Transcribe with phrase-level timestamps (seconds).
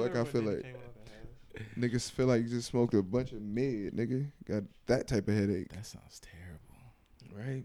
[0.00, 0.64] Like I feel like
[1.78, 4.30] niggas feel like you just smoked a bunch of mid, nigga.
[4.46, 7.44] Got that type of headache, That sounds terrible.
[7.48, 7.64] right?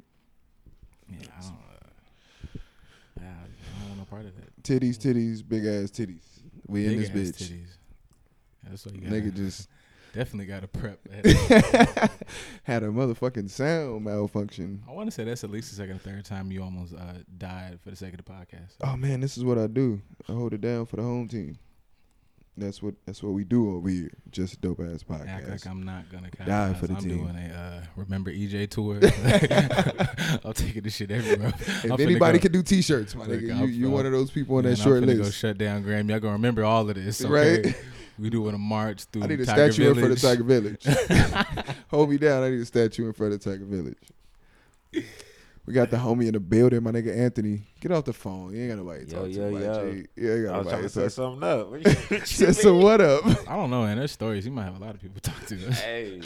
[1.09, 1.51] Yeah, I don't.
[1.51, 2.59] Uh,
[3.21, 4.63] yeah, I don't want no part of that.
[4.63, 6.23] Titties, titties, big ass titties.
[6.67, 7.49] We in this ass bitch.
[7.51, 7.67] titties.
[8.63, 9.11] That's what you got.
[9.11, 9.69] Nigga just
[10.13, 10.99] definitely got to prep.
[12.63, 14.81] had a motherfucking sound malfunction.
[14.89, 17.13] I want to say that's at least the second or third time you almost uh,
[17.37, 18.73] died for the sake of the podcast.
[18.81, 20.01] Oh man, this is what I do.
[20.27, 21.57] I hold it down for the home team.
[22.57, 24.11] That's what that's what we do over here.
[24.31, 25.67] Just dope ass Act like podcast.
[25.69, 27.17] I'm not gonna Die for the I'm team.
[27.17, 28.95] doing a uh, remember EJ tour.
[30.45, 31.53] I'm taking this shit everywhere.
[31.57, 34.31] If I'm anybody go- can do t-shirts, my nigga, I'm- you you one of those
[34.31, 36.09] people on Man, that short I'm finna go shut down Graham.
[36.09, 37.61] Y'all gonna remember all of this, okay?
[37.63, 37.75] right?
[38.17, 39.23] We doing a march through.
[39.23, 40.81] I need a Tiger statue in front of Village.
[40.83, 41.75] Tiger Village.
[41.89, 42.43] Hold me down.
[42.43, 43.97] I need a statue in front of Tiger Village.
[45.65, 47.63] We got the homie in the building, my nigga Anthony.
[47.81, 48.53] Get off the phone.
[48.53, 49.59] You ain't got nobody to Yo, talk yo, to.
[49.59, 49.93] yo.
[49.93, 50.07] YG.
[50.15, 51.69] You ain't I got was trying nobody to to set something up.
[51.71, 53.25] What you- what you Said so what up?
[53.49, 53.97] I don't know, man.
[53.97, 54.45] There's stories.
[54.45, 55.55] You might have a lot of people to talk to.
[55.73, 56.21] Hey,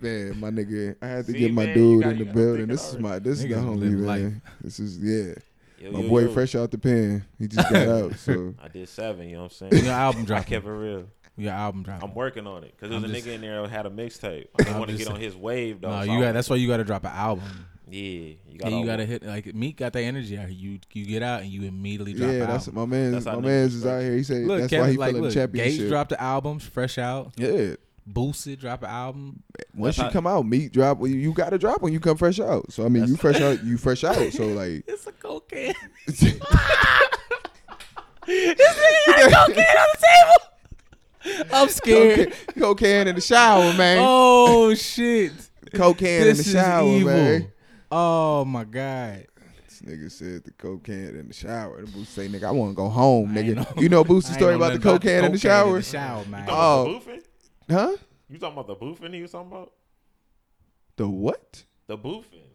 [0.00, 2.66] Man, my nigga, I had to See, get my man, dude got- in the building.
[2.66, 4.04] This is my this is the Niggas homie, man.
[4.06, 4.32] life.
[4.60, 5.34] This is yeah.
[5.80, 6.32] yo, My yo, boy yo.
[6.32, 7.24] fresh out the pen.
[7.38, 8.14] He just got out.
[8.16, 9.28] So I did seven.
[9.28, 9.72] You know what I'm saying?
[9.72, 9.92] Your saying?
[9.94, 11.04] album I kept it real.
[11.38, 12.06] Your album dropping.
[12.08, 13.90] I'm working on it because I'm there's a just- nigga in there that had a
[13.90, 14.48] mixtape.
[14.58, 15.88] I didn't want to get on his wave though.
[15.90, 16.32] no, so you got.
[16.34, 17.66] That's why you got to drop an album.
[17.90, 18.72] Yeah, you Yeah, got.
[18.72, 20.48] you gotta hit like Meek got that energy out.
[20.48, 20.56] here.
[20.72, 22.30] You you get out and you immediately drop.
[22.32, 22.74] yeah, that's album.
[22.74, 23.12] my man.
[23.12, 24.16] That's My how man's niggas is out here.
[24.16, 25.88] He said Look, that's Kevin, why he like, feeling look, Gage championship.
[25.88, 27.32] dropped the albums, fresh out.
[27.36, 27.74] yeah.
[28.10, 29.42] Boosted drop an album.
[29.74, 30.96] Once That's you how- come out, meat drop.
[30.96, 32.72] well, You, you got to drop when you come fresh out.
[32.72, 33.62] So I mean, you fresh out.
[33.62, 34.32] You fresh out.
[34.32, 35.74] So like, It's a cocaine.
[36.06, 36.22] this
[38.26, 41.46] nigga got cocaine on the table.
[41.52, 42.30] I'm scared.
[42.32, 43.98] cocaine, cocaine in the shower, man.
[44.00, 45.32] Oh shit.
[45.74, 47.12] cocaine This in the is shower, evil.
[47.12, 47.52] man.
[47.90, 49.26] Oh my god.
[49.66, 51.80] This nigga said the cocaine in the shower.
[51.84, 53.56] The Boosie say, nigga, I want to go home, I nigga.
[53.56, 55.68] know- You know I Boosie's story about the nothing cocaine in the cocaine shower?
[55.68, 56.40] In the shower, man.
[56.40, 56.90] You talking Oh.
[56.90, 57.14] about the oh.
[57.14, 57.22] boofing?
[57.70, 57.96] Huh?
[58.30, 59.72] You talking about the boofing he was talking about?
[60.96, 61.64] The what?
[61.86, 62.48] The boofing.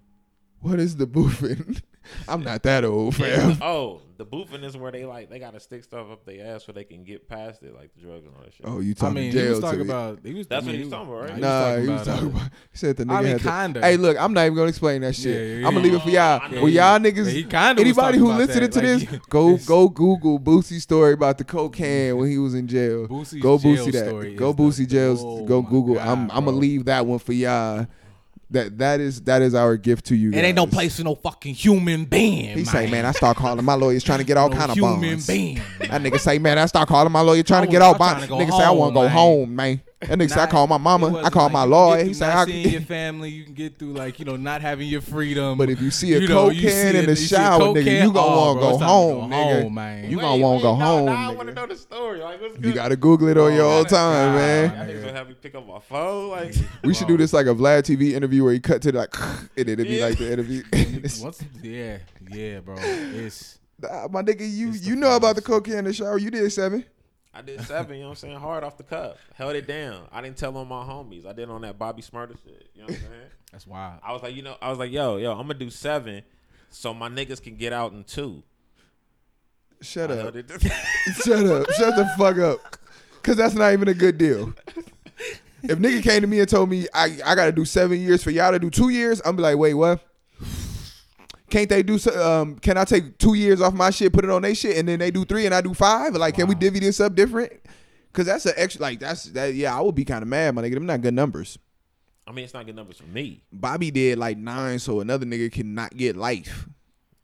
[0.59, 1.81] What is the boofing?
[2.27, 3.57] I'm not that old, fam.
[3.61, 6.71] oh, the boofing is where they like they gotta stick stuff up their ass so
[6.71, 8.65] they can get past it, like the drugs and all that shit.
[8.65, 9.89] Oh, you I talking mean, he jail was talking to me.
[9.89, 10.19] about.
[10.23, 10.47] He was.
[10.47, 11.37] That's I what he was talking about, right?
[11.39, 12.41] Nah, he was uh, talking about.
[12.71, 13.81] He said the nigga I mean, had to- kinda.
[13.81, 15.25] Hey, look, I'm not even gonna explain that shit.
[15.25, 16.39] Yeah, yeah, I'm gonna leave it for yeah.
[16.39, 16.51] y'all.
[16.53, 16.91] Yeah, well, yeah.
[16.91, 19.19] y'all niggas, Yeah, he kinda was anybody talking who about listening that, to like, this,
[19.29, 23.07] go it's- go Google Boosie's story about the cocaine when he was in jail.
[23.07, 24.07] Boosie's go jail Boosie that.
[24.07, 25.21] story Go is the- Boosie jails.
[25.23, 25.95] Oh go my Google.
[25.95, 27.87] God, I'm I'm gonna leave that one for y'all.
[28.53, 30.29] That that is that is our gift to you.
[30.31, 32.55] It ain't no place for no fucking human being.
[32.55, 34.77] He say, man, I start calling my lawyers trying to get all no kind of
[34.77, 35.25] human bonds.
[35.27, 35.59] being.
[35.79, 38.27] That nigga say, man, I start calling my lawyer trying I to get all bonds.
[38.27, 39.81] trying to go Nigga say, I want to go home, man.
[40.07, 40.17] Home.
[40.19, 41.07] That nigga say, I Not- call my mama.
[41.07, 41.97] I wasn't call like my lawyer.
[41.97, 43.29] get He through say, not I seeing your family.
[43.29, 45.57] You can get through like you know not having your freedom.
[45.57, 48.19] But if you see a You know, you cocaine in the shower, nigga, you gonna
[48.27, 49.61] oh, wanna go it's time to home, go nigga.
[49.63, 50.09] home, man.
[50.11, 51.55] You Wait, gonna wanna wait, go no, home, no, I want to nigga.
[51.55, 52.19] know the story.
[52.19, 54.69] Like, what's You gotta Google it on your own time, man.
[54.69, 56.55] Y'all niggas gonna have me pick up my phone, like.
[56.83, 59.13] We should do this like a Vlad TV interview where he cut to like,
[59.57, 60.63] and it'd be like the interview.
[61.61, 61.97] Yeah,
[62.29, 62.75] yeah, bro.
[62.79, 65.47] It's Nah, my nigga, you you know about the funniest.
[65.65, 66.17] cocaine in the shower.
[66.17, 66.85] You did seven.
[67.33, 68.39] I did seven, you know what I'm saying?
[68.39, 69.17] Hard off the cuff.
[69.33, 70.03] Held it down.
[70.11, 71.25] I didn't tell on my homies.
[71.25, 72.69] I did on that Bobby Shmurda shit.
[72.75, 73.11] You know what I'm saying?
[73.51, 73.99] that's wild.
[74.03, 76.23] I was like, you know, I was like, yo, yo, I'm gonna do seven
[76.69, 78.43] so my niggas can get out in two.
[79.81, 80.19] Shut I up.
[80.21, 80.49] held it
[81.23, 81.69] Shut up.
[81.71, 82.59] Shut the fuck up.
[83.23, 84.53] Cause that's not even a good deal.
[85.63, 88.31] If nigga came to me and told me I, I gotta do seven years for
[88.31, 90.01] y'all to do two years, I'm be like, wait, what?
[91.53, 94.31] Can't they do so- um can I take two years off my shit, put it
[94.31, 96.15] on their shit, and then they do three and I do five?
[96.15, 97.53] Like, can we divvy this up different?
[98.11, 100.63] Cause that's an extra like that's that yeah, I would be kind of mad, my
[100.63, 100.73] nigga.
[100.73, 101.59] Them not good numbers.
[102.25, 103.43] I mean, it's not good numbers for me.
[103.51, 106.67] Bobby did like nine, so another nigga cannot get life.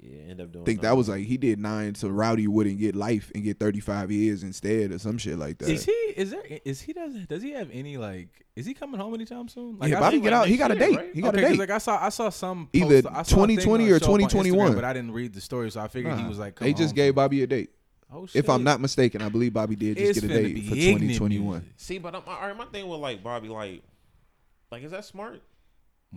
[0.02, 0.64] Yeah, end up doing.
[0.64, 3.60] I think that was like he did nine, so Rowdy wouldn't get life and get
[3.60, 5.70] thirty five years instead or some shit like that.
[5.70, 5.92] Is he?
[5.92, 6.42] Is there?
[6.64, 6.94] Is he?
[6.94, 8.46] Does does he have any like?
[8.56, 9.78] Is he coming home anytime soon?
[9.78, 10.48] Like yeah, I Bobby get out.
[10.48, 10.96] He next got a date.
[10.96, 11.14] right?
[11.14, 11.60] He got okay, a 'cause, date.
[11.60, 14.06] like I saw, I saw some Either post- I saw a thing 2020 or show
[14.06, 14.76] up on Instagram, 2021.
[14.76, 16.60] but I didn't read the story, so I figured he was like.
[16.60, 17.16] they just home gave.
[17.16, 17.72] Bobby a date.
[18.12, 18.38] Oh, shit.
[18.44, 21.46] If I'm not mistaken, I believe Bobby did just It's get a date for 2021.
[21.46, 21.70] music.
[21.78, 23.84] See, but uh, I'm, all right, my thing with like Bobby, like,
[24.72, 25.42] like is that smart?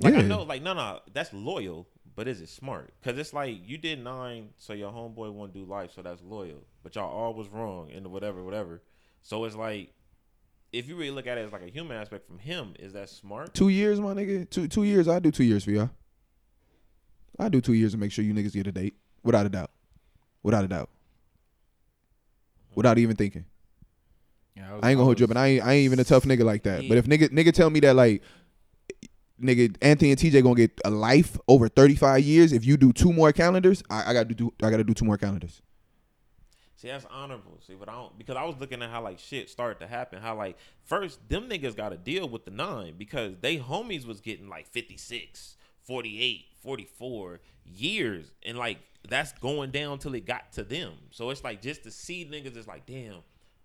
[0.00, 2.92] Like I know, like no, no, that's loyal, but is it smart?
[3.00, 6.62] Because it's like you did nine, so your homeboy won't do life, so that's loyal.
[6.82, 8.82] But y'all all was wrong and whatever, whatever.
[9.22, 9.92] So it's like,
[10.72, 13.08] if you really look at it as like a human aspect from him, is that
[13.08, 13.54] smart?
[13.54, 14.48] Two years, my nigga.
[14.48, 15.08] Two two years.
[15.08, 15.90] I do two years for y'all.
[17.38, 19.70] I do two years to make sure you niggas get a date, without a doubt,
[20.42, 20.90] without a doubt,
[22.74, 23.44] without even thinking.
[24.56, 26.04] Yeah, was- I ain't gonna hold you up, and I ain't, I ain't even a
[26.04, 26.86] tough nigga like that.
[26.88, 28.22] But if nigga nigga tell me that like,
[29.42, 33.12] nigga Anthony and TJ gonna get a life over 35 years if you do two
[33.12, 35.62] more calendars, I, I gotta do I gotta do two more calendars.
[36.82, 37.58] See, that's honorable.
[37.64, 40.20] See, but I don't because I was looking at how like shit started to happen.
[40.20, 44.20] How like first them niggas got to deal with the nine because they homies was
[44.20, 48.78] getting like 56, 48, 44 years, and like
[49.08, 50.94] that's going down till it got to them.
[51.12, 53.18] So it's like just to see niggas is like, damn,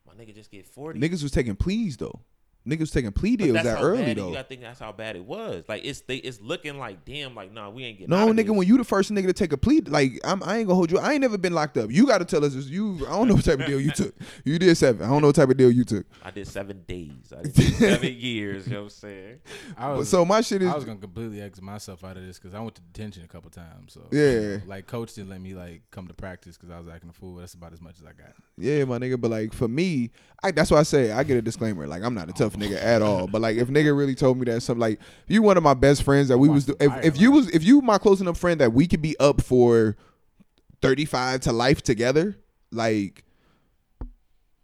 [0.06, 1.00] my nigga just get forty.
[1.00, 2.20] Niggas was taking pleas though.
[2.68, 4.28] Niggas was taking plea But deals that's that how early bad though.
[4.28, 5.64] You gotta think that's how bad it was.
[5.68, 8.10] Like it's they it's looking like damn, like nah, we ain't getting.
[8.10, 8.56] No, out of nigga, this.
[8.56, 10.92] when you the first nigga to take a plea, like I'm, I ain't gonna hold
[10.92, 11.00] you.
[11.00, 11.92] I ain't never been locked up.
[11.92, 12.54] You got to tell us.
[12.54, 12.68] this.
[12.68, 14.14] You, I don't know what type of deal you took.
[14.44, 15.06] You did seven.
[15.06, 16.06] I don't know what type of deal you took.
[16.24, 17.34] I did seven days.
[17.38, 18.68] I did seven years.
[18.68, 19.40] You know what I'm saying?
[19.78, 22.38] I was, so my shit is I was gonna completely exit myself out of this
[22.38, 23.94] because I went to detention a couple times.
[23.94, 24.58] So Yeah.
[24.66, 27.36] like coach didn't let me like come to practice because I was acting a fool.
[27.36, 28.34] That's about as much as I got.
[28.58, 29.20] Yeah, my nigga.
[29.20, 30.12] But like for me,
[30.44, 31.88] I, that's why I say I get a disclaimer.
[31.88, 33.28] Like I'm not a tough nigga at all.
[33.28, 36.04] But like if nigga really told me that something like you one of my best
[36.04, 38.74] friends that we was if, if you was if you my close enough friend that
[38.74, 39.96] we could be up for
[40.82, 42.38] 35 to life together,
[42.72, 43.24] like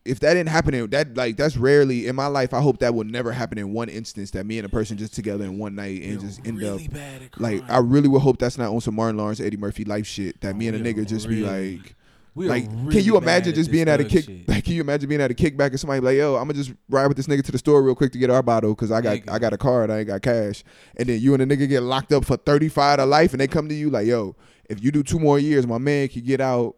[0.06, 2.54] if that didn't happen in that like that's rarely in my life.
[2.54, 5.14] I hope that will never happen in one instance that me and a person just
[5.14, 8.38] together in one night and just end up bad at like I really would hope
[8.38, 10.42] that's not on some Martin Lawrence, Eddie Murphy life shit.
[10.42, 11.96] That me and a We nigga just be like.
[12.36, 14.26] We are Like, really can you imagine just being at a kick?
[14.26, 14.48] shit.
[14.50, 16.54] Like, can you imagine being at a kickback and somebody be like, "Yo, I'm gonna
[16.54, 18.92] just ride with this nigga to the store real quick to get our bottle because
[18.92, 19.30] I got Nigga.
[19.32, 20.64] I got a card, I ain't got cash."
[20.98, 23.48] And then you and the nigga get locked up for 35 to life, and they
[23.48, 24.36] come to you like, "Yo,
[24.70, 26.76] if you do two more years, my man could get out.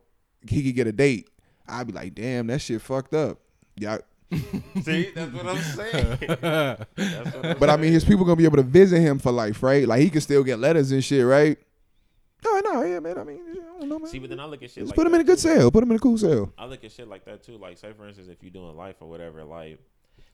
[0.48, 1.30] He could get a date."
[1.68, 3.40] I'd be like, "Damn, that shit fucked up."
[3.78, 3.98] Yeah,
[4.84, 6.18] See, that's what I'm saying.
[6.96, 9.62] What I'm but I mean, his people gonna be able to visit him for life,
[9.64, 9.88] right?
[9.88, 11.58] Like he can still get letters and shit, right?
[12.46, 13.18] No, no, yeah, man.
[13.18, 14.08] I mean, I don't know, man.
[14.08, 14.84] See, but then I look at shit.
[14.84, 15.42] Just like put him in a good too.
[15.50, 15.72] sale.
[15.72, 16.54] Put him in a cool sale.
[16.58, 17.58] I look at shit like that too.
[17.58, 19.80] Like, say for instance, if you're doing life or whatever, like,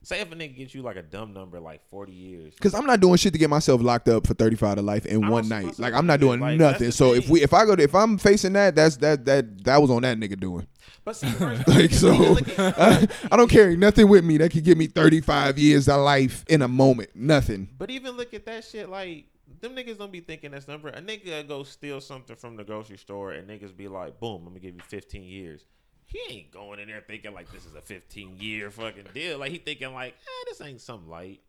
[0.03, 2.53] say if a nigga gets you like a dumb number, like forty years.
[2.59, 5.27] Cause I'm not doing shit to get myself locked up for 35 to life in
[5.27, 5.77] one night.
[5.79, 6.39] Like I'm not doing.
[6.39, 6.87] Like, that's nothing.
[6.87, 7.33] the So if thing.
[7.33, 10.01] we if I go to if I'm facing that, that's that that that was on
[10.01, 10.67] that nigga doing.
[11.03, 11.27] But see,
[11.67, 14.87] Like so, look at- I, I don't carry nothing with me that could give me
[14.87, 17.09] 35 years of life in a moment.
[17.15, 17.69] Nothing.
[17.77, 19.25] But even look at that shit, like
[19.59, 20.89] them niggas don't be thinking that's number.
[20.89, 24.49] A nigga go steal something from the grocery store and niggas be like, boom, I'm
[24.49, 25.65] gonna give you 15 years.
[26.05, 29.39] He ain't going in there thinking like this is a 15 year fucking deal.
[29.39, 31.41] Like he thinking like, eh, this ain't something light.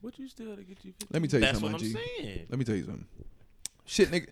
[0.00, 0.92] What you still to get you?
[0.92, 1.06] 50?
[1.10, 1.94] Let me tell you That's something, what I'm G.
[2.18, 2.46] saying.
[2.48, 3.06] Let me tell you something.
[3.84, 4.28] Shit, nigga.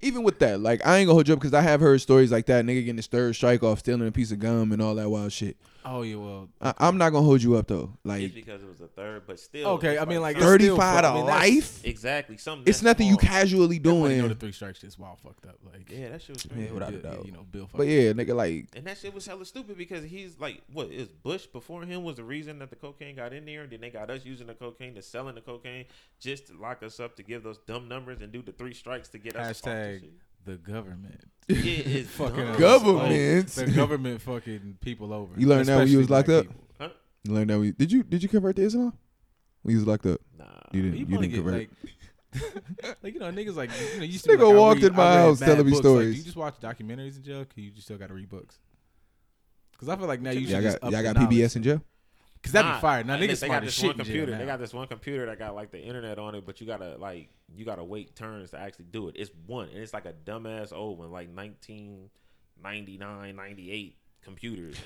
[0.00, 2.30] Even with that, like I ain't gonna hold you up because I have heard stories
[2.30, 2.64] like that.
[2.64, 5.32] Nigga getting his third strike off, stealing a piece of gum and all that wild
[5.32, 5.56] shit.
[5.84, 6.48] Oh yeah, well.
[6.60, 7.90] I, I'm not gonna hold you up though.
[7.94, 9.68] It's Like because it was the third, but still.
[9.70, 11.84] Okay, I mean, like, something- it's still 35 to I mean, life.
[11.84, 12.64] exactly something.
[12.68, 13.30] It's that's nothing you small.
[13.30, 14.28] casually Definitely know doing.
[14.28, 15.56] the three strikes just wild fucked up.
[15.64, 16.72] Like Yeah, that shit was Yeah, crazy.
[16.72, 17.26] without a doubt.
[17.26, 17.68] You know, Bill.
[17.72, 21.08] But yeah, nigga, like And that shit was hella stupid because he's like, what is
[21.08, 23.90] Bush before him was the reason that the cocaine got in there, and then they
[23.90, 25.84] got us using the cocaine to selling the cocaine
[26.20, 29.08] just to lock us up to give those dumb numbers and do the three strikes
[29.10, 30.10] to get us Hashtag shit.
[30.44, 31.20] The government.
[31.48, 32.58] It's fucking dumb.
[32.58, 33.56] Government.
[33.56, 35.32] Like, the government fucking people over.
[35.38, 36.46] You learned that when you was locked up?
[36.78, 36.88] Huh?
[37.24, 37.58] you learned that.
[37.58, 38.92] We, did you did you convert to Islam?
[39.62, 40.44] When you was locked up, Nah.
[40.72, 40.98] you didn't.
[40.98, 41.54] You, You, didn't get convert.
[41.54, 41.70] like,
[43.02, 45.40] like you know, niggas like you know, used Nigga like, walked read- in my house
[45.40, 45.84] mad telling me books.
[45.84, 46.12] Like, stories.
[46.14, 47.44] do you just watch documentaries in jail?
[47.44, 48.58] Can you just still got to read books?
[49.72, 51.30] Because I feel like now you y'all should just got up y'all got.
[51.30, 51.82] PBS in jail.
[52.40, 53.04] Because that'd Nah, be fire.
[53.04, 54.36] Now and niggas they smart got this one computer.
[54.38, 56.96] They got this one computer that got like the internet on it, but you gotta
[56.98, 59.16] like you gotta wait turns to actually do it.
[59.18, 64.76] It's one, and it's like a dumbass old one, like 1999, 98 computers.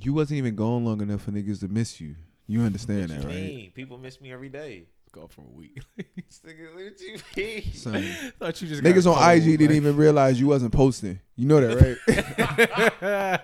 [0.00, 2.16] You wasn't even gone long enough for niggas to miss you.
[2.48, 3.34] You understand What that, you right?
[3.36, 3.70] mean?
[3.72, 4.84] People miss me every day.
[5.12, 5.80] Go from a week.
[5.98, 7.72] Nigga, what you mean?
[7.72, 8.02] Son.
[8.38, 11.20] Thought you just Niggas got on cold, IG didn't even realize you wasn't posting.
[11.36, 13.40] You know that, right?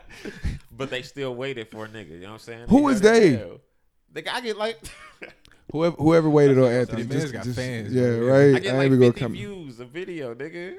[0.75, 2.11] But they still waited for a nigga.
[2.13, 2.67] You know what I'm saying?
[2.69, 3.37] Who is got they?
[3.37, 3.61] hell.
[4.13, 4.79] The guy get like
[5.73, 8.27] whoever whoever waited on That's Anthony, I'm just, got just- fans, yeah, bro.
[8.27, 8.55] right.
[8.57, 9.33] I get I like ain't even gonna 50 come.
[9.33, 10.77] views a video, nigga.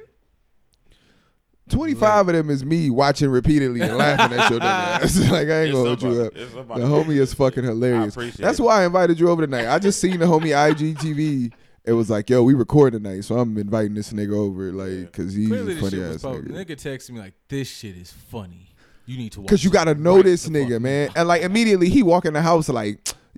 [1.70, 5.18] Twenty five of them is me watching repeatedly and laughing at your dumb ass.
[5.32, 6.34] like I ain't It's gonna hold you up.
[6.34, 8.14] The homie is fucking hilarious.
[8.16, 8.64] appreciate That's it.
[8.64, 9.74] why I invited you over tonight.
[9.74, 11.54] I just seen the homie IGTV.
[11.86, 15.34] It was like, yo, we record tonight, so I'm inviting this nigga over, like, cause
[15.34, 16.44] he's Clearly, a funny shit ass poking.
[16.52, 16.66] nigga.
[16.66, 18.70] Nigga texted me like, "This shit is funny.
[19.06, 21.08] You need to watch." Cause you gotta know right this nigga, man.
[21.08, 23.00] now." And like immediately he walk in the house like,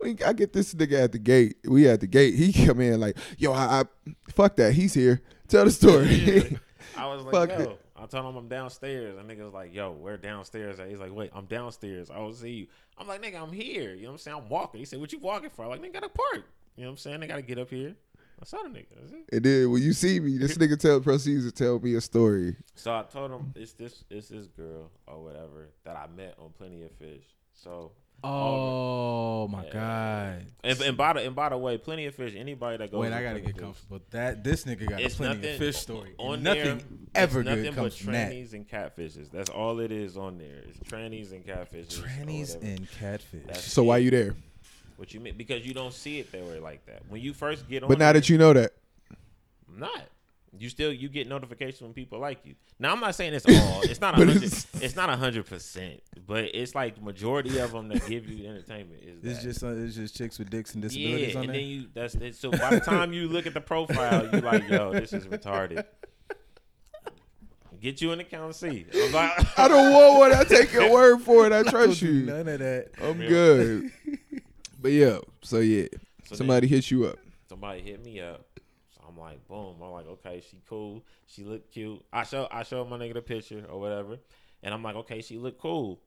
[0.00, 1.56] we I get this nigga at the gate.
[1.64, 2.34] We at the gate.
[2.34, 3.84] He come in like, yo, I, I
[4.30, 4.72] fuck that.
[4.72, 5.20] He's here.
[5.48, 6.58] Tell the story.
[6.96, 7.70] I was like, Fuck yo.
[7.70, 7.80] it.
[7.96, 9.16] I told him I'm downstairs.
[9.18, 10.78] And nigga was like, yo, we're downstairs.
[10.80, 12.10] at?" He's like, wait, I'm downstairs.
[12.10, 12.66] I will see you.
[12.96, 13.94] I'm like, nigga, I'm here.
[13.94, 14.36] You know what I'm saying?
[14.36, 14.78] I'm walking.
[14.80, 15.62] He said, what you walking for?
[15.64, 16.44] I'm like, nigga, gotta park.
[16.76, 17.20] You know what I'm saying?
[17.20, 17.94] They gotta get up here.
[18.40, 18.86] I saw the nigga.
[19.00, 19.24] That's it.
[19.32, 22.56] and then when you see me, this nigga tell proceeds to tell me a story.
[22.74, 26.50] So I told him it's this it's this girl or whatever that I met on
[26.56, 27.24] Plenty of Fish.
[27.52, 27.92] So
[28.24, 29.72] Oh my Yeah.
[29.72, 30.46] god.
[30.64, 32.34] and, and by the and by the way, plenty of fish.
[32.36, 34.00] Anybody that goes Wait, I gotta Plenty get Fish, comfortable.
[34.10, 36.14] That this nigga got a It's plenty nothing of fish story.
[36.18, 36.64] on and there.
[36.74, 38.32] nothing ever it's nothing good but comes from that.
[38.32, 39.30] trannies and catfishes.
[39.30, 40.62] That's all it is on there.
[40.68, 42.00] It's trannies and catfishes.
[42.00, 43.42] Trannies and catfish.
[43.46, 44.02] That's So why it.
[44.04, 44.34] you there?
[44.98, 45.36] What you mean?
[45.36, 47.02] Because you don't see it that way like that.
[47.08, 48.72] When you first get on, But now there, that you know that,
[49.72, 50.02] I'm not.
[50.58, 52.54] You still you get notification when people like you.
[52.80, 53.82] Now I'm not saying it's all.
[53.84, 54.36] It's not a hundred.
[54.38, 56.00] it's- It's not a hundred percent.
[56.26, 59.44] But it's like majority of them that give you entertainment is It's that.
[59.44, 60.88] just uh, it's just chicks with dicks and yeah.
[60.88, 61.60] disabilities on And there.
[61.60, 62.34] then you that's it.
[62.34, 65.84] So by the time you look at the profile, you're like, yo, this is retarded.
[67.80, 68.86] Get you an account, and see.
[68.92, 70.32] I'm like, I don't want one.
[70.34, 71.52] I take your word for it.
[71.52, 72.26] I trust do you.
[72.26, 72.88] None of that.
[73.00, 73.28] I'm Yeah.
[73.28, 73.90] good.
[74.78, 75.86] But yeah, so yeah,
[76.24, 77.18] So somebody hits you up.
[77.48, 78.44] somebody hit me up.
[78.94, 79.76] So I'm like, boom.
[79.82, 81.04] I'm like, okay, she cool.
[81.26, 82.04] She look cute.
[82.12, 84.18] I show I show my nigga the picture or whatever.
[84.62, 86.00] And I'm like, okay, she look cool.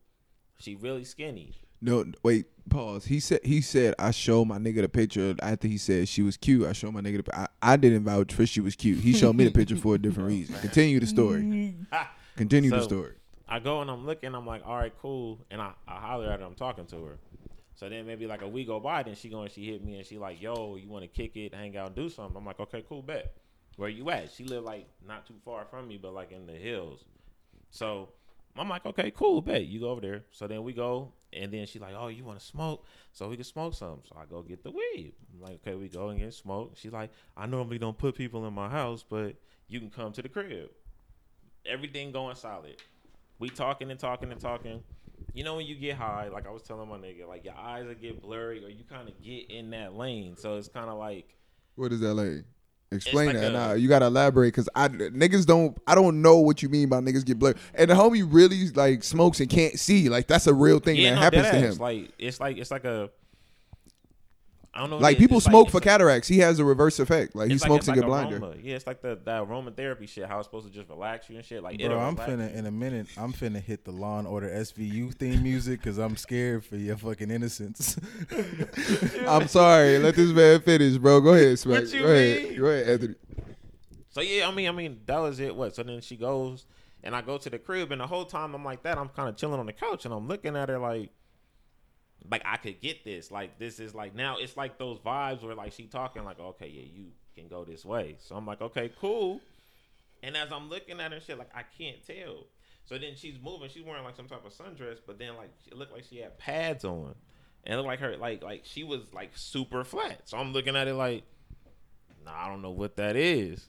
[0.60, 1.54] She really skinny.
[1.84, 3.06] No, wait, pause.
[3.06, 6.38] He said he said I showed my nigga the picture after he said she was
[6.38, 6.66] cute.
[6.68, 7.36] I showed my nigga the.
[7.36, 9.00] I, I didn't vouch for she was cute.
[9.00, 10.56] He showed me the picture for a different reason.
[10.62, 11.76] Continue the story.
[12.38, 13.14] Continue the story.
[13.50, 15.40] I go and I'm looking, I'm like, all right, cool.
[15.52, 17.18] And I, I holler at her, I'm talking to her.
[17.82, 19.98] So then maybe like a week go by, then she go and she hit me
[19.98, 22.38] and she like, yo, you want to kick it, hang out, do something?
[22.38, 23.34] I'm like, okay, cool, bet.
[23.76, 24.32] Where you at?
[24.32, 27.04] She live like not too far from me, but like in the hills.
[27.72, 28.10] So
[28.56, 29.66] I'm like, okay, cool, bet.
[29.66, 30.26] You go over there.
[30.30, 32.86] So then we go, and then she like, oh, you want to smoke?
[33.14, 34.02] So we can smoke some.
[34.08, 35.14] So I go get the weed.
[35.34, 36.74] I'm like, okay, we go and get smoke.
[36.76, 40.22] She's like, I normally don't put people in my house, but you can come to
[40.22, 40.70] the crib.
[41.66, 42.76] Everything going solid.
[43.40, 44.84] We talking and talking and talking.
[45.34, 47.86] You know when you get high, like I was telling my nigga, like your eyes
[47.86, 50.36] will get blurry or you kind of get in that lane.
[50.38, 51.36] So it's kind of like
[51.76, 52.46] What is that lane?
[52.94, 53.52] Explain like that.
[53.52, 55.78] a- nah, you gotta elaborate because I niggas don't.
[55.88, 57.58] I don't know what you mean by niggas get blurred.
[57.74, 60.10] And the homie really like smokes and can't see.
[60.10, 61.78] Like that's a real thing that no, happens to him.
[61.78, 63.10] Like it's like it's like a
[64.74, 64.98] I don't know.
[65.00, 66.30] Like people It's smoke it's for cataracts.
[66.30, 67.36] He has a reverse effect.
[67.36, 68.46] Like he like- smokes it's and get like blinder.
[68.46, 68.56] aroma.
[68.64, 70.26] Yeah, it's like the that aromatherapy shit.
[70.28, 71.62] How it's supposed to just relax you and shit.
[71.62, 73.08] Like Bro, I'm relax finna in a minute.
[73.18, 76.96] I'm finna hit the Law and Order SVU theme music because I'm scared for your
[76.96, 77.98] fucking innocence.
[79.28, 79.98] I'm sorry.
[80.00, 81.20] Let this man finish, bro.
[81.22, 81.82] Go ahead, Smack.
[81.84, 82.58] What you Go ahead.
[82.58, 83.16] Go ahead, Anthony.
[84.10, 85.56] So yeah, I mean, I mean, that was it.
[85.56, 85.76] What?
[85.76, 86.66] So then she goes,
[87.04, 89.30] and I go to the crib, and the whole time I'm like that, I'm kind
[89.30, 91.12] of chilling on the couch, and I'm looking at her like,
[92.30, 93.32] like I could get this.
[93.32, 96.68] Like this is like now it's like those vibes where like she talking like, okay,
[96.68, 98.18] yeah, you can go this way.
[98.20, 99.40] So I'm like, okay, cool.
[100.24, 102.46] And as I'm looking at her, shit, like I can't tell.
[102.86, 103.70] So then she's moving.
[103.70, 106.38] She's wearing like some type of sundress, but then like it looked like she had
[106.38, 107.16] pads on,
[107.64, 110.22] and it looked like her like like she was like super flat.
[110.26, 111.24] So I'm looking at it like,
[112.26, 113.68] nah, I don't know what that is.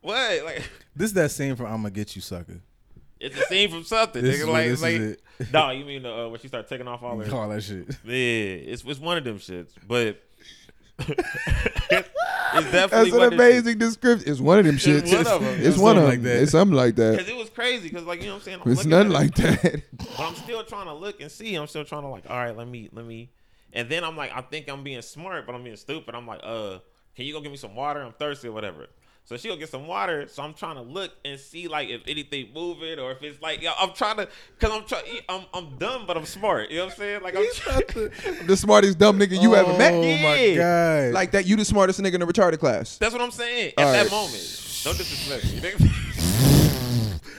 [0.00, 0.44] What?
[0.44, 0.62] Like
[0.96, 2.60] this is that scene from "I'ma Get You, Sucker."
[3.24, 4.22] It's a scene from something.
[4.22, 4.42] This nigga.
[4.42, 5.20] is- like this like is it.
[5.52, 7.88] no, you mean uh, when she started taking off all her All that shit.
[8.04, 8.12] Yeah,
[8.72, 10.22] it's it's one of them shits, but
[11.08, 14.30] it's definitely That's an amazing description.
[14.30, 15.02] It's one of them shits.
[15.02, 15.54] It's one of 'em.
[15.58, 16.10] It's It's one of them.
[16.10, 16.42] like that.
[16.42, 17.12] It's something like that.
[17.12, 17.88] Because it was crazy.
[17.88, 18.60] Because like you know what I'm saying.
[18.64, 19.82] I'm It's nothing it, like that.
[19.98, 21.54] But I'm still trying to look and see.
[21.56, 23.30] I'm still trying to like, all right, let me let me.
[23.72, 26.14] And then I'm like, I think I'm being smart, but I'm being stupid.
[26.14, 26.78] I'm like, uh,
[27.16, 28.00] can you go get me some water?
[28.02, 28.86] I'm thirsty or whatever.
[29.26, 30.28] So she'll get some water.
[30.28, 33.62] So I'm trying to look and see like if anything moving or if it's like
[33.62, 34.28] yo, I'm trying to
[34.58, 35.02] because I'm trying.
[35.30, 36.70] I'm I'm dumb, but I'm smart.
[36.70, 37.22] You know what I'm saying?
[37.22, 38.46] Like I'm trying.
[38.46, 39.94] the smartest dumb nigga you ever met.
[39.94, 40.56] Oh my Yeah.
[41.06, 41.14] god!
[41.14, 42.98] Like that, you the smartest nigga in the retarded class.
[42.98, 43.72] That's what I'm saying.
[43.78, 44.10] At All that right.
[44.10, 45.60] moment, don't disrespect me.
[45.60, 45.90] nigga.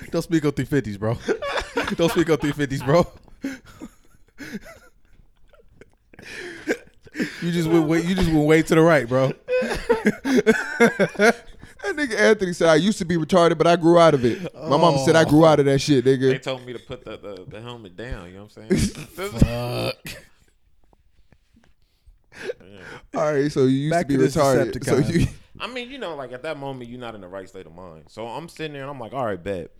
[0.11, 1.13] don't speak on 350s, bro.
[1.95, 3.05] don't speak on 350s, bro.
[7.43, 9.31] you just went way, you just went way to the right, bro.
[11.85, 14.53] That nigga Anthony said I used to be retarded, but I grew out of it.
[14.55, 15.25] My mama said I oh.
[15.29, 16.41] grew out of that shit, They nigga.
[16.41, 18.27] told me to put the, the, the helmet down.
[18.29, 18.79] You know what I'm saying?
[19.91, 19.95] Fuck.
[22.59, 22.81] Yeah.
[23.19, 24.83] All right, so you used Back to be to retarded.
[24.83, 25.13] So Decepticon.
[25.21, 25.27] you,
[25.59, 27.73] I mean, you know, like at that moment, you're not in the right state of
[27.73, 28.05] mind.
[28.09, 29.71] So I'm sitting there and I'm like, all right, bet.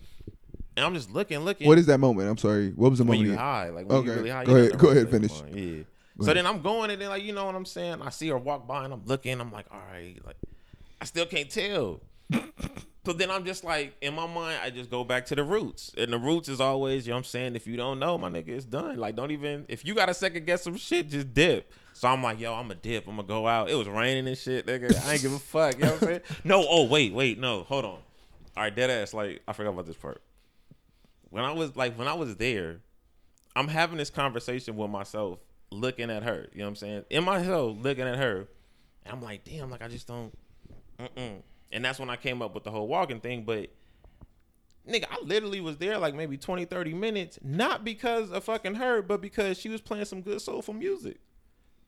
[0.77, 1.67] And I'm just looking, looking.
[1.67, 2.29] what is that moment?
[2.29, 2.71] I'm sorry.
[2.71, 3.25] What was the when moment?
[3.27, 3.69] you you- high?
[3.69, 4.09] Like when Okay.
[4.09, 4.45] you really high.
[4.45, 5.55] Go you're ahead- go the ahead, right state of finish.
[5.63, 5.83] Yeah.
[6.17, 6.37] Go so ahead.
[6.37, 8.01] then I'm going and then like you know what I'm saying.
[8.01, 9.39] I see her walk by and I'm looking.
[9.41, 10.37] I'm like, all right, like
[11.01, 12.01] I still can't tell.
[13.05, 15.91] so then I'm just like in my mind, I just go back to the roots,
[15.97, 17.55] and the roots is always, you know what I'm saying.
[17.55, 18.97] If you don't know, my nigga, it's done.
[18.97, 21.71] Like don't even if you got a second guess some shit, just dip.
[21.93, 23.07] So I'm like, yo, I'm a dip.
[23.07, 23.69] I'm gonna go out.
[23.69, 25.05] It was raining and shit, nigga.
[25.05, 25.75] I ain't give a fuck.
[25.75, 26.21] You know what I'm saying?
[26.43, 26.65] No.
[26.67, 27.63] Oh wait, wait, no.
[27.63, 27.91] Hold on.
[27.91, 28.01] All
[28.63, 29.13] right, dead ass.
[29.13, 30.21] Like I forgot about this part.
[31.29, 32.79] When I was like when I was there,
[33.55, 35.39] I'm having this conversation with myself,
[35.71, 36.47] looking at her.
[36.51, 37.03] You know what I'm saying?
[37.09, 38.47] In myself, looking at her,
[39.05, 40.33] and I'm like, damn, like I just don't.
[40.99, 41.41] Mm-mm.
[41.71, 43.43] And that's when I came up with the whole walking thing.
[43.43, 43.69] But
[44.89, 49.01] nigga, I literally was there like maybe 20, 30 minutes, not because of fucking her,
[49.01, 51.17] but because she was playing some good soulful music.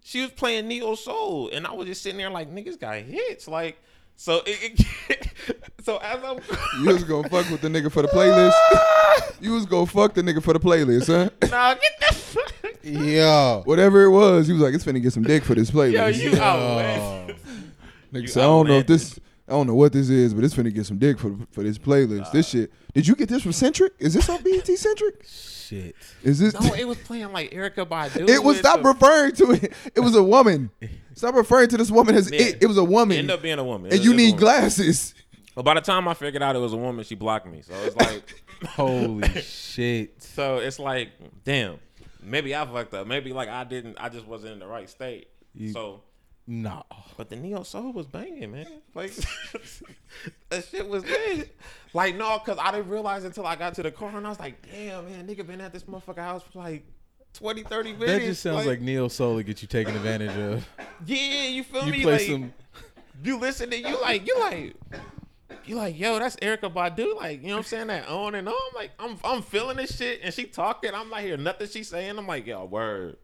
[0.04, 3.48] She was playing neo soul, and I was just sitting there like, niggas got hits,
[3.48, 3.78] like.
[4.20, 6.40] So it, it so as I'm
[6.82, 8.52] You was gonna fuck with the nigga for the playlist.
[9.42, 11.30] you was gonna fuck the nigga for the playlist, huh?
[11.50, 12.54] nah, get the fuck.
[12.82, 13.62] Yo.
[13.66, 16.32] Whatever it was, he was like, "It's finna get some dick for this playlist." Yo,
[16.32, 17.36] you out, man.
[18.14, 20.44] Nigga you said, "I don't know if this, I don't know what this is, but
[20.44, 22.32] it's finna get some dick for for this playlist.
[22.32, 22.72] this shit.
[22.94, 23.94] Did you get this from Centric?
[24.00, 25.24] Is this on BET Centric?
[25.28, 25.96] Shit.
[26.24, 26.54] Is this?
[26.60, 28.28] No, it was playing like Erykah Badu.
[28.28, 29.74] it was stop the- referring to it.
[29.96, 30.70] It was a woman.
[31.14, 32.42] Stop referring to this woman as Yeah.
[32.42, 32.58] it.
[32.62, 33.92] It was a woman, End up being a woman.
[33.92, 34.40] and you need woman.
[34.40, 35.14] glasses.
[35.56, 37.64] But by the time I figured out it was a woman, she blocked me.
[37.64, 38.44] So it's like,
[38.76, 40.22] Holy shit.
[40.22, 41.10] so it's like,
[41.44, 41.80] damn,
[42.22, 43.08] maybe I fucked up.
[43.08, 43.98] Maybe like I didn't.
[44.00, 45.28] I just wasn't in the right state.
[45.56, 46.02] You- so,
[46.50, 46.84] No.
[47.18, 48.68] but the neo soul was banging, man.
[48.96, 49.12] Like
[50.50, 51.56] that shit was lit.
[51.94, 54.40] Like no, cause I didn't realize until I got to the car and I was
[54.40, 56.86] like, damn, man, nigga been at this motherfucker house for like
[57.34, 58.12] 20, 30 minutes.
[58.12, 60.68] That just sounds like, Neo Soul to get you taken advantage of.
[61.06, 62.02] yeah, you feel You me?
[62.02, 62.54] play like, some.
[63.24, 64.76] you listen to you like you like
[65.66, 68.48] you like yo that's Erykah Badu like you know what I'm saying that on and
[68.48, 71.84] on like I'm I'm feeling this shit and she talking I'm not hearing nothing she
[71.84, 73.18] saying I'm like yo word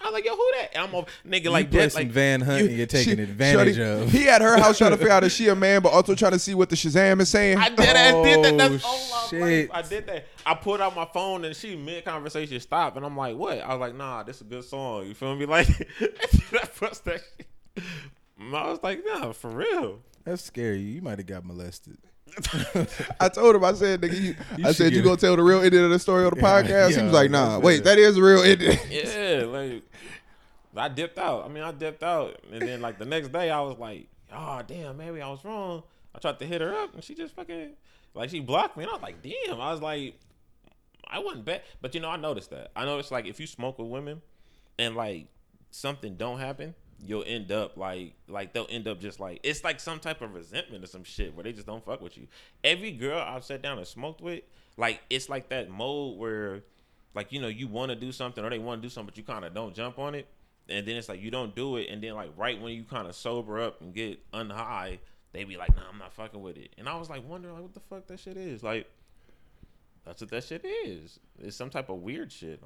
[0.00, 2.08] I was like yo who that and I'm a nigga You like play that like
[2.08, 4.10] Van Hunt and you're taking She- advantage shorty- of.
[4.10, 6.32] He at her house trying to figure out if she a man, but also trying
[6.32, 7.58] to see what the Shazam is saying.
[7.58, 9.70] I did I did that that's Oh, all shit.
[9.72, 13.16] I did that I pulled out my phone and she mid conversation stopped and I'm
[13.16, 15.68] like what I was like nah this is a good song you feel me like
[16.00, 17.84] I pressed that shit
[18.52, 20.80] I was like nah for real That's scary.
[20.80, 21.98] You might have got molested.
[23.20, 25.20] I told him, I said, nigga, you, You I said, you gonna it.
[25.20, 26.96] tell the real ending of the story on the podcast?
[26.96, 28.78] he was like, nah, wait, that is the real ending.
[28.90, 29.82] Yeah, like
[30.76, 31.44] I dipped out.
[31.44, 34.62] I mean, I dipped out, and then like the next day, I was like, "Oh
[34.66, 35.82] damn, maybe I was wrong."
[36.14, 37.70] I tried to hit her up, and she just fucking
[38.14, 40.14] like she blocked me, and I was like, "Damn!" I was like,
[41.06, 42.70] I wasn't bad, but you know, I noticed that.
[42.76, 44.22] I noticed like if you smoke with women,
[44.78, 45.26] and like
[45.72, 46.74] something don't happen,
[47.06, 50.34] you'll end up like like they'll end up just like it's like some type of
[50.34, 52.26] resentment or some shit where they just don't fuck with you.
[52.62, 54.42] Every girl I've sat down and smoked with,
[54.76, 56.62] like it's like that mode where
[57.14, 59.16] like you know you want to do something or they want to do something but
[59.16, 60.26] you kind of don't jump on it.
[60.68, 61.88] And then it's like you don't do it.
[61.90, 64.98] And then like right when you kind of sober up and get unhigh
[65.32, 66.74] they be like nah i'm not fucking with it.
[66.76, 68.62] And i was like wondering like what the fuck that shit is.
[68.62, 68.86] Like
[70.04, 71.18] that's what that shit is.
[71.38, 72.62] It's some type of weird shit.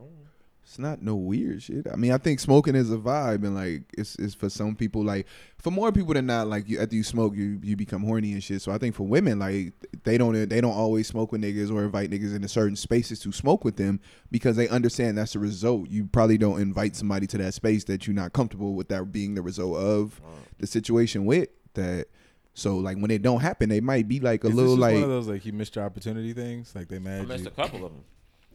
[0.67, 1.87] It's not no weird shit.
[1.93, 5.05] I mean, I think smoking is a vibe, and like it's it's for some people.
[5.05, 5.27] Like
[5.59, 8.43] for more people than not, like you after you smoke, you you become horny and
[8.43, 8.63] shit.
[8.63, 9.75] So I think for women, like
[10.05, 13.33] they don't they don't always smoke with niggas or invite niggas into certain spaces to
[13.33, 14.01] smoke with them
[14.31, 15.91] because they understand that's the result.
[15.91, 19.35] You probably don't invite somebody to that space that you're not comfortable with that being
[19.35, 20.21] the result of
[20.59, 22.07] the situation with that.
[22.55, 24.81] So like when it don't happen, they might be like a Is this little just
[24.81, 26.75] like one of those like you missed your opportunity things.
[26.75, 27.51] Like they i mad missed you.
[27.51, 28.05] a couple of them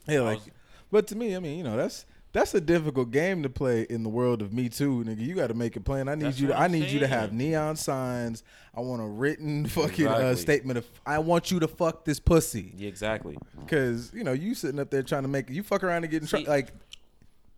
[0.08, 0.42] Yeah, I like.
[0.92, 4.04] But to me, I mean, you know, that's that's a difficult game to play in
[4.04, 5.20] the world of Me Too, nigga.
[5.20, 6.08] You got to make a plan.
[6.08, 6.48] I need That's you.
[6.48, 8.44] To, I need you to have neon signs.
[8.76, 12.74] I want a written fucking uh, statement of I want you to fuck this pussy.
[12.78, 16.04] yeah exactly Cause you know you sitting up there trying to make you fuck around
[16.04, 16.48] and get in trouble.
[16.48, 16.72] Like,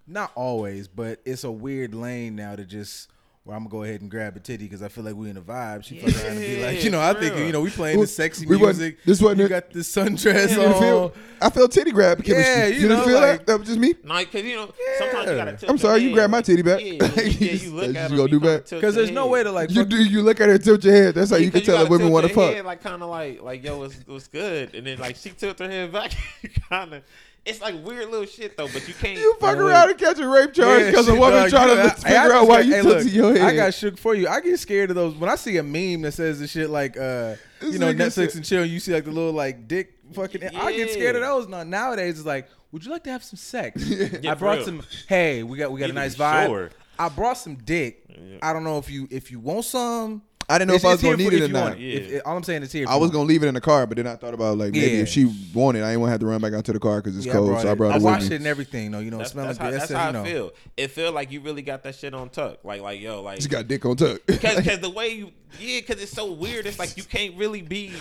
[0.08, 3.10] not always, but it's a weird lane now to just.
[3.44, 5.36] Where I'm gonna go ahead and grab a titty because I feel like we in
[5.38, 5.84] a vibe.
[5.84, 8.06] She fuck around and be like, you know, I think you know we playing Well,
[8.06, 9.04] the sexy we wasn't- music.
[9.04, 9.50] this wasn't you it.
[9.50, 10.80] got the sundress You didn't on.
[10.80, 12.44] feel, I felt titty grab chemistry.
[12.54, 13.48] Yeah, you, you didn't feel like- that?
[13.48, 13.96] That was just me.
[14.04, 16.14] no because you know sometimes you gotta tilt I'm your sorry, you head.
[16.14, 16.82] grabbed my titty back.
[16.82, 18.70] yeah, you, yeah, You you look at gonna them, do you kinda back?
[18.70, 19.72] Because there's no way to like.
[19.72, 21.16] You do you look at her tilt your head.
[21.16, 22.56] That's how you can Because tell if gotta women want to your fuck.
[22.58, 25.66] head, Like kind of like like yo, what's what's good, and then like she tilted
[25.66, 26.12] her head back.
[26.70, 27.04] kind of,
[27.46, 29.18] it's like weird little shit though, but you can't.
[29.18, 31.50] You fuck Man, around and catch a rape charge Yeah, because a shit, woman dog,
[31.50, 33.14] trying you to know, figure I- I out just why got- you hey, tilted look,
[33.14, 33.42] your head.
[33.42, 34.28] I got shook for you.
[34.28, 36.96] I get scared of those when I see a meme that says the shit like,
[36.98, 38.62] uh, This you know, nigga Netflix said- and chill.
[38.64, 40.44] And you see like the little like dick fucking.
[40.56, 41.28] I get scared of Yeah.
[41.30, 41.48] those.
[41.48, 43.84] Now nowadays it's like, would you like to have some sex?
[44.22, 44.66] Yeah, I for brought real.
[44.66, 44.84] some.
[45.08, 46.46] Hey, we got we got a Need nice vibe.
[46.48, 46.70] sure.
[47.00, 48.04] I brought some dick.
[48.10, 48.38] Yeah.
[48.44, 50.22] I don't know if you if you want some.
[50.52, 51.74] I didn't know if I was gonna need it or not.
[51.74, 51.80] it.
[51.80, 51.96] Yeah.
[52.00, 52.86] If- if- all I'm saying is here.
[52.90, 54.86] I was gonna leave it in the car, but then I thought about like maybe
[54.98, 55.02] Yeah.
[55.04, 57.02] if she wanted, I didn't want to have to run back out to the car
[57.02, 57.60] because it's Yeah, cold.
[57.62, 58.36] so I brought I it washed with it me.
[58.38, 58.92] and everything.
[58.92, 59.00] though.
[59.00, 59.74] you know, it That's, smelling that's how, good.
[59.80, 60.20] that's That's how you.
[60.20, 60.52] I feel.
[60.78, 62.60] It feel like you really got that shit on tuck.
[62.64, 64.20] Like like yo, like She got dick on tuck.
[64.28, 66.66] because because the way you yeah, because it's so weird.
[66.66, 67.92] It's like you can't really be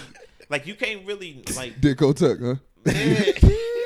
[0.49, 2.55] like you can't really like dick on tuck, huh?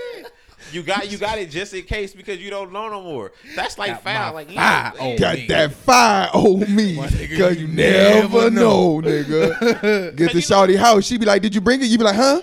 [0.75, 0.81] yeah.
[0.81, 3.33] you got you got it just in case because you don't know no more.
[3.55, 4.35] That's like Got my foul.
[4.35, 5.17] Like fire yeah, on.
[5.17, 5.47] Got me.
[5.47, 10.17] that fire on me, cause you you never never know, nigga.
[10.17, 12.17] Get to you shawty house, she be like, "Did you bring it?" You be like,
[12.17, 12.43] "Huh?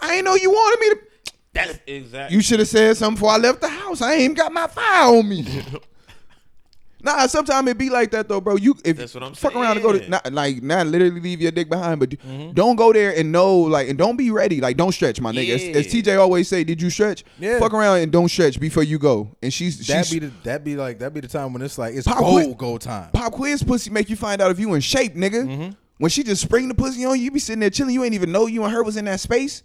[0.00, 1.00] I ain't know you wanted me to."
[1.54, 2.36] That's exactly.
[2.36, 4.00] You should have said something before I left the house.
[4.00, 5.62] I ain't even got my fire on me.
[7.04, 8.56] Nah, sometimes it be like that though, bro.
[8.56, 11.40] You if That's what I'm fuck around and go to not like not literally leave
[11.40, 12.52] your dick behind, but Mm-hmm.
[12.52, 14.60] don't go there and know like and don't be ready.
[14.60, 15.54] Like don't stretch, my nigga.
[15.74, 17.24] As, as TJ always say, did you stretch?
[17.38, 17.58] Yeah.
[17.58, 19.34] Fuck around and don't stretch before you go.
[19.42, 21.78] And she's That she's be the that be like that be the time when it's
[21.78, 23.10] like it's Pop go quiz- go time.
[23.12, 25.44] pop quiz pussy make you find out if you in shape, nigga.
[25.46, 25.70] Mm-hmm.
[25.98, 27.94] When she just spring the pussy on you, you be sitting there chilling.
[27.94, 29.62] You ain't even know you and her was in that space.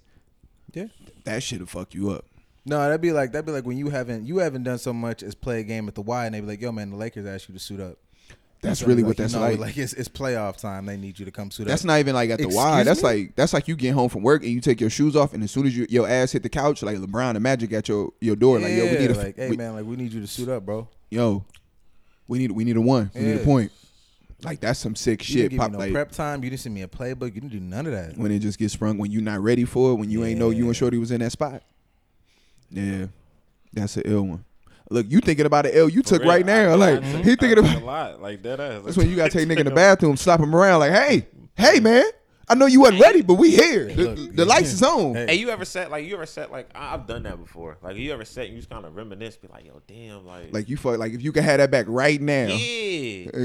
[0.74, 0.86] Yeah.
[1.24, 2.26] That shit'll fuck you up.
[2.68, 5.24] No, that'd be like that'd be like when you haven't you haven't done so much
[5.24, 7.26] as play a game at the Y, and they'd be like, "Yo, man, the Lakers
[7.26, 7.98] asked you to suit up."
[8.62, 9.60] That's So, really like, what you that's know, like.
[9.60, 10.86] Like it's it's playoff time.
[10.88, 11.72] They need you to come suit That's up.
[11.74, 12.84] That's not even like at the Excuse Y.
[12.84, 13.10] That's me?
[13.10, 15.44] like that's like you get home from work and you take your shoes off and
[15.44, 18.12] as soon as you, your ass hit the couch, like LeBron and Magic at your
[18.20, 20.20] your door, like yo, we need a like, hey we- man, like we need you
[20.22, 20.88] to suit up, bro.
[21.10, 21.46] yo,
[22.28, 23.72] we need we need a one, we need a point.
[24.44, 25.58] Like that's some sick You shit.
[25.58, 26.44] Pop no like prep time.
[26.44, 27.34] You didn't send me a playbook.
[27.34, 28.18] You didn't do none of that.
[28.18, 30.50] when it just gets sprung when you're not ready for it, when you ain't know
[30.50, 30.80] you and Yeah.
[30.80, 31.64] Shorty was in that spot.
[32.70, 33.08] Yeah,
[33.74, 34.46] that's an ill one.
[34.90, 36.72] Look, you thinking about an L you took real, right now.
[36.72, 38.60] I- like I took- he thinking took about a lot like that.
[38.60, 38.82] Ass.
[38.86, 41.28] that's when you gotta take nigga in the bathroom, slap him around like, hey,
[41.58, 42.06] hey man,
[42.50, 43.86] I know you wasn't ready, but we here.
[43.94, 45.16] The, Look, the lights is on.
[45.16, 45.26] Hey.
[45.28, 47.78] Hey, you ever sat like you ever sat like I- I've done that before.
[47.82, 50.54] Like you ever sat and you just kind of reminisce, be like, yo, damn, like,
[50.54, 52.48] Like you fuck like if you could have that back right now.
[52.48, 52.56] yeah,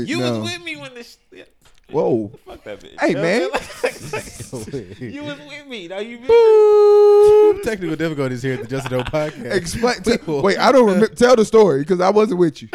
[0.04, 0.38] you no.
[0.40, 1.18] was with me when this.
[1.32, 1.44] Yeah.
[1.92, 2.32] Whoa.
[2.46, 2.98] Fuck that bitch.
[3.00, 3.50] Hey, You man.
[3.50, 4.88] what I'm saying?
[4.90, 5.88] Like, you was with me.
[5.88, 6.18] Now you.
[6.18, 7.62] Boop.
[7.64, 9.52] Technical difficulties here at the Just Know podcast.
[9.54, 10.02] Explain.
[10.02, 11.08] t- wait, I don't remember.
[11.14, 12.68] Tell the story because I wasn't with you.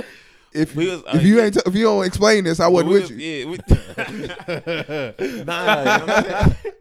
[0.53, 2.89] If We was- if uh, you ain't t- if you don't explain this, I wasn't
[2.89, 3.17] We with was- you.
[3.17, 3.45] Yeah.
[3.45, 3.57] We,
[5.43, 5.79] nah.
[5.79, 6.73] You know what I'm saying?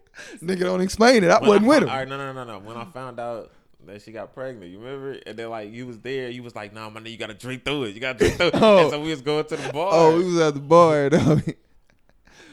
[0.43, 1.31] Nigga, don't explain it.
[1.31, 1.89] I When wasn't with him.
[1.91, 2.59] All right, no, no, no, no.
[2.61, 3.51] When I found out
[3.87, 5.19] that she got pregnant, you remember?
[5.27, 7.65] And then like you was there, you was like, "Nah, my nigga, you gotta drink
[7.65, 7.95] through it.
[7.95, 8.79] You gotta drink through it." Oh.
[8.83, 9.91] And so we was going to the bar.
[9.93, 11.11] Oh, we was at the bar.
[11.11, 11.19] though.
[11.19, 11.55] I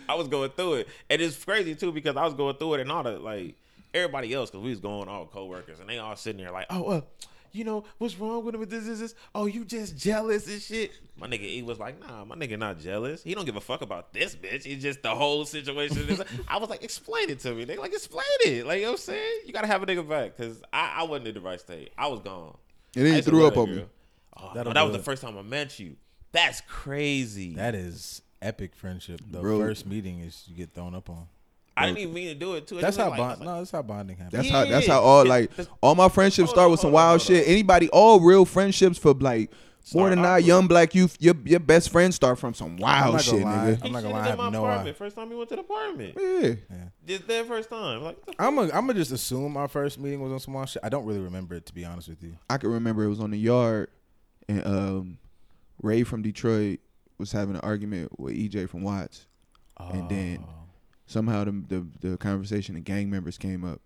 [0.10, 2.92] was going through it, and it's crazy too because I was going through it, and
[2.92, 3.56] all the like
[3.94, 6.86] everybody else, because we was going all coworkers, and they all sitting there like, "Oh,
[6.86, 7.02] uh,
[7.52, 9.16] you know what's wrong with him with this, is this?
[9.36, 12.80] Oh, you just jealous and shit." My nigga E was like, "Nah, my nigga not
[12.80, 13.24] jealous.
[13.24, 14.66] He don't give a fuck about this bitch.
[14.66, 17.80] It's just the whole situation." I was like, "Explain it to me, nigga.
[17.80, 18.66] Like, explain it.
[18.66, 19.40] Like, you know what I'm saying?
[19.46, 21.92] You gotta have a nigga back, cause I, I wasn't in the right state.
[21.98, 22.58] I was gone."
[22.96, 23.86] And then I you threw up that on me.
[24.36, 25.96] Oh, That'll no, that was the first time I met you.
[26.32, 27.54] That's crazy.
[27.54, 29.22] That is epic friendship.
[29.32, 29.60] The Bro.
[29.60, 31.28] first meeting is you get thrown up on.
[31.76, 32.78] I didn't even mean to do it too.
[32.78, 33.40] It That's how was bond.
[33.40, 34.34] like- no, that's how bonding happens.
[34.34, 34.66] That's how.
[34.66, 35.50] That's how all like
[35.82, 37.48] all my friendships Hold start on, with some wild shit.
[37.48, 39.50] Anybody, all real friendships for like
[39.94, 41.18] more Start than off not with- young black youth.
[41.20, 43.72] Your your best friends start from some I'm wild not shit, gonna lie.
[43.72, 43.86] nigga.
[43.86, 44.22] I'm not gonna lie.
[44.22, 44.80] I shitted in my have no apartment.
[44.82, 44.94] idea.
[44.94, 46.18] First time he went to the apartment.
[46.22, 46.76] Yeah.
[47.08, 48.04] Just that first time.
[48.04, 50.84] Like, I'm gonna I'm gonna just assume our first meeting was on some wild shit.
[50.86, 52.38] I don't really remember it to be honest with you.
[52.52, 53.90] I can remember it was on the yard,
[54.48, 55.18] and um,
[55.82, 56.80] Ray from Detroit
[57.24, 59.28] was having an argument with EJ from Watts.
[59.80, 60.50] And then- Oh.
[61.06, 63.82] Somehow the, the the conversation of gang members came up,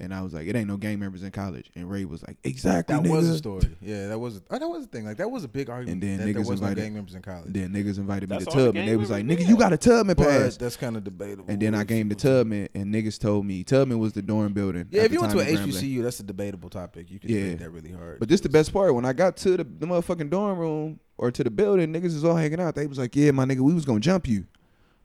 [0.00, 2.36] and I was like, "It ain't no gang members in college." And Ray was like,
[2.44, 3.76] "Exactly." that was a story.
[3.80, 4.40] Yeah, that was.
[4.50, 5.04] Oh, that was a thing.
[5.04, 6.02] Like that was a big argument.
[6.02, 7.46] And then that there niggas was no gang members in college.
[7.46, 8.86] And then niggas invited me That's to all the Tubman.
[8.86, 11.44] They was like, members "Nigga, you got a Tubman but pass." that's kind of debatable.
[11.48, 14.22] And then I if came to you- Tubman, and niggas told me Tubman was the
[14.22, 14.86] dorm building.
[14.90, 15.80] Yeah, if you went to time an in Grambling.
[15.98, 17.10] HBCU, that's a debatable topic.
[17.10, 17.40] You can Yeah.
[17.42, 18.18] debate that really hard.
[18.18, 18.94] But this the best part.
[18.94, 22.24] When I got to the, the motherfucking dorm room or to the building, niggas is
[22.24, 22.74] all hanging out.
[22.74, 24.46] They was like, "Yeah, my nigga, we was gonna jump you."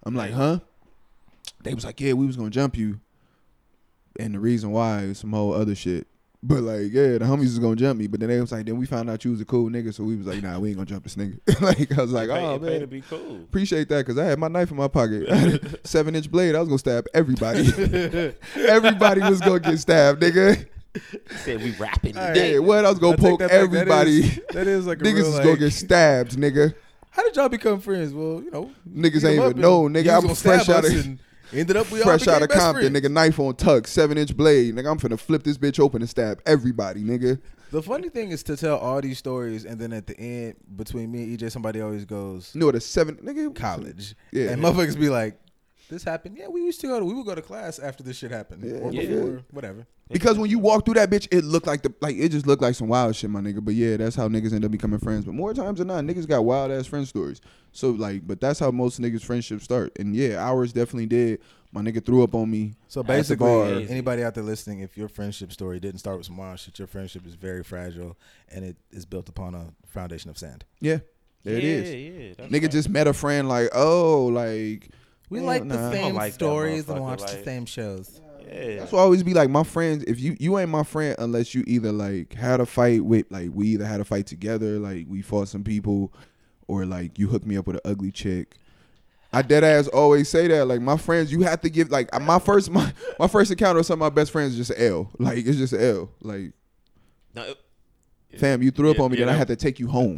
[0.04, 0.60] I'm like, "Huh?"
[1.64, 3.00] They was like, "Yeah, we was gonna jump you."
[4.20, 6.08] And the reason why is some whole other shit.
[6.44, 8.06] But like, yeah, the homies was gonna jump me.
[8.06, 10.04] But then they was like, then we found out you was a cool nigga, so
[10.04, 11.40] we was like, nah, we ain't gonna jump this nigga.
[11.62, 13.38] like I was like, pay, oh it pay to man, be cool.
[13.38, 16.30] appreciate that because I had my knife in my pocket, I had a seven inch
[16.30, 16.54] blade.
[16.56, 17.66] I was gonna stab everybody.
[18.56, 20.68] everybody was gonna get stabbed, nigga.
[20.94, 22.34] He said we rapping All right.
[22.34, 22.54] today.
[22.54, 22.86] Yeah, what?
[22.86, 24.20] I was gonna take poke that everybody.
[24.20, 26.74] is- That is, like a Niggas real, is like, gonna get stabbed, nigga.
[27.10, 28.14] How did y'all become friends?
[28.14, 30.16] Well, you know, Niggas ain't even know, nigga.
[30.16, 31.20] I'm gonna fresh stab out of and
[31.60, 33.06] ended up we all fresh out of best Compton, friends.
[33.08, 33.12] nigga.
[33.12, 34.92] Knife on tuck, seven inch blade, nigga.
[34.92, 37.40] I'm finna flip this bitch open and stab everybody, nigga.
[37.72, 41.12] The funny thing is to tell all these stories and then at the end between
[41.12, 43.54] me and EJ, somebody always goes You know what a seven, nigga?
[43.56, 44.16] college.
[44.32, 44.52] Yeah.
[44.52, 45.38] and motherfuckers be like,
[45.90, 48.18] "This happened." Yeah, we used to go to we would go to class after this
[48.18, 48.78] shit happened Yeah.
[48.80, 49.02] or Yeah.
[49.08, 49.88] before, whatever.
[50.12, 52.62] Because when you walk through that bitch, it looked like the like it just looked
[52.62, 53.64] like some wild shit, my nigga.
[53.64, 55.26] But yeah, that's how niggas end up becoming friends.
[55.26, 57.42] But more times than not, niggas got wild ass friend stories.
[57.72, 59.98] So like, but that's how most niggas friendships start.
[60.00, 61.40] And yeah, ours definitely did.
[61.72, 62.76] My nigga threw up on me.
[62.88, 66.26] So at the basically, anybody out there listening, if your friendship story didn't start with
[66.28, 68.16] some wild shit, your friendship is very fragile
[68.50, 70.64] and it is built upon a foundation of sand.
[70.80, 71.00] Yeah,
[71.44, 71.94] there it yeah, is.
[72.30, 72.72] Yeah, that's Nigga right.
[72.72, 74.90] just met a friend like, oh, like
[75.30, 78.22] We Yeah, like the I same like stories and motherfucker, watch the same shows.
[78.48, 78.76] Yeah.
[78.78, 80.04] That's why I always be like, my friends.
[80.04, 83.50] If you you ain't my friend unless you either like had a fight with like
[83.54, 86.14] we either had a fight together, like we fought some people,
[86.68, 88.58] or like you hooked me up with an ugly chick.
[89.34, 90.66] I dead ass always say that.
[90.68, 93.88] Like my friends, you have to give like my first my my first encounter with
[93.88, 95.10] some of my best friends is just L.
[95.18, 96.12] Like it's just L.
[96.22, 96.54] Like
[97.34, 97.44] No,
[98.32, 100.18] it- fam, you threw up on me, yeah, then I had to take you home.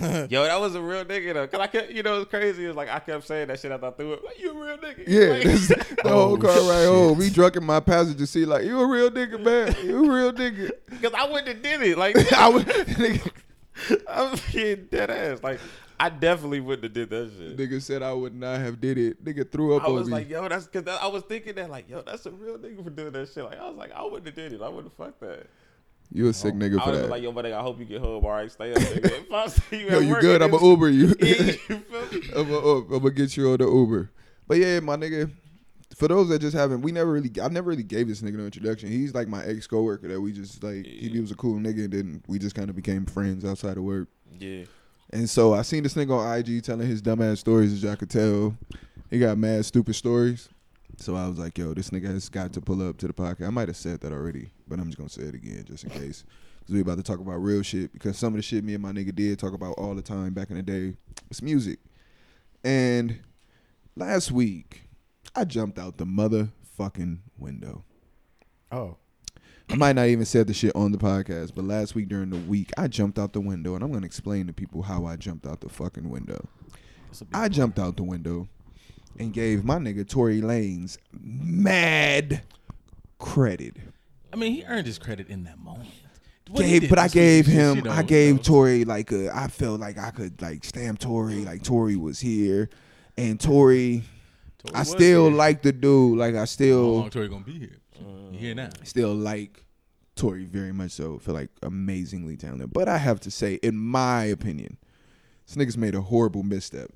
[0.00, 1.46] That's, Yo, that was a real nigga though.
[1.48, 2.64] Cause I kept, you know, it's crazy.
[2.66, 4.24] It's like I kept saying that shit after I threw it.
[4.24, 5.04] Like, you a real nigga.
[5.06, 5.68] Yeah, Like, this-
[6.02, 6.88] the whole Oh, car ride shit.
[6.88, 7.18] home.
[7.18, 9.74] We drunk in my passenger seat, like you a real nigga, man.
[9.84, 10.70] You a real nigga.
[11.02, 11.98] Cause I wouldn't have did it.
[11.98, 13.30] Like I was, nigga,
[14.08, 15.42] I'm being dead ass.
[15.42, 15.60] Like
[16.00, 17.56] I definitely wouldn't have did that shit.
[17.56, 19.24] nigga said I would not have did it.
[19.24, 20.12] Nigga threw up I on was me.
[20.12, 22.90] like, yo, that's because I was thinking that, like, yo, that's a real nigga for
[22.90, 23.42] doing that shit.
[23.44, 24.62] Like, I was like, I wouldn't have did it.
[24.62, 25.46] I wouldn't have fucked that.
[26.12, 27.10] You a sick oh, nigga I for have that.
[27.10, 28.24] like, yo, nigga, I hope you get home.
[28.24, 29.04] All right, stay up, nigga.
[29.28, 30.42] If I see you, yo, you good?
[30.42, 31.14] I'm gonna Uber you.
[31.20, 31.82] Yeah, you?
[32.36, 34.10] I'm gonna, I'm gonna get you on the Uber.
[34.46, 35.30] But yeah, my nigga.
[35.96, 38.44] For those that just haven't, we never really, I never really gave this nigga no
[38.44, 38.88] introduction.
[38.88, 40.86] He's like my ex coworker that we just like.
[40.86, 43.76] He, he was a cool nigga, and then we just kind of became friends outside
[43.76, 44.08] of work.
[44.38, 44.64] Yeah.
[45.10, 48.10] And so I seen this nigga on IG telling his dumbass stories, as y'all could
[48.10, 48.56] tell.
[49.10, 50.48] He got mad stupid stories.
[50.98, 53.46] So I was like, yo, this nigga has got to pull up to the podcast.
[53.46, 55.90] I might have said that already, but I'm just gonna say it again just in
[55.90, 56.24] case.
[56.66, 58.82] Cause we about to talk about real shit because some of the shit me and
[58.82, 60.94] my nigga did talk about all the time back in the day
[61.28, 61.78] was music.
[62.64, 63.20] And
[63.94, 64.82] last week,
[65.36, 67.84] I jumped out the motherfucking window.
[68.72, 68.96] Oh,
[69.70, 72.38] I might not even said the shit on the podcast, but last week during the
[72.38, 75.46] week, I jumped out the window, and I'm gonna explain to people how I jumped
[75.46, 76.48] out the fucking window.
[77.32, 78.48] I jumped out the window
[79.18, 82.42] and gave my nigga Tory Lanez mad
[83.18, 83.76] credit.
[84.32, 85.88] I mean, he earned his credit in that moment.
[86.50, 88.42] What Gave, but I gave him, you know, I gave you know.
[88.42, 92.70] Tory like a, I felt like I could like stamp Tory, like Tory was here,
[93.18, 94.02] and Tory,
[94.58, 97.76] Tory I still like the dude, like I How still, long Tory gonna be here?
[98.32, 98.70] You here now?
[98.84, 99.62] still like
[100.16, 101.18] Tory very much so.
[101.18, 102.72] Feel like amazingly talented.
[102.72, 104.78] But I have to say, in my opinion,
[105.46, 106.90] this nigga's made a horrible misstep.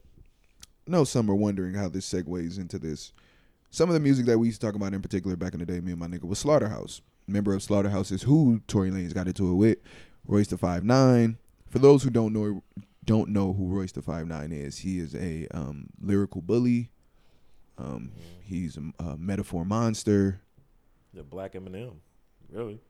[0.87, 3.13] Know some are wondering how this segues into this.
[3.71, 5.67] Some of the music that we used to talk about in particular back in the
[5.67, 7.01] day, me and my nigga was Slaughterhouse.
[7.27, 9.79] Member of Slaughterhouse is who Tory Lanez got into it with.
[10.27, 11.39] Royce the Five Nine.
[11.69, 12.63] For those who don't know
[13.05, 16.91] don't know who Royce the Five Nine is, he is a um, lyrical bully.
[17.79, 20.41] Um, he's a, a metaphor monster.
[21.15, 21.95] The black Eminem.
[22.51, 22.81] Really?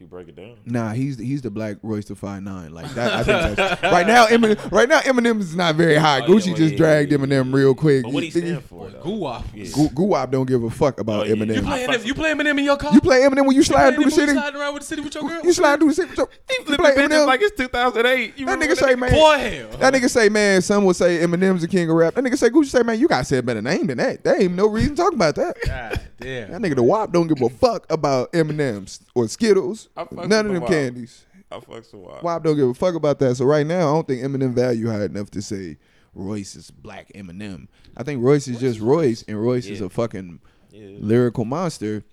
[0.00, 0.56] If you break it down.
[0.64, 2.72] Nah, he's he's the black Royce the Five Nine.
[2.72, 3.12] Like that.
[3.12, 4.72] I think that's, right now, Eminem.
[4.72, 6.20] Right now, Eminem is not very high.
[6.20, 8.04] Oh, yeah, Gucci well, just yeah, dragged yeah, Eminem yeah, real quick.
[8.04, 8.88] But what he stand for?
[8.88, 9.02] though?
[9.02, 9.44] Guwap.
[9.52, 9.66] Yeah.
[9.66, 11.34] Guwap don't give a fuck about Oh, yeah.
[11.34, 11.56] Eminem.
[11.56, 12.06] You play Eminem?
[12.06, 12.94] You play Eminem in your car?
[12.94, 14.32] You play Eminem when you slide through the Eminem you city.
[14.32, 15.40] sliding around with the city with your girl?
[15.44, 16.12] You slide through the city.
[16.16, 17.26] You Flipping play Eminem.
[17.26, 18.38] like it's 2008.
[18.38, 19.12] You That nigga say, man.
[19.12, 19.68] Boy, hell.
[19.80, 20.62] That nigga say, man.
[20.62, 22.14] Some would say Eminem's the king of rap.
[22.14, 24.24] That nigga say, Gucci say, man, you gotta say a better name than that.
[24.24, 25.56] There ain't no reason to talk about that.
[25.66, 26.52] God damn.
[26.52, 29.88] That nigga the WAP don't give a fuck about M&M's or Skittles.
[29.96, 31.26] I fuck None of them candies.
[31.50, 32.22] I fuck so wild.
[32.22, 33.34] WAP don't give a fuck about that.
[33.36, 35.76] So right now, I don't think Eminem value high enough to say
[36.14, 37.66] Royce is black Eminem.
[37.96, 39.86] I think Royce is just Royce, and Royce is Yeah.
[39.86, 40.96] a fucking Yeah.
[41.00, 42.04] lyrical monster.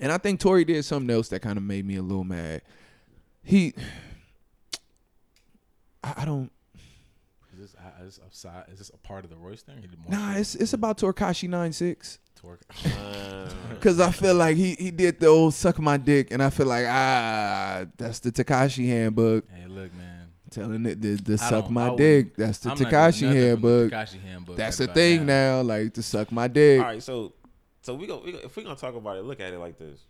[0.00, 2.62] And I think Tory did something else that kind of made me a little mad.
[3.42, 3.74] He,
[6.04, 6.50] I, I don't.
[7.52, 8.68] Is this, uh, is this upside?
[8.72, 9.76] Is this a part of the Royce thing?
[9.80, 10.40] He did more Nah, shit?
[10.40, 12.16] it's it's about Tekashi 96.
[12.16, 12.20] Torque.
[12.44, 13.48] Uh,
[13.80, 16.66] Cause I feel like he he did the old suck my dick, and I feel
[16.66, 19.44] like ah, that's the Tekashi handbook.
[19.50, 20.28] Hey, look, man.
[20.50, 22.24] Telling it the, the I suck my I dick.
[22.26, 23.90] wouldn't- That's the I'm not doing Tekashi nothing from the handbook.
[23.92, 25.60] Tekashi handbook That's the thing about now.
[25.62, 26.80] Like to suck my dick.
[26.80, 27.32] all right, so
[27.82, 29.78] so we go, we go if we gonna talk about it, look at it like
[29.78, 30.00] this.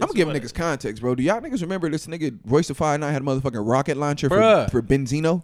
[0.00, 1.14] I'm gonna This give what- niggas context, bro.
[1.14, 4.28] Do y'all niggas remember this nigga Royce the Fire Nine had a motherfucking rocket launcher
[4.30, 4.70] for, Bruh.
[4.70, 5.42] for Benzino?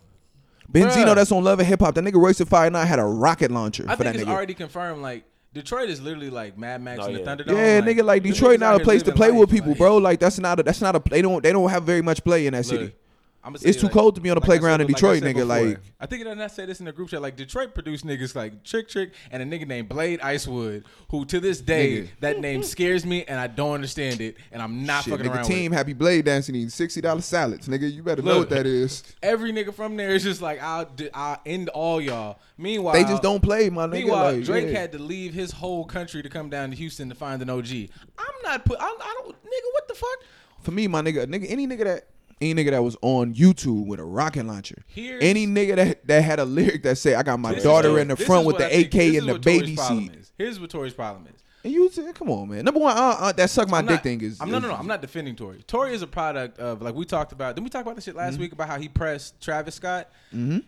[0.70, 1.14] Benzino, Bruh.
[1.14, 1.94] that's on Love and Hip Hop.
[1.94, 4.28] That nigga Royce the Fire Nine had a rocket launcher I for think that it's
[4.30, 4.34] nigga.
[4.34, 5.00] already confirmed.
[5.02, 7.26] Like Detroit is literally like Mad Max Oh, and the yeah.
[7.26, 7.46] Thunderdome.
[7.54, 9.70] yeah, nigga, like them Detroit niggas not a here place to living play with people,
[9.70, 9.96] like- bro.
[9.96, 12.46] Like that's not a that's not a they don't they don't have very much play
[12.46, 12.84] in that city.
[12.84, 12.97] Look, I'ma
[13.62, 14.96] It's too like- cold to be on the like I said- playground in like I
[14.96, 17.22] Detroit, said nigga, before, like- I think I say this in the group chat?
[17.22, 21.40] Like Detroit produced niggas like Trick Trick and a nigga named Blade Icewood, who to
[21.40, 22.08] this day Nigga.
[22.20, 25.34] that name scares me and I don't understand it, and I'm not Shit, fucking nigga,
[25.36, 25.72] around team.
[25.72, 27.92] Happy Blade dancing eating sixty dollars salads, nigga.
[27.92, 29.02] You better know what that is.
[29.22, 32.38] Every nigga from there is just like I'll I'll end all y'all.
[32.56, 33.92] Meanwhile, They just don't play, my nigga.
[33.92, 34.80] Meanwhile, like, Drake yeah.
[34.80, 37.88] had to leave his whole country to come down to Houston to find an OG.
[38.18, 38.78] I'm not put.
[38.80, 39.72] I, I don't, nigga.
[39.72, 40.18] What the fuck?
[40.60, 42.06] for me, my nigga, nigga, any nigga that
[42.40, 46.22] any nigga that was on YouTube with a rocket launcher, Here's- any nigga that that
[46.22, 48.66] had a lyric that say, "I got my daughter what- in the front with the
[48.66, 50.32] I AK this in the baby seat," is.
[50.38, 51.42] Here's what Tory's problem is.
[51.64, 53.94] and you say, "Come on, man." Number one, uh, uh, that suck my I'm dick
[53.96, 54.40] not, thing is.
[54.40, 54.74] I'm no, no, no.
[54.74, 55.62] I'm not defending Tory.
[55.66, 57.54] Tory is a product of like we talked about.
[57.56, 58.42] Didn't we talk about this shit last Mm-hmm.
[58.42, 60.08] week about how he pressed Travis Scott?
[60.34, 60.58] Mm-hmm.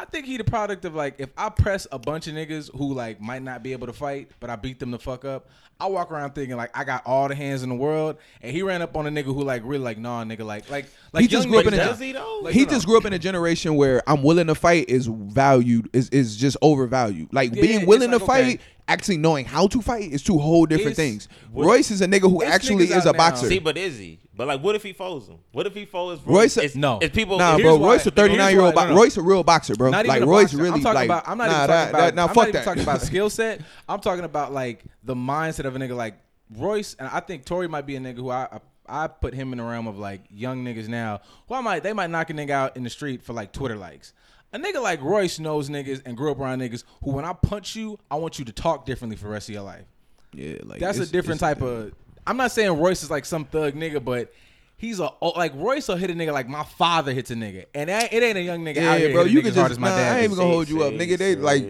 [0.00, 2.94] I think he the product of like if I press a bunch of niggas who
[2.94, 5.48] like might not be able to fight, but I beat them the fuck up.
[5.80, 8.62] I walk around thinking like I got all the hands in the world, and he
[8.62, 11.26] ran up on a nigga who like really like nah nigga like like like He
[11.28, 12.12] just grew up in a- Does he?
[12.12, 12.70] Like, he no, no.
[12.70, 16.36] just grew up in a generation where I'm willing to fight is valued is is
[16.36, 17.32] just overvalued.
[17.32, 18.60] Like Yeah, being willing like, to fight, okay.
[18.86, 21.28] actually knowing how to fight is two whole different It's- things.
[21.52, 23.18] Royce is a nigga who actually is a now.
[23.18, 23.48] boxer.
[23.48, 24.20] See, but is he?
[24.38, 25.38] But like, what if he folds him?
[25.52, 27.00] What if he folds Royce- It's, no.
[27.02, 27.36] It's people.
[27.38, 28.74] Nah, bro, here's why- Royce a 39 year old.
[28.76, 29.00] why- Bo- no, no.
[29.00, 29.90] Royce a real boxer, bro.
[29.90, 30.56] Not like a Royce boxer.
[30.58, 31.04] really I'm talking like.
[31.08, 31.28] about.
[31.28, 31.98] I'm not nah, even that, talking about.
[31.98, 32.64] that, nah, I'm fuck not even that.
[32.64, 33.60] talking about skill set.
[33.88, 36.14] I'm talking about like the mindset of a nigga like
[36.56, 38.44] Royce, and I think Tory might be a nigga who I.
[38.50, 38.58] I
[38.90, 41.20] I put him in the realm of like young niggas now.
[41.46, 43.76] Who I might they might knock a nigga out in the street for like Twitter
[43.76, 44.14] likes.
[44.54, 47.76] A nigga like Royce knows niggas and grew up around niggas who when I punch
[47.76, 49.84] you, I want you to talk differently for the rest of your life.
[50.32, 51.92] yeah, like That's a different type of.
[52.28, 54.32] I'm not saying Royce is like some thug nigga, but
[54.76, 57.66] he's a oh, like Royce will hit a nigga like my father hits a nigga,
[57.74, 59.12] and that, it ain't a young nigga out here.
[59.12, 59.70] bro, you can just.
[59.72, 61.16] as my Nah, dad I ain't even gonna hold you up, nigga.
[61.18, 61.64] They like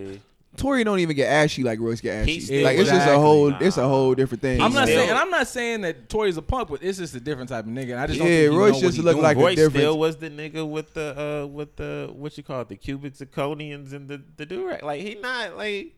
[0.57, 2.40] Tory don't even get ashy like Royce get ashy.
[2.40, 3.23] He like it's just a Exactly.
[3.23, 3.55] whole.
[3.62, 4.61] It's a whole different thing.
[4.61, 7.14] I'm not Still- saying, and I'm not saying that Tory's a punk, but it's just
[7.14, 7.92] a different type of nigga.
[7.92, 9.23] And I just don't Yeah, Royce know just he look doing.
[9.23, 9.77] like a Royce difference.
[9.77, 13.14] still was the nigga with the uh with the what you call it the cubic
[13.14, 14.83] zirconians and the the durag.
[14.83, 15.94] Like he not like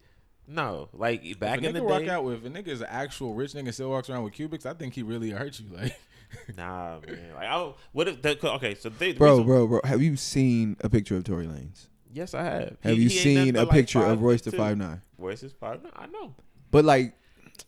[0.53, 2.09] no like back If a in the nigga rock day.
[2.09, 4.67] out with if a nigga is an actual rich nigga still walks around with cubics,
[4.67, 5.67] I think he really hurt you.
[5.75, 5.97] Like,
[6.57, 7.19] Nah, man.
[7.35, 8.75] Like I what if the okay?
[8.75, 9.81] So they bro, reason- bro, bro.
[9.85, 11.87] Have you seen a picture of Tory Lanez?
[12.13, 12.77] Yes, I have.
[12.83, 15.01] Have He- you he seen a like, picture of five Royce foot the five nine?
[15.19, 15.93] Royce is five nine.
[15.95, 16.35] I know.
[16.71, 17.15] But like,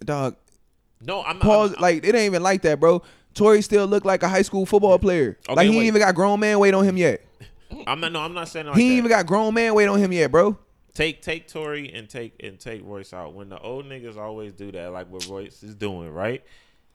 [0.05, 0.37] dog,
[1.01, 1.73] No, I'm pause.
[1.75, 3.03] I'm- like it ain't even like that, bro.
[3.35, 5.39] Tory still look like a high school football player.
[5.49, 5.77] Okay, like he wait.
[5.79, 7.25] ain't even got grown man weight on him yet.
[7.87, 8.13] I'm not.
[8.13, 8.99] No, I'm not saying like he ain't that.
[8.99, 10.59] even got grown man weight on him yet, bro.
[10.95, 13.35] Take take Tory and take and take Royce out.
[13.35, 16.43] When the old niggas always do that, like what Royce is doing, right?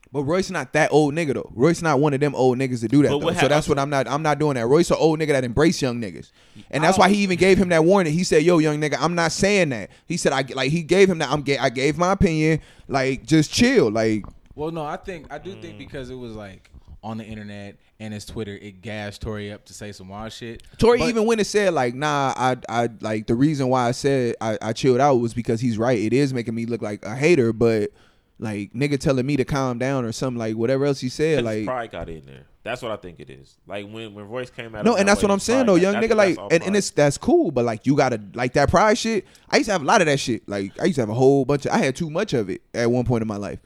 [0.09, 1.51] But Royce not that old nigga though.
[1.53, 3.33] Royce not one of them old niggas to do that though.
[3.33, 4.07] So that's what I'm not.
[4.07, 4.65] I'm not doing that.
[4.65, 6.31] Royce an old nigga that embrace young niggas,
[6.71, 8.13] and that's why he even gave him that warning.
[8.13, 11.09] He said, "Yo, young nigga, I'm not saying that." He said, "I like." He gave
[11.09, 11.29] him that.
[11.29, 11.41] I'm.
[11.41, 12.61] ga- I gave my opinion.
[12.87, 13.91] Like, just chill.
[13.91, 14.23] Like,
[14.55, 15.61] well, no, I think I do Mm.
[15.61, 16.71] think because it was like
[17.03, 20.63] on the internet and his Twitter, it gassed Tory up to say some wild shit.
[20.77, 23.91] Tory But- even went and said, like, nah, I, I, like the reason why I
[23.91, 25.97] said I, I chilled out was because he's right.
[25.97, 27.91] It is making me look like a hater, but
[28.39, 31.43] like nigga telling me to calm down or something like whatever else he said.
[31.43, 31.65] like.
[31.65, 32.45] pride got in there.
[32.67, 33.55] That's what I think it is.
[33.65, 34.83] Like when when Royce came out.
[34.83, 36.15] No, of and that's way, what I'm saying though, young nigga.
[36.15, 39.25] Like, and, and it's that's cool, but like you gotta like that pride shit.
[39.49, 40.47] I used to have a lot of that shit.
[40.49, 41.71] Like I used to have a whole bunch of.
[41.71, 43.59] I had too much of it at one point in my life.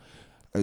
[0.53, 0.59] Uh,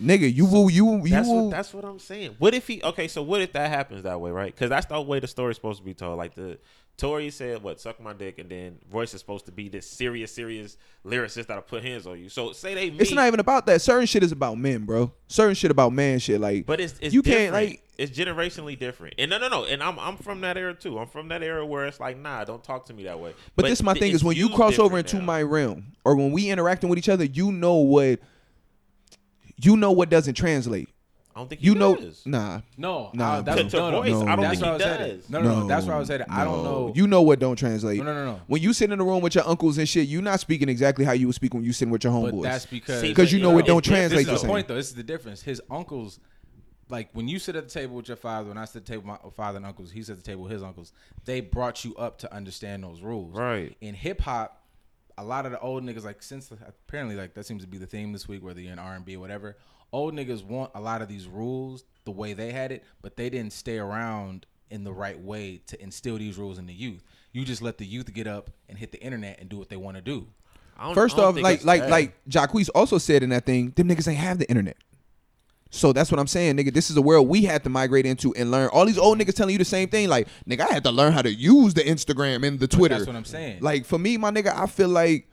[0.00, 1.46] nigga, you will, you, you That's will.
[1.46, 2.36] what, that's what I'm saying.
[2.38, 2.80] What if he?
[2.82, 4.54] Okay, so what if that happens that way, right?
[4.54, 6.16] Because that's the way the story's supposed to be told.
[6.16, 6.58] Like the
[6.96, 10.32] Tory said, "What suck my dick," and then Royce is supposed to be this serious,
[10.32, 12.28] serious lyricist that'll put hands on you.
[12.28, 13.82] So say they meet, it's not even about that.
[13.82, 15.10] Certain shit is about men, bro.
[15.26, 16.40] Certain shit about man shit.
[16.40, 17.52] Like, but it's, it's you different.
[17.52, 17.82] can't like.
[17.98, 19.14] it's generationally different.
[19.18, 19.64] And no, no, no.
[19.64, 21.00] And I'm I'm from that era too.
[21.00, 23.34] I'm from that era where it's like, nah, don't talk to me that way.
[23.56, 25.24] But, this my th- thing is when you cross over into now.
[25.24, 28.20] my realm or when we interacting with each other, you know what.
[29.62, 30.88] You know what doesn't translate.
[31.34, 32.26] I don't think he You know, does.
[32.26, 32.60] nah.
[32.76, 34.68] No, Nah, I, that's, To- to no, no, Royce, I don't that's think what I
[34.68, 35.20] he was headed.
[35.22, 35.30] does.
[35.30, 36.26] No, no, no, that's what I was headed.
[36.28, 36.70] I don't no.
[36.88, 36.92] know.
[36.94, 37.96] You know what don't translate.
[37.98, 38.40] No, no, no, no.
[38.48, 41.06] When you sit in the room with your uncles and shit, you're not speaking exactly
[41.06, 42.42] how you would speak when you sitting with your but homeboys.
[42.42, 44.40] that's because See, 'Cause you but know it don't it's different, translate This the is
[44.42, 44.48] same.
[44.48, 44.74] the point, though.
[44.74, 45.40] This is the difference.
[45.40, 46.20] His uncles,
[46.90, 48.92] like when you sit at the table with your father, when I sit at the
[48.92, 50.92] table with my father and uncles, he sit at the table with his uncles.
[51.24, 53.34] They brought you up to understand those rules.
[53.34, 53.74] Right.
[53.80, 54.61] In hip hop,
[55.18, 57.86] a lot of the old niggas, like since apparently like that seems to be the
[57.86, 59.56] theme this week, whether you're in R and B or whatever.
[59.92, 63.28] Old niggas want a lot of these rules the way they had it, but they
[63.28, 67.04] didn't stay around in the right way to instill these rules in the youth.
[67.32, 69.76] You just let the youth get up and hit the internet and do what they
[69.76, 70.26] want to do.
[70.78, 71.90] I don't- First I don't off, think like like bad.
[71.90, 74.76] like Jacquees also said in that thing, them niggas ain't have the internet.
[75.74, 76.72] So that's what I'm saying, nigga.
[76.72, 78.68] This is a world we had to migrate into and learn.
[78.68, 80.06] All these old niggas telling you the same thing.
[80.06, 82.96] Like, nigga, I had to learn how to use the Instagram and the Twitter.
[82.96, 83.60] That's what I'm saying.
[83.62, 85.30] Like for me, my nigga, I feel like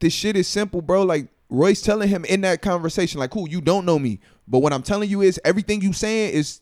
[0.00, 1.02] this shit is simple, bro.
[1.04, 4.72] Like Royce telling him in that conversation, like, cool, you don't know me, but what
[4.72, 6.60] I'm telling you is everything you saying is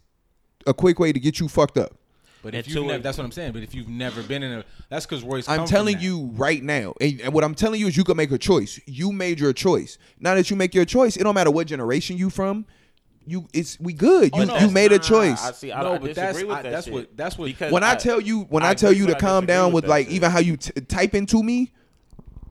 [0.66, 1.96] a quick way to get you fucked up.
[2.44, 3.52] But if you never, that's what I'm saying.
[3.52, 5.48] But if you've never been in a, that's because Royce.
[5.48, 6.02] I'm come from telling that.
[6.02, 8.78] you right now, and, and what I'm telling you is you can make a choice.
[8.86, 9.96] You made your choice.
[10.20, 12.66] Now that you make your choice, it don't matter what generation you from.
[13.26, 14.30] You, it's we good.
[14.34, 14.58] Oh, You no.
[14.58, 15.42] you made a choice.
[15.42, 15.72] I see.
[15.72, 16.92] I, No, I but disagree that's- with I- that that's shit.
[16.94, 19.46] what- that's what- Because when I, tell you, when I, I tell you to calm
[19.46, 20.14] down with with like shit.
[20.16, 21.72] even how you t- type into me,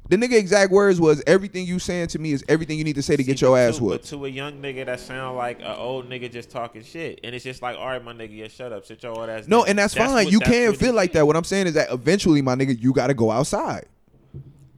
[0.09, 3.01] the nigga exact words was everything you saying to me is everything you need to
[3.01, 4.05] say to See, get your ass to, But whooped.
[4.09, 7.43] to a young nigga that sound like an old nigga just talking shit, and it's
[7.45, 9.47] just like, all right, my nigga, yeah, shut up, sit your old ass.
[9.47, 9.69] No, down.
[9.69, 10.11] and that's, fine.
[10.11, 11.25] what- you that's can't feel like that.
[11.25, 13.85] What I'm saying is that eventually, my nigga, you got to go outside.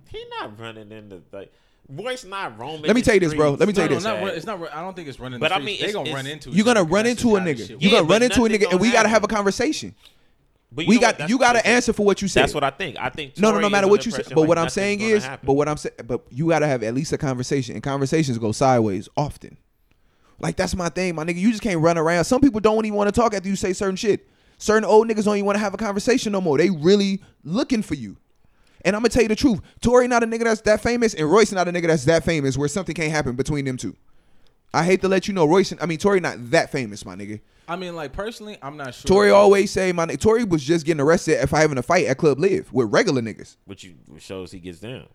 [0.07, 1.51] He not running into like
[1.89, 2.83] Royce not roaming.
[2.83, 3.51] Let me tell you this, bro.
[3.53, 4.45] Let me tell No, you no, this.
[4.45, 4.73] not, it's not.
[4.75, 5.39] I don't think it's running.
[5.39, 6.49] But the I mean, they it's- gonna run into.
[6.49, 7.75] You're gonna run into a nigga.
[7.79, 9.93] You're gonna run into a nigga, and we gotta have a conversation.
[10.71, 12.43] But you We got you got to answer for what you said.
[12.43, 12.97] That's what I think.
[12.99, 14.23] I think No, no, no matter what you say.
[14.27, 15.45] But like what I'm saying is, happen.
[15.45, 18.37] but what I'm saying, but you got to have at least a conversation, and conversations
[18.37, 19.57] go sideways often.
[20.39, 21.37] Like that's my thing, my nigga.
[21.37, 22.25] You just can't run around.
[22.25, 24.27] Some people don't even want to talk after you say certain shit.
[24.57, 26.57] Certain old niggas don't even want to have a conversation no more.
[26.57, 28.17] They really looking for you.
[28.83, 29.61] And I'm gonna tell you the truth.
[29.81, 32.57] Tory not a nigga that's that famous, and Royce not a nigga that's that famous
[32.57, 33.95] where something can't happen between them two.
[34.73, 35.73] I hate to let you know, Royce.
[35.81, 37.39] I mean, Tory not that famous, my nigga.
[37.67, 39.07] I mean, like personally, I'm not sure.
[39.07, 40.19] Tory always say my nigga.
[40.19, 43.21] Tory was just getting arrested if I having a fight at Club Live with regular
[43.21, 43.57] niggas.
[43.65, 45.07] Which you which shows he gets down.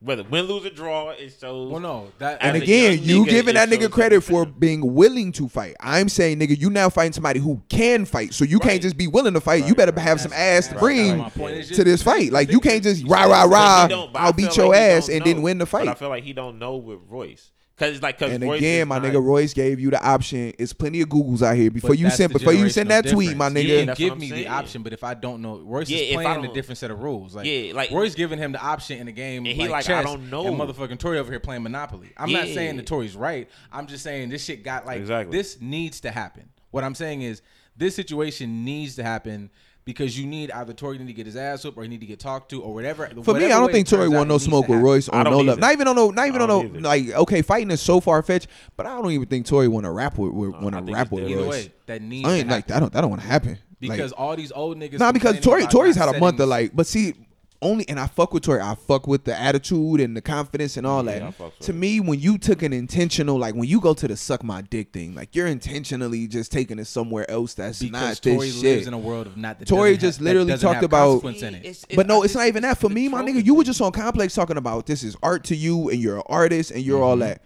[0.00, 1.72] Whether win, lose, or draw, it shows.
[1.72, 4.94] Well, no, that And again, young you nigga, giving that nigga credit for finna- being
[4.94, 5.74] willing to fight.
[5.80, 8.32] I'm saying, nigga, you now fighting somebody who can fight.
[8.32, 9.66] So you can't just be willing to fight.
[9.66, 11.56] you better have some ass to bring that's my point.
[11.56, 12.30] It's to just- this fight.
[12.30, 13.88] Like you can't just rah rah rah.
[13.90, 16.10] I I'll beat your like he ass don't and then win the But I feel
[16.10, 17.50] like he don't know with Royce.
[17.78, 20.52] Cause it's like cause And Royce again, my nigga Royce gave you the option.
[20.58, 23.10] It's plenty of Googles out here before But you send before you send generational that
[23.12, 23.56] tweet, my nigga.
[23.62, 25.98] He can give what I'm me the option, but if I don't know, Royce Yeah,
[25.98, 27.36] is playing a different set of rules.
[27.36, 29.84] Like, Yeah, like- Royce giving him the option in the game, And he like, like,
[29.84, 30.46] chess, I don't know.
[30.48, 32.10] and motherfucking Tory over here playing Monopoly.
[32.16, 32.54] I'm not Yeah.
[32.54, 33.48] saying that Tory's right.
[33.72, 35.36] I'm just saying this shit got like Exactly.
[35.38, 36.48] this needs to happen.
[36.72, 37.42] What I'm saying is
[37.76, 39.50] this situation needs to happen.
[39.88, 42.06] Because you need either Tory need to get his ass up or he need to
[42.06, 43.08] get talked to or whatever.
[43.24, 45.38] For me, I don't think Tory want no smoke with Royce I on don't no
[45.38, 45.46] either.
[45.46, 45.60] level.
[45.62, 46.10] Not even on no.
[46.10, 46.90] Not even on don't no.
[46.90, 47.06] either.
[47.06, 49.90] Like okay, fighting is so far fetched, but I don't even think Tory want to
[49.90, 50.32] rap with.
[50.34, 51.48] with want I to rap with Royce.
[51.48, 52.74] way, that needs I to ain't like happen.
[52.74, 52.80] that.
[52.80, 53.58] Don't that don't want to happen.
[53.80, 54.98] because like, all these old niggas.
[54.98, 57.14] Nah, because complaining Tory Tory's had a month of like, but see,
[57.60, 58.60] only and I fuck with Tory.
[58.60, 61.60] I fuck with the attitude and the confidence and all Yeah, that.
[61.62, 64.62] To me, when you took an intentional, like when you go to the suck my
[64.62, 68.62] dick thing, like you're intentionally just taking it somewhere else that's because not Tory this
[68.62, 68.86] lives shit.
[68.86, 69.58] in a world of not.
[69.58, 71.54] That Tory just have- literally talked about- consequence it.
[71.54, 72.78] It's- but no, I it's not even that.
[72.78, 75.56] For me, my nigga, you were just on Complex talking about this is art to
[75.56, 77.20] you and you're an artist and you're all mm-hmm.
[77.28, 77.42] that.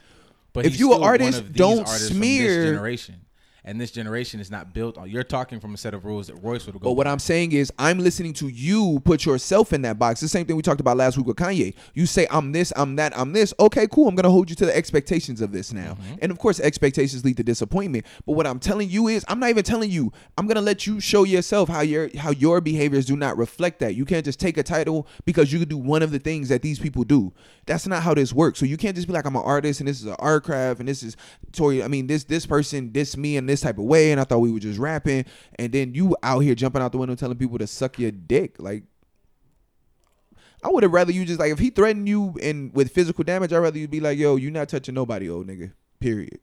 [0.52, 3.16] But If he's you an artist, don't smear- generation,
[3.64, 5.08] and this generation is not built on.
[5.08, 6.80] You're talking from a set of rules that Royce would go.
[6.80, 10.20] But what I'm saying is, I'm listening to you put yourself in that box.
[10.20, 11.74] The same thing we talked about last week with Kanye.
[11.94, 13.54] You say, I'm this, I'm that, I'm this.
[13.60, 14.08] Okay, cool.
[14.08, 15.92] I'm going to hold you to the expectations of this now.
[15.92, 16.14] Mm-hmm.
[16.22, 18.06] And of course, expectations lead to disappointment.
[18.26, 20.12] But what I'm telling you is, I'm not even telling you.
[20.36, 23.78] I'm going to let you show yourself how your how your behaviors do not reflect
[23.80, 23.94] that.
[23.94, 26.62] You can't just take a title because you could do one of the things that
[26.62, 27.32] these people do.
[27.66, 28.58] That's not how this works.
[28.58, 30.80] So you can't just be like, I'm an artist and this is an art craft
[30.80, 31.16] and this is
[31.52, 31.84] Tory.
[31.84, 34.38] I mean, this this person this me and this type of way, and I thought
[34.38, 35.24] we were just rapping,
[35.58, 38.56] and then you out here jumping out the window telling people to suck your dick.
[38.58, 38.84] Like,
[40.64, 43.52] I would have rather you just like if he threatened you and with physical damage,
[43.52, 45.72] I'd rather you be like, yo, you not touching nobody, old nigga.
[46.00, 46.40] Period.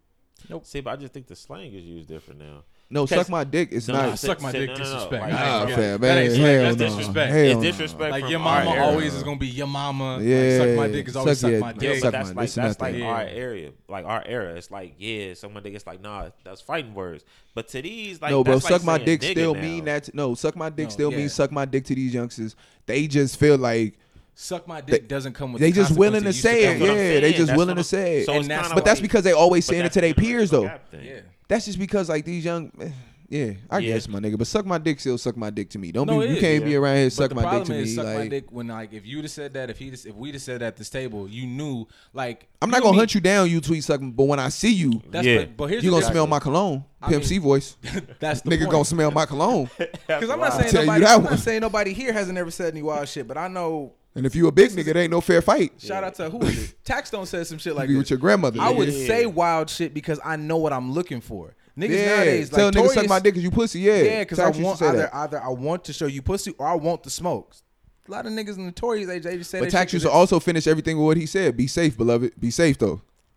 [0.49, 0.65] Nope.
[0.65, 2.63] See, but I just think the slang is used different now.
[2.91, 3.69] No, suck my dick.
[3.71, 4.09] It's No, not.
[4.09, 5.21] no, suck my dick no, disrespect.
[5.21, 5.75] Like, Nah, Nah, yeah.
[5.75, 6.17] fam, that man.
[6.17, 7.31] ain't- hell that's disrespect.
[7.33, 8.11] Hell It's disrespect.
[8.11, 10.19] like your mama always is gonna be your mama.
[10.23, 11.99] Yeah, like, suck my dick is always suck suck, your- my dick.
[11.99, 14.55] suck that's my- like this that's like our area, like our era.
[14.55, 17.23] It's like yeah, someone think it's like nah, that's fighting words.
[17.53, 20.13] But to these, like no, bro, suck my dick still mean that.
[20.15, 21.17] No, suck my dick still yeah.
[21.17, 22.55] means suck my dick to these youngsters.
[22.87, 23.99] They just feel like
[24.33, 25.59] Suck my dick doesn't come with.
[25.61, 26.67] they the just willing to say it.
[26.67, 28.25] That's what I'm Yeah, they just That's willing to say it.
[28.25, 30.63] So And that's- kinda But that's because they always saying it to their peers though.
[30.93, 31.19] Yeah.
[31.49, 32.89] That's just because like these young, eh,
[33.27, 33.93] yeah, I Yeah.
[33.93, 34.37] guess my nigga.
[34.37, 35.91] But suck my dick still suck my dick to me.
[35.91, 37.73] Don't No, be you is, can't be around here But suck the my dick to
[37.75, 37.95] is, me.
[37.95, 40.33] suck my Like dick when like if you'd have said that, if he if we'd
[40.35, 43.21] have said that at this table, you knew like I'm not gonna me- hunt you
[43.21, 44.11] down, you tweet sucking.
[44.13, 45.39] But when I see you, That's Yeah.
[45.39, 47.77] but, but here's you the gonna smell my cologne, I Pimp mean- C voice.
[48.19, 48.71] That's the Nigga point.
[48.71, 49.69] gonna smell my cologne.
[49.77, 50.53] Because I'm not wild.
[50.61, 51.03] saying Tell you nobody.
[51.05, 51.33] that I'm one.
[51.33, 53.93] not saying nobody here hasn't ever said any wild shit, but I know.
[54.15, 55.73] And if you a big nigga, it ain't no fair fight.
[55.77, 56.75] Shout out to who is it?
[56.83, 57.99] Taxstone said some shit You like be this.
[58.01, 58.59] with your grandmother.
[58.59, 58.77] I nigga.
[58.77, 59.07] would Yeah.
[59.07, 61.55] say wild shit because I know what I'm looking for.
[61.77, 63.79] Niggas yeah, nowadays tell like nigga Tory suck my is- dick cause you pussy.
[63.81, 65.15] Yeah, Yeah, because I Tax used to want say either that.
[65.15, 67.63] either I want to show you pussy or I want the smokes.
[68.07, 69.93] A lot of niggas in the Tories age they just say But that Tax shit
[69.93, 71.55] used to 'cause also finish everything with what he said.
[71.55, 72.33] Be safe, beloved.
[72.39, 72.93] Be safe though.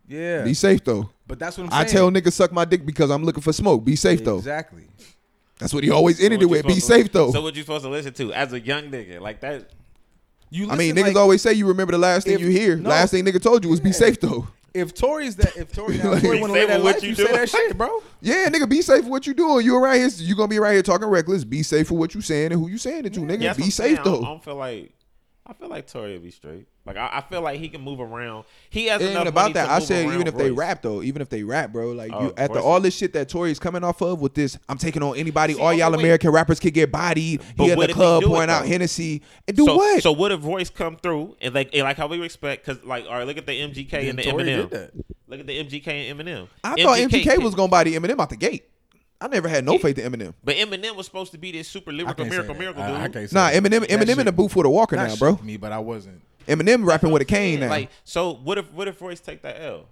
[0.08, 0.42] it's- yeah.
[0.42, 1.10] Be safe though.
[1.28, 1.82] But that's what I'm saying.
[1.82, 3.84] I tell niggas suck my dick because I'm looking for smoke.
[3.84, 4.38] Be safe though.
[4.38, 4.84] Exactly.
[5.58, 6.66] That's what he always So ended what it you with.
[6.66, 7.30] Be supposed to- safe though.
[7.32, 9.70] So what you supposed to listen to as a young nigga like that?
[10.54, 12.48] You I mean, listen, niggas like, always say you remember the last thing if- you
[12.48, 12.76] hear.
[12.76, 12.90] no.
[12.90, 13.94] last thing nigga told you was be Yeah.
[13.94, 14.46] safe though.
[14.74, 17.02] if Tory's that if Tory, now, Like, Tory want to safe live that what life,
[17.02, 18.02] you you say that shit, bro.
[18.20, 19.64] Yeah, nigga, be safe for what you doing.
[19.64, 21.44] You around here, you gonna be around here talking reckless.
[21.44, 23.40] Be safe for what you saying and who you saying it to, nigga.
[23.42, 24.00] Yeah, that's be safe saying.
[24.04, 24.20] Though.
[24.20, 24.92] I don't feel like
[25.46, 26.66] I feel like Tory will be straight.
[26.84, 28.44] Like I, I feel like he can move around.
[28.68, 29.66] He has It ain't enough about money that.
[29.66, 32.10] to I move said even if they rap though, even if they rap, bro, like
[32.12, 32.64] Oh, you after course.
[32.64, 35.54] all this shit that Tory's coming off of with this, I'm taking on anybody.
[35.54, 36.00] See, all y'all wait.
[36.00, 37.40] American rappers could get bodied.
[37.56, 38.68] But he in what the club do it, pouring out though?
[38.68, 40.02] Hennessy and do so, what?
[40.02, 42.66] So what if Royce come through and like and like how we expect?
[42.66, 44.68] Because like, all right, look at the MGK and the Tory Eminem.
[44.68, 44.90] did that.
[45.28, 46.48] Look at the MGK and Eminem.
[46.64, 48.64] I thought MGK was gonna body Eminem out the gate.
[49.20, 49.78] I never had no Yeah.
[49.78, 50.34] faith in Eminem.
[50.42, 52.96] but Eminem was supposed to be this super I lyrical miracle miracle dude.
[52.96, 53.62] I can't Nah, that.
[53.62, 55.38] Eminem, That Eminem in the booth with a walker now, bro.
[55.44, 56.20] Me, but I wasn't.
[56.46, 57.68] Eminem rapping with a cane now.
[57.70, 59.86] Like, so what if what if Royce take that L?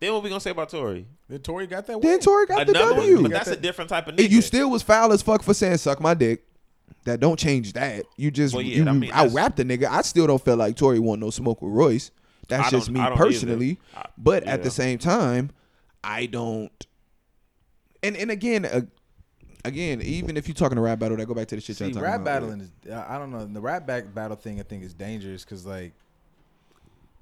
[0.00, 1.06] Then what we gonna say about Tory?
[1.28, 2.00] Then Tory got that.
[2.00, 2.20] then win.
[2.20, 3.14] Tory got the W.
[3.14, 4.30] one, but got that's a different type of nigga.
[4.30, 6.44] You still was foul as fuck for saying suck my dick.
[7.04, 8.04] That don't change that.
[8.16, 9.86] You just Well, yeah, you I mean, out that's- rap the nigga.
[9.88, 12.10] I still don't feel like Tory want no smoke with Royce.
[12.48, 13.78] That's I just me personally.
[13.96, 15.50] I- but at the same time,
[16.04, 16.86] I don't.
[18.02, 18.82] And and again, uh,
[19.68, 21.88] again, even if you're talking a rap battle, that go back to the shit y'all
[21.88, 22.42] See, talking rap about.
[22.42, 24.58] battling is I don't know the rap back battle thing.
[24.58, 25.92] I think is dangerous because like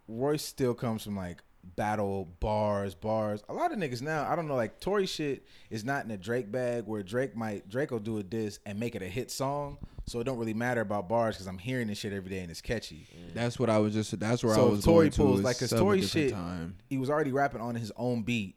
[0.09, 1.43] Royce still comes from like
[1.75, 3.43] battle bars, bars.
[3.49, 6.17] A lot of niggas now, I don't know, like Tory shit is not in a
[6.17, 9.31] Drake bag where Drake might Drake will do a diss and make it a hit
[9.31, 9.79] song.
[10.09, 12.51] So it don't really matter about bars because I'm hearing this shit every day and
[12.51, 13.09] it's catchy.
[13.35, 14.19] That's what I was just.
[14.21, 15.17] That's where I was Tory to.
[15.17, 16.77] pulls is like cause some Tory shit, Time.
[16.89, 18.55] he was already rapping on his own beat,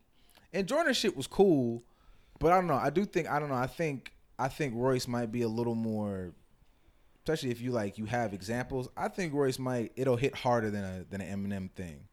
[0.54, 1.82] and Joyner shit was cool,
[2.40, 2.76] but I don't know.
[2.76, 3.56] I do think I don't know.
[3.56, 6.34] I think I think Royce might be a little more,
[7.24, 8.90] especially if you like you have examples.
[8.98, 12.08] I think Royce might it'll hit harder than a than an Eminem thing.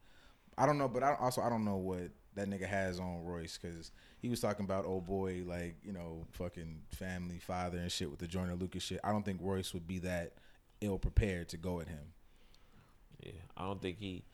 [0.59, 3.59] I don't know, but I also I don't know what that nigga has on Royce
[3.61, 8.11] because he was talking about old boy like you know fucking family father and shit
[8.11, 9.01] with the Joyner Lucas shit.
[9.03, 10.35] I don't think Royce would be that
[10.81, 12.13] ill prepared to go at him.
[13.21, 14.25] Yeah, I don't think he.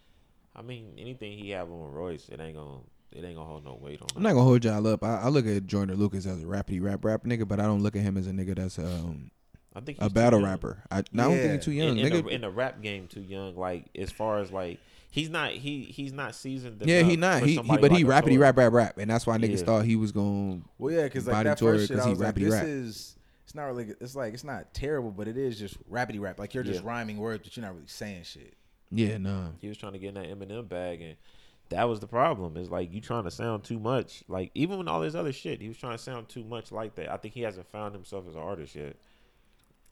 [0.55, 2.81] I mean, anything he have on Royce, it ain't gonna,
[3.15, 4.09] it ain't gonna hold no weight on.
[4.17, 5.03] I'm not gonna hold y'all up.
[5.05, 7.83] I, I look at Joyner Lucas as a rappity rap rap nigga, but I don't
[7.83, 9.31] look at him as a nigga that's um,
[9.75, 10.49] I think a he's too battle young.
[10.51, 10.83] rapper.
[10.91, 11.53] I, no, I don't think Yeah.
[11.57, 12.23] he's too young, in, in, nigga.
[12.25, 13.57] the, in the rap game, too young.
[13.57, 14.79] Like as far as like,
[15.11, 16.83] he's not he he's not seasoned.
[16.85, 17.43] yeah, he not.
[17.43, 18.37] He, he but he like a rappity Tory.
[18.39, 19.65] rap rap rap, and that's why niggas Yeah.
[19.65, 20.65] thought he was going.
[20.79, 22.53] Well, yeah, because like Body that Tory, first shit, 'cause I he was like, this
[22.53, 22.65] rap.
[22.67, 26.39] is it's not really it's like it's not terrible, but it is just rappity rap.
[26.39, 26.89] Like you're just Yeah.
[26.89, 28.55] rhyming words, but you're not really saying shit.
[28.91, 29.49] Yeah, nah.
[29.59, 31.17] He was trying to get in that Eminem bag, and
[31.73, 32.57] that was the problem.
[32.57, 34.23] Is like you trying to sound too much.
[34.29, 36.95] Like even with all his other shit, he was trying to sound too much like
[36.97, 37.11] that.
[37.11, 38.97] I think he hasn't found himself as an artist yet.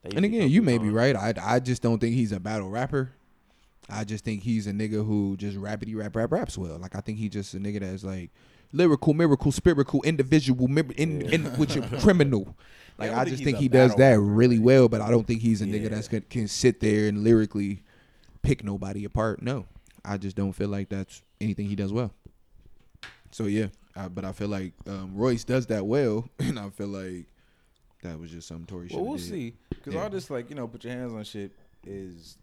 [0.03, 1.15] And again, you with may be right.
[1.15, 3.11] I I just don't think he's a battle rapper.
[3.89, 6.77] I just think he's a nigga who just rappity rap rap raps well.
[6.77, 8.31] Like I think he just a nigga that's like
[8.71, 12.55] lyrical, miracle, spiritual, individual, mem- in, in which are criminal.
[12.97, 14.59] Like I I, don't just think think he does that rapper, really really.
[14.59, 15.89] well, but I don't think he's a nigga Yeah.
[15.89, 17.81] that's can, can sit there and lyrically
[18.41, 19.41] pick nobody apart.
[19.41, 19.65] No,
[20.05, 22.11] I just don't feel like that's anything he does well.
[23.31, 26.87] So yeah, I, but I feel like um, Royce does that well, and I feel
[26.87, 27.25] like
[28.03, 28.97] that was just some Tory shit.
[28.97, 29.53] Well, we'll see.
[29.69, 30.03] Because Yeah.
[30.03, 31.51] all this like you know, put your hands on shit
[31.85, 32.37] is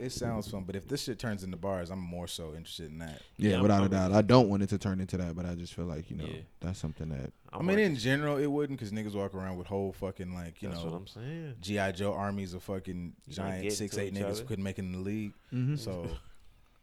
[0.00, 2.98] it sounds fun, but if this shit turns into bars, I'm more so interested in
[3.00, 3.20] that.
[3.36, 4.12] Yeah, Yeah, without a doubt.
[4.12, 6.24] I don't want it to turn into that, but I just feel like you know
[6.24, 6.38] Yeah.
[6.60, 9.92] that's something that i mean, in general, it wouldn't because niggas walk around with whole
[9.92, 11.54] fucking like you that's what know I'm saying.
[11.60, 14.40] GI Joe armies of fucking You giant six eight niggas other.
[14.40, 15.32] who couldn't make it in the league.
[15.52, 15.76] mm-hmm.
[15.76, 16.08] So,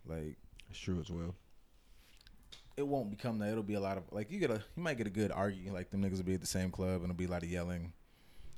[0.08, 0.36] like.
[0.70, 1.34] it's true as well.
[2.78, 3.50] It won't become that.
[3.52, 5.74] It'll be a lot of like you get a you might get a good argument.
[5.76, 7.50] Like them niggas will be at the same club and it'll be a lot of
[7.50, 7.94] yelling,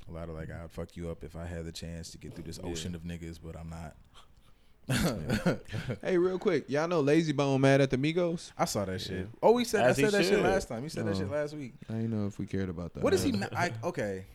[0.08, 2.34] a lot of like I'd fuck you up if I had the chance to get
[2.36, 2.70] through this Yeah.
[2.70, 3.96] ocean of niggas, but I'm not.
[6.02, 8.52] Hey, real quick, y'all know Layzie Bone mad at the Migos?
[8.58, 9.20] I saw that shit.
[9.20, 9.24] Yeah.
[9.42, 10.84] Oh, we said As I he said that shit last time.
[10.84, 11.20] You said that Oh.
[11.20, 11.74] shit last week.
[11.90, 13.04] I didn't know if we cared about that.
[13.04, 13.32] What is he?
[13.32, 14.26] Ma- I, okay.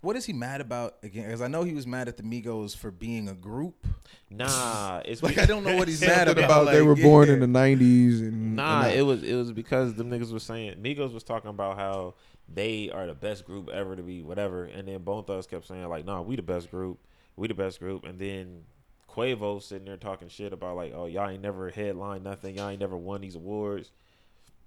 [0.00, 1.26] What is he mad about again?
[1.26, 3.86] Because I know he was mad at the Migos for being a group.
[4.30, 6.62] Nah, it's Like I don't know what he's mad Something about.
[6.62, 7.34] about they were born yeah.
[7.34, 10.76] in the '90s and Nah, and it was it was because them niggas was saying
[10.82, 12.14] Migos was talking about how
[12.52, 15.86] they are the best group ever to be whatever, and then Bone Thugs kept saying
[15.88, 16.98] like, "Nah, we the best group,
[17.36, 18.62] we the best group," and then
[19.08, 22.80] Quavo sitting there talking shit about like, "Oh, y'all ain't never headlined nothing, y'all ain't
[22.80, 23.90] never won these awards."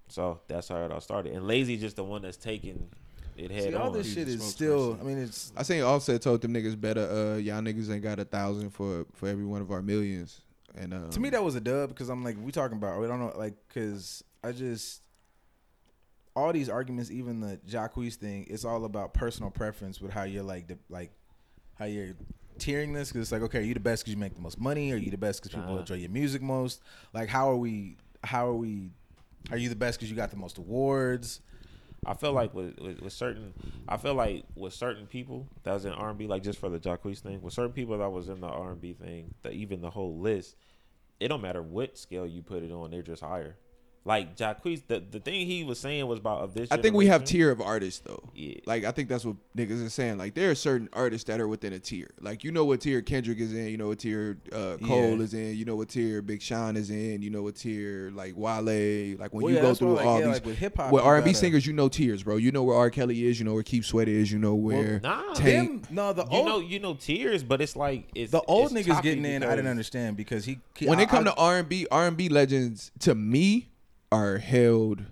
[0.08, 2.90] So that's how it all started, and Layzie just the one that's taking
[3.36, 3.92] it head See, all on.
[3.92, 4.98] this shit is still.
[5.00, 7.00] I mean, it's I seen Offset told them niggas better.
[7.02, 10.40] Uh, y'all niggas ain't got a thousand for for every one of our millions.
[10.76, 13.06] And um, to me that was a dub because I'm like we talking about we
[13.06, 15.02] don't know like because I just
[16.36, 20.42] all these arguments even the Jacquees thing it's all about personal preference with how you're
[20.42, 21.12] like the like
[21.78, 22.14] how you're
[22.58, 24.58] tiering this because it's like okay are you the best because you make the most
[24.60, 25.80] money are you the best because people Nah.
[25.80, 26.80] enjoy your music most
[27.12, 28.90] like how are we how are we
[29.52, 31.40] are you the best because you got the most awards
[32.06, 33.54] I feel like with, with, with certain,
[33.88, 36.68] I feel like with certain people that was in R and B, like just for
[36.68, 39.50] the Jacquees thing, with certain people that was in the R and B thing, the,
[39.50, 40.56] even the whole list,
[41.20, 43.56] it don't matter what scale you put it on, they're just higher.
[44.06, 46.68] Like Jacquees, the the thing he was saying was about of this.
[46.70, 48.22] I think we have tier of artists though.
[48.34, 48.56] Yeah.
[48.66, 50.18] Like I think that's what niggas are saying.
[50.18, 52.10] Like there are certain artists that are within a tier.
[52.20, 53.68] Like you know what tier Kendrick is in.
[53.68, 55.22] You know what tier uh, Cole Yeah.
[55.24, 55.56] is in.
[55.56, 57.22] You know what tier Big Sean is in.
[57.22, 59.16] You know what tier like Wale.
[59.16, 60.34] Like when Well, you yeah, go that's why, through like, all yeah, these.
[60.34, 62.36] like with hip-hop, with R and B singers, you know tiers, bro.
[62.36, 62.90] You know where R.
[62.90, 63.38] Kelly is.
[63.38, 64.30] You know where Keith Sweat is.
[64.30, 65.84] You know where Nah, Tank.
[65.86, 68.76] them no the you old know you know tears, but it's like it's the old
[68.76, 71.34] it's niggas getting in I didn't understand because he when I- it come I- to
[71.36, 73.70] R and B, R and B legends to me
[74.12, 75.04] are held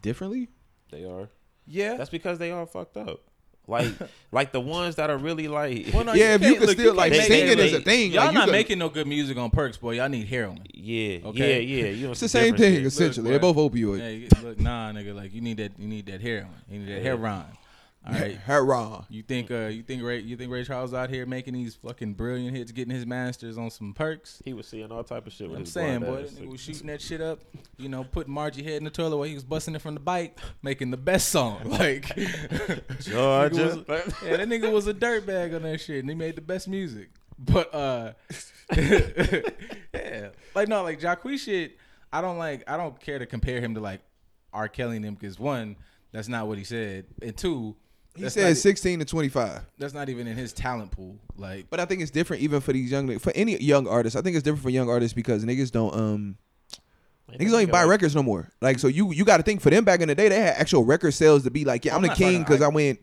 [0.00, 0.48] differently.
[0.90, 1.28] They are.
[1.66, 3.20] yeah That's because they all fucked up.
[3.66, 3.92] Like
[4.32, 6.84] like the ones that are really like Well, no, yeah, if you can't- look, still
[6.86, 8.12] you like can't singing is a thing.
[8.12, 9.92] Y'all like, not could- making no good music on perks, boy.
[9.96, 10.62] Y'all need heroin.
[10.72, 11.62] yeah Okay.
[11.62, 11.90] yeah yeah.
[11.90, 13.28] You know It's the same thing essentially.
[13.30, 13.52] They're boy.
[13.52, 13.98] both opioid.
[14.00, 15.72] Hey, look, nah, nigga, like you need that.
[15.78, 16.48] You need that heroin.
[16.70, 17.02] You need that Yeah.
[17.02, 17.44] heroin.
[18.08, 18.36] All right.
[18.46, 19.04] Hurrah.
[19.10, 19.50] You think?
[19.50, 20.20] Uh, you think Ray?
[20.20, 23.70] You think Ray Charles out here making these fucking brilliant hits, getting his masters on
[23.70, 24.40] some perks?
[24.44, 26.30] He was seeing all type of shit with I'm his saying, blind boy, ass.
[26.32, 27.40] that nigga was shooting that shit up.
[27.76, 30.00] You know, putting Margie head in the toilet while he was busting it from the
[30.00, 31.60] bike, making the best song.
[31.68, 32.06] Like,
[33.00, 33.84] Georgia.
[33.84, 36.40] Nigga was- yeah, that nigga was a dirtbag on that shit, and he made the
[36.42, 37.10] best music.
[37.38, 38.12] But uh,
[38.74, 41.76] yeah, like no, like Jacquees shit.
[42.12, 42.68] I don't like.
[42.68, 44.00] I don't care to compare him to like
[44.52, 44.68] R.
[44.68, 45.76] Kelly and him because one,
[46.12, 47.76] that's not what he said, and two,
[48.18, 49.60] He that's said not, 16 to 25.
[49.78, 51.16] that's not even in his talent pool.
[51.36, 54.16] Like, But I think it's different even for these young for any young artists.
[54.16, 56.36] I think it's different for young artists because niggas don't um
[57.32, 58.50] niggas don't even buy records no more.
[58.60, 60.56] Like so you you got to think for them back in the day they had
[60.56, 63.00] actual record sales to be like yeah I'm, I'm the king because I- I, went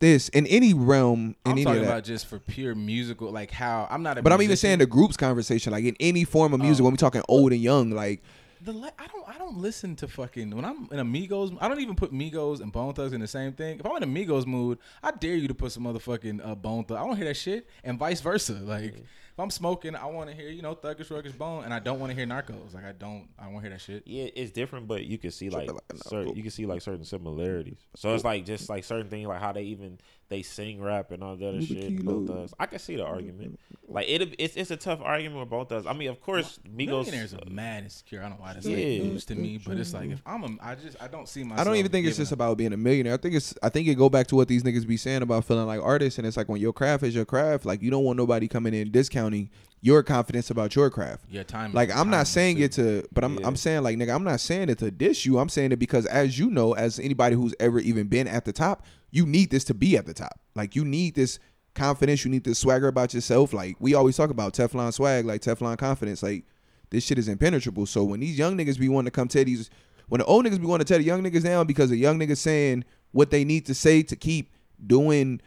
[0.00, 1.92] this in any realm in I'm any talking of that.
[1.92, 4.16] about just for pure musical, like how I'm not.
[4.18, 6.84] A but I'm even saying the groups conversation like in any form of music Oh.
[6.84, 8.22] when we talking old and young like
[8.62, 11.52] The le- I don't I don't listen to fucking when I'm in Amigos.
[11.60, 13.80] I don't even put Migos and Bone Thugs in the same thing.
[13.80, 16.98] If I'm in Amigos mood, I dare you to put some motherfucking uh, Bone Thug.
[16.98, 18.52] I don't hear that shit, and vice versa.
[18.52, 21.78] Like if I'm smoking, I want to hear you know Thuggish Ruggish Bone, and I
[21.78, 22.74] don't want to hear Narcos.
[22.74, 24.02] Like I don't I want to hear that shit.
[24.06, 26.34] Yeah, it's different, but you can see like, like a certain, narco.
[26.34, 27.78] you can see like certain similarities.
[27.96, 29.98] So it's like just like certain things, like how they even
[30.30, 31.98] they sing rap and all that other shit.
[31.98, 32.20] kilo.
[32.20, 33.58] Both us, I can see the argument.
[33.58, 33.92] Mm-hmm.
[33.94, 35.84] Like it, it's it's a tough argument with both us.
[35.86, 36.86] I mean, of course, Migos.
[36.86, 38.20] Millionaires are mad insecure.
[38.20, 38.76] I don't know why that's Yeah.
[38.76, 40.12] like news to me, but it's like mm-hmm.
[40.12, 41.60] if I'm a, I just I don't see myself.
[41.60, 42.36] I don't even think it's just up.
[42.36, 43.14] about being a millionaire.
[43.14, 45.44] I think it's I think it go back to what these niggas be saying about
[45.44, 48.04] feeling like artists, and it's like when your craft is your craft, like you don't
[48.04, 49.50] want nobody coming in discounting
[49.82, 51.24] your confidence about your craft.
[51.28, 51.72] Yeah, time.
[51.72, 52.62] Like I'm time not saying too.
[52.62, 53.46] it to, but I'm Yeah.
[53.48, 55.40] I'm saying like nigga, I'm not saying it to diss you.
[55.40, 58.52] I'm saying it because as you know, as anybody who's ever even been at the
[58.52, 60.40] top, you need this to be at the top.
[60.54, 61.38] Like you need this
[61.74, 63.52] confidence, you need this swagger about yourself.
[63.52, 66.22] Like we always talk about Teflon swag, like Teflon confidence.
[66.22, 66.44] Like
[66.90, 67.86] this shit is impenetrable.
[67.86, 69.70] So when these young niggas be wanting to come tell these,
[70.08, 72.18] when the old niggas be wanting to tell the young niggas down because the young
[72.18, 74.52] niggas saying what they need to say to keep
[74.86, 75.40] doing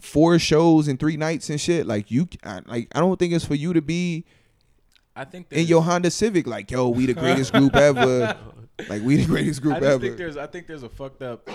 [0.00, 1.86] four shows in three nights and shit.
[1.86, 4.24] Like you, I, like I don't think it's for you to be
[5.18, 8.36] I think in your Honda Civic, like, yo, we the greatest group ever.
[8.88, 9.98] Like, we the greatest group I ever.
[9.98, 11.50] think there's I think there's a fucked up.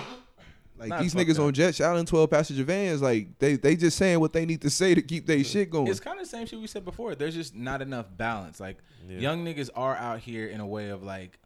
[0.76, 1.46] Like not these niggas up.
[1.46, 4.60] on jet shout in twelve passenger vans, like they they just saying what they need
[4.62, 5.86] to say to keep their shit going.
[5.86, 7.14] It's kind of the same shit we said before.
[7.14, 8.58] There's just not enough balance.
[8.60, 9.18] Like Yeah.
[9.18, 11.38] young niggas are out here in a way of like,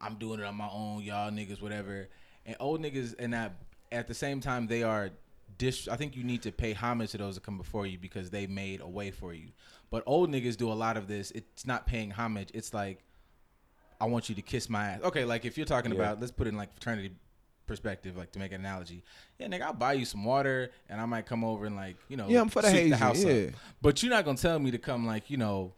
[0.00, 2.08] I'm doing it on my own, y'all niggas, whatever.
[2.46, 3.52] And old niggas, and that
[3.92, 5.10] at the same time they are.
[5.58, 8.30] Dis- I think you need to pay homage to those that come before you because
[8.30, 9.48] they made a way for you.
[9.90, 11.32] But old niggas do a lot of this.
[11.32, 12.48] It's not paying homage.
[12.54, 13.04] It's like,
[14.00, 15.00] I want you to kiss my ass.
[15.02, 15.98] Okay, like if you're talking Yeah.
[15.98, 17.10] about, let's put it in like fraternity
[17.70, 19.04] perspective, like to make an analogy.
[19.38, 22.16] Yeah, nigga, I'll buy you some water, and I might come over and like, you
[22.16, 23.44] know, Yeah, I'm for the hazing, house yeah.
[23.48, 23.54] up.
[23.80, 25.72] But you're not gonna tell me to come like, you know,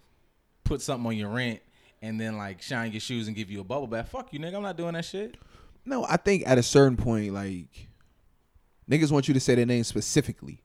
[0.64, 1.60] put something on your rent
[2.00, 4.08] and then like shine your shoes and give you a bubble bath.
[4.08, 4.54] Fuck you, nigga.
[4.56, 5.36] I'm not doing that shit.
[5.84, 7.88] no, I think at a certain point, like
[8.90, 10.62] niggas want you to say their name specifically.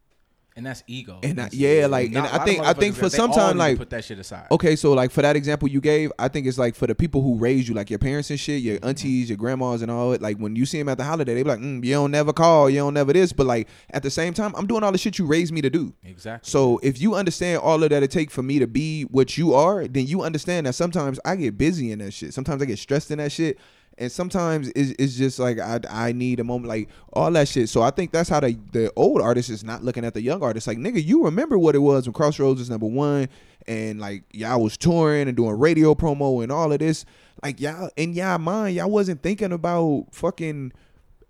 [0.58, 1.20] And that's ego.
[1.22, 3.78] And I- yeah, like, not- and I think- I think for they some time, like-
[3.78, 4.48] put that shit aside.
[4.52, 7.22] Okay, so like for that example you gave, I think it's like for the people
[7.22, 10.22] who raised you, like your parents and shit, your aunties, your grandmas, and all it.
[10.22, 12.34] Like when you see them at the holiday, they be like, mm, "You don't never
[12.34, 14.98] call, you don't never this." But like at the same time, I'm doing all the
[14.98, 15.94] shit you raised me to do.
[16.04, 16.50] Exactly.
[16.50, 19.54] So if you understand all of that it take for me to be what you
[19.54, 22.34] are, then you understand that sometimes I get busy in that shit.
[22.34, 23.60] Sometimes I get stressed in that shit.
[23.98, 27.70] And sometimes it's, it's just like I, I need a moment, like all that shit.
[27.70, 30.44] So I think that's how the, the old artist is not looking at the young
[30.44, 30.68] artist.
[30.68, 33.28] Like, nigga, you remember what it was when Crossroads was number one
[33.68, 37.06] and like y'all was touring and doing radio promo and all of this.
[37.44, 40.72] Like y'all in y'all mind, y'all wasn't thinking about fucking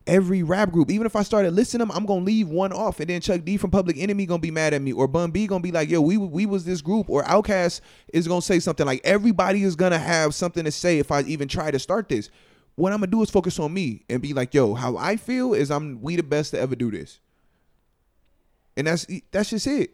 [0.06, 0.90] every rap group.
[0.90, 3.58] Even if I started listing them, I'm gonna leave one off, and then Chuck D
[3.58, 6.00] from Public Enemy gonna be mad at me, or Bun B gonna be like, "Yo,
[6.00, 7.82] we we was this group," or Outkast
[8.14, 11.48] is gonna say something like, "Everybody is gonna have something to say if I even
[11.48, 12.30] try to start this."
[12.78, 15.56] What I'm gonna do is focus on me and be like, "Yo, how I feel
[15.56, 17.20] is I'm we the best to ever do this,"
[18.78, 19.92] and that's that's just it.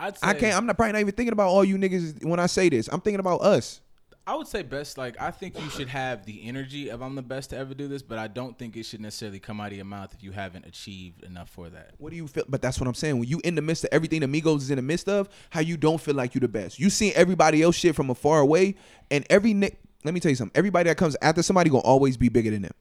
[0.00, 0.56] I'd say, I can't.
[0.56, 2.88] I'm not probably not even thinking about all you niggas when I say this.
[2.88, 3.82] I'm thinking about us.
[4.26, 4.96] I would say best.
[4.96, 7.86] Like I think you should have the energy of I'm the best to ever do
[7.86, 10.32] this, but I don't think it should necessarily come out of your mouth if you
[10.32, 11.92] haven't achieved enough for that.
[11.98, 12.44] What do you feel?
[12.48, 13.18] But that's what I'm saying.
[13.18, 15.60] When you in the midst of everything the Migos is in the midst of, how
[15.60, 16.78] you don't feel like you're the best.
[16.78, 18.76] You see everybody else shit from afar away,
[19.10, 20.56] and every ni- let me tell you something.
[20.56, 22.72] Everybody that comes after somebody gonna always be bigger than them.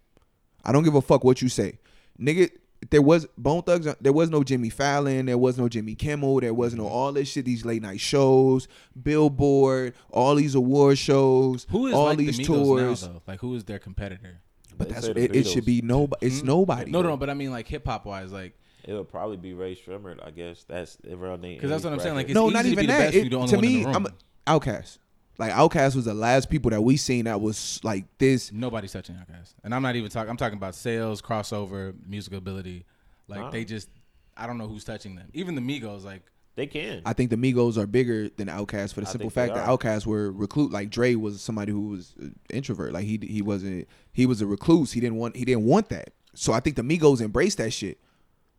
[0.63, 1.80] I don't give a fuck what you say,
[2.19, 2.49] nigga.
[2.89, 3.88] There was Bone Thugs.
[4.01, 5.28] There was no Jimmy Fallon.
[5.28, 6.39] There was no Jimmy Kimmel.
[6.41, 7.45] There was no all this shit.
[7.45, 8.67] These late night shows,
[9.15, 13.03] Billboard, all these award shows, Who is all like these the tours.
[13.03, 13.22] now though?
[13.28, 14.39] Like who is their competitor?
[14.78, 16.26] but They that's it, it should be nobody.
[16.26, 16.47] It's Hmm?
[16.47, 16.89] nobody.
[16.91, 17.17] No, no, no.
[17.17, 18.53] But I mean like hip hop wise, like
[18.84, 20.63] It'll probably be Rae Sremmurd, I guess.
[20.67, 21.57] That's the real name.
[21.57, 22.15] because that's what I'm saying.
[22.15, 22.99] Like it's no, easy not to even be the that.
[22.99, 24.13] best It- you're the only to one in me, the I'm room.
[24.47, 24.97] Outkast.
[25.38, 28.51] Like Outkast was the last people that we seen that was like this.
[28.51, 30.29] Nobody's touching Outkast, and I'm not even talking.
[30.29, 32.86] I'm talking about sales, crossover, musical ability.
[33.27, 33.49] Like Nah.
[33.49, 33.89] they just,
[34.36, 35.29] I don't know who's touching them.
[35.34, 36.21] Even the Migos, like
[36.55, 37.01] they can.
[37.05, 39.53] I think the Migos are bigger than Outkast for the I simple think they fact
[39.55, 39.77] that are.
[39.77, 40.71] Outkast were recluse.
[40.71, 42.91] Like Dre was somebody who was an introvert.
[42.93, 43.88] Like he he wasn't.
[44.11, 44.91] He was a recluse.
[44.91, 45.36] He didn't want.
[45.38, 46.09] He didn't want that.
[46.36, 47.99] So I think the Migos embraced that shit.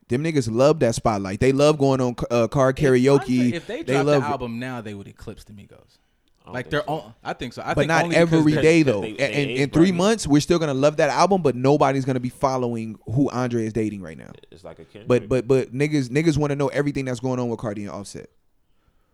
[0.09, 1.41] Them niggas love that spotlight.
[1.41, 3.53] They love going on uh, car karaoke.
[3.53, 4.31] If they drop love the it.
[4.31, 5.99] album now, they would eclipse the Migos.
[6.43, 6.87] I don't Like think their so.
[6.89, 7.15] own.
[7.23, 7.63] I think so.
[7.63, 9.01] I but think not only because every they're- day because though.
[9.03, 9.95] they- In- they in, in three bracket.
[9.95, 13.73] months, we're still gonna love that album, but nobody's gonna be following who Andre is
[13.73, 14.33] dating right now.
[14.51, 15.07] It's like a Kendrick.
[15.09, 17.91] But but but niggas niggas want to know everything that's going on with Cardi and
[17.91, 18.29] Offset.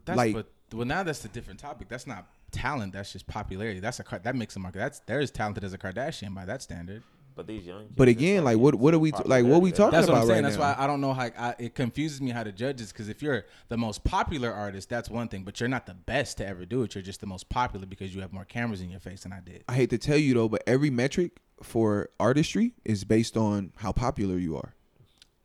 [0.07, 1.89] That's, like- but well, now that's a different topic.
[1.89, 2.93] That's not talent.
[2.95, 3.81] That's just popularity.
[3.81, 4.79] That's a Kar- that makes a market.
[4.79, 7.03] That's they're as talented as a Kardashian by that standard.
[7.39, 7.85] But these young.
[7.85, 10.23] Kids, But again, like, what- what are we- like, what we talking That's what I'm
[10.25, 10.43] about saying.
[10.45, 10.75] right That's now.
[10.77, 12.93] why I don't know how I, it confuses me how to judge this.
[12.93, 15.45] Because if you're the most popular artist, that's one thing.
[15.45, 16.95] But you're not the best to ever do it.
[16.97, 19.41] You're just the most popular because you have more cameras in your face than I
[19.41, 19.63] did.
[19.69, 23.93] I hate to tell you though, but every metric for artistry is based on how
[23.93, 24.75] popular you are.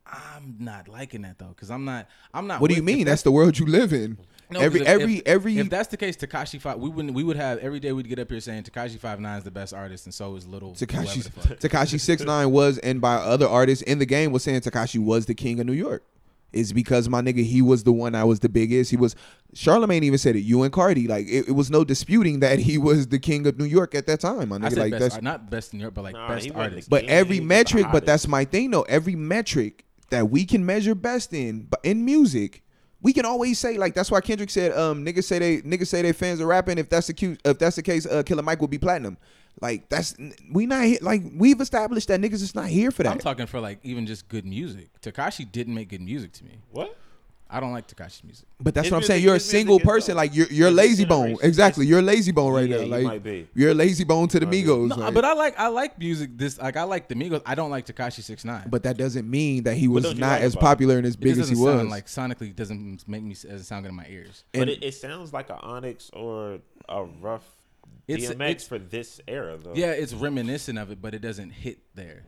[0.05, 2.07] I'm not liking that though, because I'm not.
[2.33, 2.61] I'm not.
[2.61, 3.05] What do you with- if mean?
[3.05, 4.17] That's the world you live in.
[4.53, 7.13] No, every 'cause if- every if, every If that's the case, Tekashi Five, we wouldn't.
[7.13, 7.91] We would have every day.
[7.91, 10.47] We'd get up here saying Tekashi Five Nine is the best artist, and so is
[10.47, 10.73] Little.
[10.73, 11.29] Tekashi.
[11.59, 15.25] Tekashi six nine was, and by other artists in the game was saying Tekashi was
[15.25, 16.03] the king of New York.
[16.51, 18.91] Is because my nigga, he was the one that was the biggest.
[18.91, 19.15] He was
[19.55, 20.41] Charlemagne even said it.
[20.41, 23.57] You and Cardi, like it, it was no disputing that he was the king of
[23.57, 24.49] New York at that time.
[24.49, 26.91] My I said like best, that's not best in York but like Nah, best artist.
[26.91, 28.83] But every he was the metric, but that's my thing though.
[28.83, 32.61] Every metric that we can measure best in, but in music,
[33.03, 36.01] we can always say like that's why Kendrick said, um, niggas say they niggas say
[36.01, 36.77] they fans are rapping.
[36.77, 39.17] If that's the cute, if that's the case, uh, Killer Mike will be platinum.
[39.61, 40.15] Like that's
[40.51, 43.11] we not here, like we've established that niggas is not here for that.
[43.11, 44.89] I'm talking for like even just good music.
[45.01, 46.59] Tekashi didn't make good music to me.
[46.71, 46.97] What?
[47.53, 48.47] I don't like Tekashi's music.
[48.59, 49.23] But that's His what I'm music- saying.
[49.23, 50.13] You're a single person.
[50.15, 50.17] dope.
[50.17, 51.37] Like you're you're Layzie Bone.
[51.43, 51.85] Exactly.
[51.85, 52.83] You're Layzie Bone right Yeah, now.
[52.83, 53.47] you Like might be.
[53.53, 54.63] you're a Layzie Bone to the Might be.
[54.63, 54.89] Migos.
[54.89, 56.31] No, like- but I like I like music.
[56.37, 57.41] This like I like the Migos.
[57.45, 58.67] I don't like Tekashi Six Nine.
[58.69, 61.37] but that doesn't mean that he was don't like as popular and as it big
[61.37, 61.77] as he was.
[61.77, 64.43] sound like sonically it doesn't make me doesn't sound good in my ears.
[64.51, 67.45] But And- it, it sounds like an Onyx or a rough
[68.07, 69.73] It's- DMX it's- for this era, though.
[69.75, 72.23] Yeah, it's reminiscent of it, but it doesn't hit there.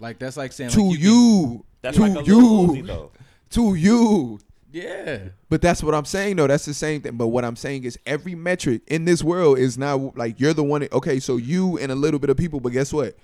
[0.00, 3.12] Like that's like saying to like, you, can- That's to like a you, Uzi, though.
[3.50, 4.38] to you.
[4.74, 5.18] Yeah.
[5.48, 6.46] But that's what I'm saying though.
[6.48, 7.16] That's the same thing.
[7.16, 10.64] But what I'm saying is every metric in this world is not like you're the
[10.64, 10.80] one.
[10.82, 13.16] that- okay, so you and a little bit of people, but guess what?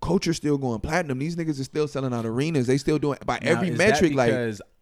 [0.00, 1.18] Culture's still going platinum.
[1.18, 2.66] These niggas are still selling out arenas.
[2.66, 4.14] They still doing by Now, every metric.
[4.14, 4.30] Like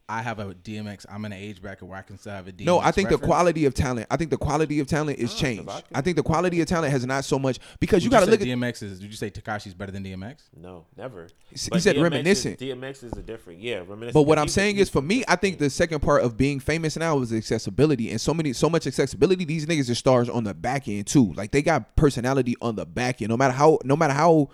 [0.06, 1.06] I have a DMX.
[1.08, 2.66] I'm in an age bracket where I can still have a DMX.
[2.66, 4.06] no, I think the quality of talent.
[4.10, 5.68] I think the quality of talent is 'cause changed.
[5.70, 8.26] I I think the quality of talent has not so much because you got to
[8.26, 8.46] look at.
[8.46, 9.00] DMX is.
[9.00, 10.42] Did you say Tekashi's better than DMX?
[10.54, 11.28] No, never.
[11.48, 12.60] He But said DMX reminiscent.
[12.60, 14.12] Is, DMX is a different, yeah, reminiscent.
[14.12, 16.98] But what I'm saying is, for me, I think the second part of being famous
[16.98, 19.46] now is accessibility, and so many, so much accessibility.
[19.46, 21.32] These niggas are stars on the back end too.
[21.32, 23.30] Like they got personality on the back end.
[23.30, 24.50] No matter how, no matter how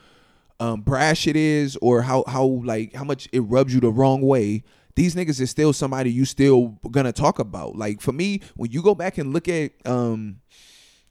[0.61, 4.21] um, brash it is, or how how like how much it rubs you the wrong
[4.21, 4.63] way.
[4.97, 7.77] These niggas is still somebody you still gonna talk about.
[7.77, 10.41] Like for me, when you go back and look at um,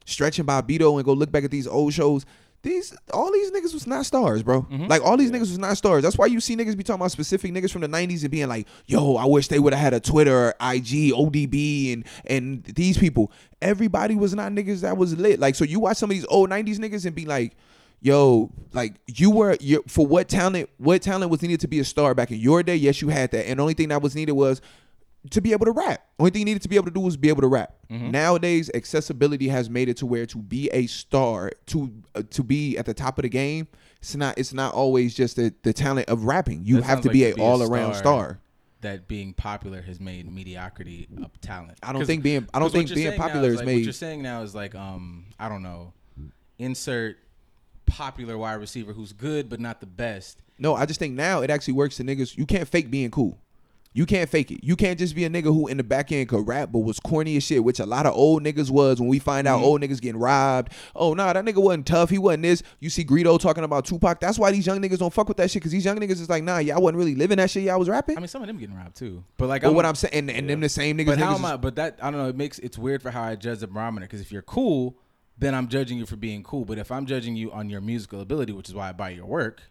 [0.05, 2.25] Stretch and Bobbito and go look back at these old shows.
[2.61, 4.67] These all these niggas was not stars, bro.
[4.69, 6.03] Like all these niggas was not stars.
[6.03, 8.49] That's why you see niggas be talking about specific niggas from the '90s and being
[8.49, 12.97] like, "Yo, I wish they would have had a Twitter, IG, ODB, and and these
[12.97, 15.39] people." Everybody was not niggas that was lit.
[15.39, 17.55] Like so, you watch some of these old '90s niggas and be like,
[18.01, 20.69] "Yo, like you were you for what talent?
[20.77, 22.75] What talent was needed to be a star back in your day?
[22.75, 24.61] Yes, you had that, and the only thing that was needed was."
[25.31, 26.01] to be able to rap.
[26.17, 27.75] Only thing you needed to be able to do was be able to rap.
[27.89, 32.77] Nowadays, accessibility has made it to where to be a star, to uh, to be
[32.77, 33.67] at the top of the game,
[34.01, 36.63] it's not it's not always just the, the talent of rapping.
[36.63, 38.39] You That have to like be to a all around star.
[38.79, 41.77] That being popular has made mediocrity a talent.
[41.83, 43.83] I don't think being I don't think being popular is like, What made.
[43.83, 45.91] you're saying now is like, um, I don't know,
[46.57, 47.17] insert
[47.89, 50.41] popular wide receiver who's good but not the best.
[50.57, 52.37] No, I just think now it actually works to niggas.
[52.37, 53.39] You can't fake being cool.
[53.91, 54.63] You can't fake it.
[54.63, 56.99] You can't just be a nigga who in the back end could rap but was
[56.99, 59.65] corny as shit, which a lot of old niggas was when we find out mm-hmm.
[59.65, 60.73] old niggas getting robbed.
[60.95, 62.11] Oh nah, that nigga wasn't tough.
[62.11, 62.61] He wasn't this.
[62.79, 64.19] You see Greedo talking about Tupac.
[64.19, 65.63] That's why these young niggas don't fuck with that shit.
[65.63, 67.63] Cause these young niggas is like, nah, y'all wasn't really living that shit.
[67.63, 68.15] Y'all was rapping.
[68.15, 69.23] I mean, some of them getting robbed too.
[69.37, 71.07] But like, but what I'm saying, and, and them the same niggas.
[71.07, 71.57] But how niggas am I?
[71.57, 72.29] But that I don't know.
[72.29, 74.05] It makes it's weird for how I judge the barometer.
[74.05, 74.99] Because if you're cool,
[75.39, 76.65] then I'm judging you for being cool.
[76.65, 79.25] But if I'm judging you on your musical ability, which is why I buy your
[79.25, 79.61] work,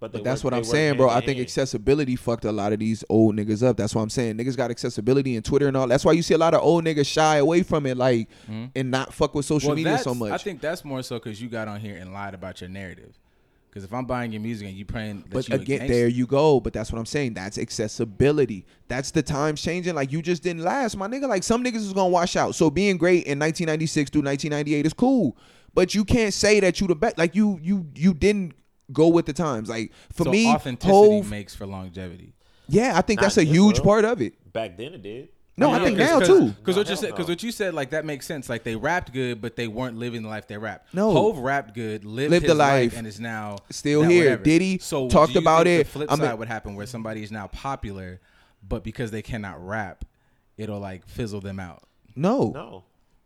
[0.00, 1.08] But, But that's work- what I'm saying, bro.
[1.08, 3.76] I think accessibility fucked a lot of these old niggas up.
[3.76, 4.36] That's what I'm saying.
[4.36, 5.86] Niggas got accessibility and Twitter and all.
[5.86, 8.64] That's why you see a lot of old niggas shy away from it, like, mm-hmm.
[8.74, 10.32] and not fuck with social well, media so much.
[10.32, 13.16] I think that's more so because you got on here and lied about your narrative.
[13.72, 15.94] Because if I'm buying your music and you praying, that But you a again, gangster-
[15.96, 16.60] there you go.
[16.60, 17.32] But that's what I'm saying.
[17.32, 18.66] That's accessibility.
[18.88, 19.94] That's the times changing.
[19.94, 21.26] Like you just didn't last, my nigga.
[21.26, 22.54] Like some niggas is gonna wash out.
[22.54, 25.36] So being great in 1996 through 1998 is cool.
[25.74, 27.16] But you can't say that you the best.
[27.16, 28.52] Like you, you, you didn't
[28.92, 29.70] go with the times.
[29.70, 32.34] Like for so me, authenticity Hov, makes for longevity.
[32.68, 33.84] yeah, I think Not that's a huge world.
[33.84, 34.52] part of it.
[34.52, 35.30] Back then it did.
[35.56, 36.48] No, I think now too.
[36.48, 37.32] Because what you said, because no.
[37.32, 38.48] what you said, like that makes sense.
[38.48, 40.94] Like they rapped good, but they weren't living the life they rapped.
[40.94, 41.10] No.
[41.12, 42.96] Hove rapped good, lived, Lived his the life.
[42.96, 44.24] and is now Still that here.
[44.24, 44.42] whatever.
[44.44, 45.84] Diddy so talked do you about think it.
[45.84, 48.20] The flip I mean- side would happen where somebody is now popular,
[48.66, 50.04] but because they cannot rap,
[50.56, 51.82] it'll like fizzle them out.
[52.16, 52.50] No.
[52.50, 52.84] No.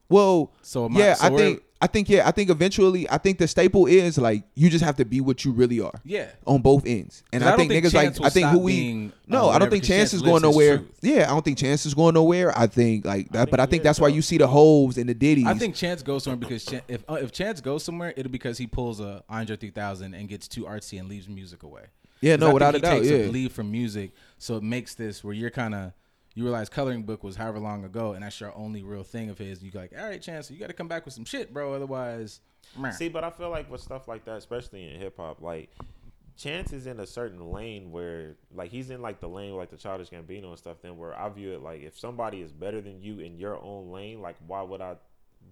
[0.08, 3.38] Well, So my- yeah, so I think I think yeah, I think eventually I think
[3.38, 5.92] the staple is like you just have to be what you really are.
[6.04, 6.28] Yeah.
[6.46, 7.22] On both ends.
[7.32, 9.58] And I, I think think niggas like I think who we being, No, uh, I
[9.58, 10.82] don't think Chance Chance is going nowhere.
[11.02, 12.56] Yeah, I don't think Chance is going nowhere.
[12.58, 14.96] I think like that, think but I think is, that's why you see the hoves
[14.96, 15.46] and the diddies.
[15.46, 18.56] I think Chance goes somewhere because Chan- if uh, if Chance goes somewhere, it'll because
[18.56, 21.84] he pulls a Andre 3000 and gets too artsy and leaves music away.
[22.22, 23.26] Yeah, no, I without a doubt, takes yeah.
[23.26, 25.92] leave from music, so it makes this where you're kind of
[26.36, 29.38] you realize coloring book was however long ago, and that's your only real thing of
[29.38, 29.62] his.
[29.62, 31.72] You go like, all right, Chance, you got to come back with some shit, bro.
[31.72, 32.40] Otherwise,
[32.78, 35.70] meh." See, but I feel like with stuff like that, especially in hip hop, like
[36.36, 39.78] Chance is in a certain lane where, like, he's in like the lane like the
[39.78, 40.76] Childish Gambino and stuff.
[40.82, 43.90] Then where I view it like if somebody is better than you in your own
[43.90, 44.96] lane, like why would I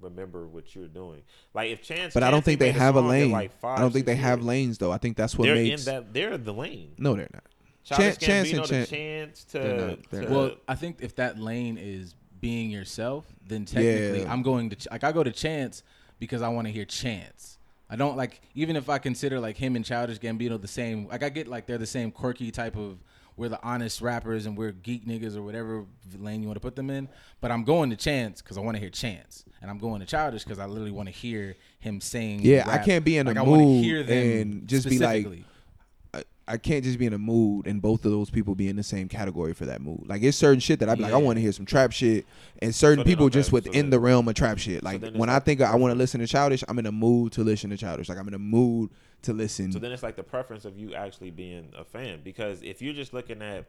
[0.03, 1.23] remember what you're doing?
[1.55, 3.31] Like if Chance, but I don't think they have a lane.
[3.31, 4.93] like, five, I don't think they six have lanes though.
[4.93, 6.13] I think that's what They're makes in that.
[6.13, 6.93] They're the lane.
[6.99, 7.45] No, they're not.
[7.85, 10.99] Childish Chance and Gambino, Chan- the chance to, They're not- they're to- Well, I think
[11.01, 14.33] if that lane is being yourself, then technically Yeah.
[14.33, 15.83] I'm going to like I go to Chance
[16.19, 17.59] because I want to hear Chance.
[17.91, 21.07] I don't like even if I consider like him and Childish Gambino the same.
[21.09, 22.99] Like I get like they're the same quirky type of
[23.37, 25.85] we're the honest rappers and we're geek niggas or whatever
[26.19, 27.09] lane you want to put them in.
[27.41, 30.07] But I'm going to Chance because I want to hear Chance, and I'm going to
[30.07, 32.41] Childish because I literally want to hear him saying.
[32.43, 34.99] Yeah, I can't be in like, a I wanna mood hear them and just be
[34.99, 35.45] like, specifically.
[36.49, 38.77] I, I can't just be in a mood and both of those people be in
[38.77, 40.05] the same category for that mood.
[40.07, 42.27] Like it's certain shit that I be like, I want to hear some trap shit,
[42.61, 44.83] and certain So people okay, just within then- the realm of trap shit.
[44.83, 46.87] Like then it's when I like- think I want to listen to Childish, I'm in
[46.87, 48.09] a mood to listen to Childish.
[48.09, 48.91] Like I'm in a mood
[49.23, 49.73] to listen.
[49.73, 52.21] So then it's like the preference of you actually being a fan.
[52.23, 53.65] Because if you're just looking at,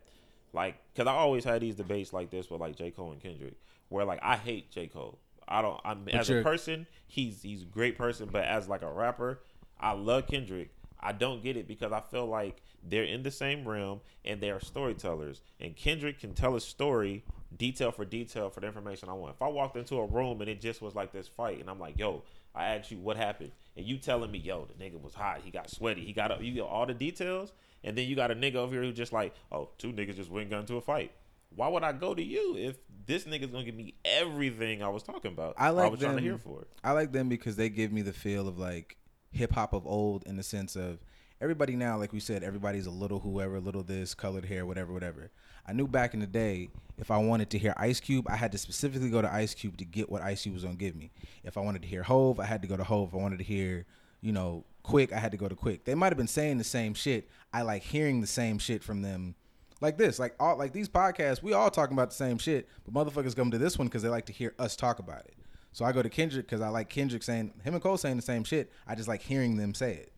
[0.53, 2.91] like, because I always had these debates like this with like J.
[2.91, 3.53] Cole and Kendrick,
[3.89, 4.87] where like I hate J.
[4.87, 5.17] Cole.
[5.47, 5.79] I don't.
[5.85, 9.39] I'm as a person, he's he's a great person, but as like a rapper,
[9.79, 10.71] I love Kendrick.
[10.99, 14.51] I don't get it because I feel like they're in the same realm and they
[14.51, 15.41] are storytellers.
[15.59, 17.23] And Kendrick can tell a story
[17.55, 19.35] detail for detail for the information I want.
[19.35, 21.79] If I walked into a room and it just was like this fight, and I'm
[21.79, 22.23] like, "Yo,"
[22.53, 25.41] I asked you what happened, and you telling me, "Yo, the nigga was hot.
[25.43, 26.05] He got sweaty.
[26.05, 26.41] He got up.
[26.41, 29.13] You get all the details." And then you got a nigga over here who just
[29.13, 31.11] like, "Oh, two niggas just went got into a fight."
[31.55, 35.03] Why would I go to you if this nigga's gonna give me everything I was
[35.03, 35.55] talking about?
[35.57, 36.67] I like was trying to hear for it.
[36.83, 38.97] I like them because they give me the feel of like
[39.31, 40.99] hip hop of old in the sense of
[41.41, 45.31] everybody now, like we said, everybody's a little whoever, little this, colored hair, whatever, whatever.
[45.67, 48.51] I knew back in the day, if I wanted to hear Ice Cube, I had
[48.51, 51.11] to specifically go to Ice Cube to get what Ice Cube was gonna give me.
[51.43, 53.09] If I wanted to hear Hove, I had to go to Hove.
[53.09, 53.85] If I wanted to hear,
[54.21, 55.83] you know, Quick, I had to go to Quick.
[55.83, 57.27] They might have been saying the same shit.
[57.51, 59.35] I like hearing the same shit from them.
[59.81, 62.93] Like this, like all like these podcasts, we all talking about the same shit, but
[62.93, 65.33] motherfuckers come to this one because they like to hear us talk about it.
[65.73, 68.21] So I go to Kendrick because I like Kendrick saying him and Cole saying the
[68.21, 68.71] same shit.
[68.87, 70.13] I just like hearing them say it.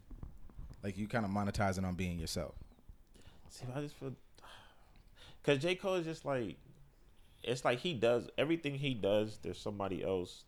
[0.88, 2.56] Like you kind of monetizing on being yourself.
[3.50, 4.14] See, I just feel
[5.44, 6.56] because J Cole is just like
[7.44, 9.38] it's like he does everything he does.
[9.44, 10.46] There's somebody else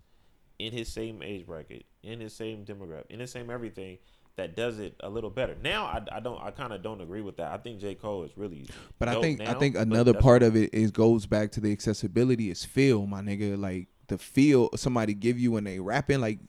[0.57, 3.97] in his same age bracket, in his same demographic, in his same everything
[4.37, 5.57] that does it a little better.
[5.61, 7.51] Now, I, I don't, I kind of don't agree with that.
[7.51, 8.65] I think J Cole is really,
[8.97, 11.73] But I dope think I think another part of it is goes back to the
[11.73, 13.59] accessibility is feel, my nigga.
[13.59, 16.39] Like the feel somebody give you when they rapping, like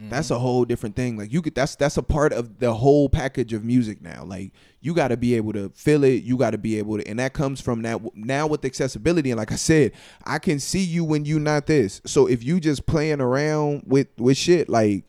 [0.00, 1.16] that's a whole different thing.
[1.16, 4.24] Like you could that's that's a part of the whole package of music now.
[4.24, 6.22] Like you got to be able to feel it.
[6.22, 9.30] You got to be able to, and that comes from that now with accessibility.
[9.30, 9.92] And like I said,
[10.24, 12.00] I can see you when you not this.
[12.06, 15.04] So if you just playing around with with shit, like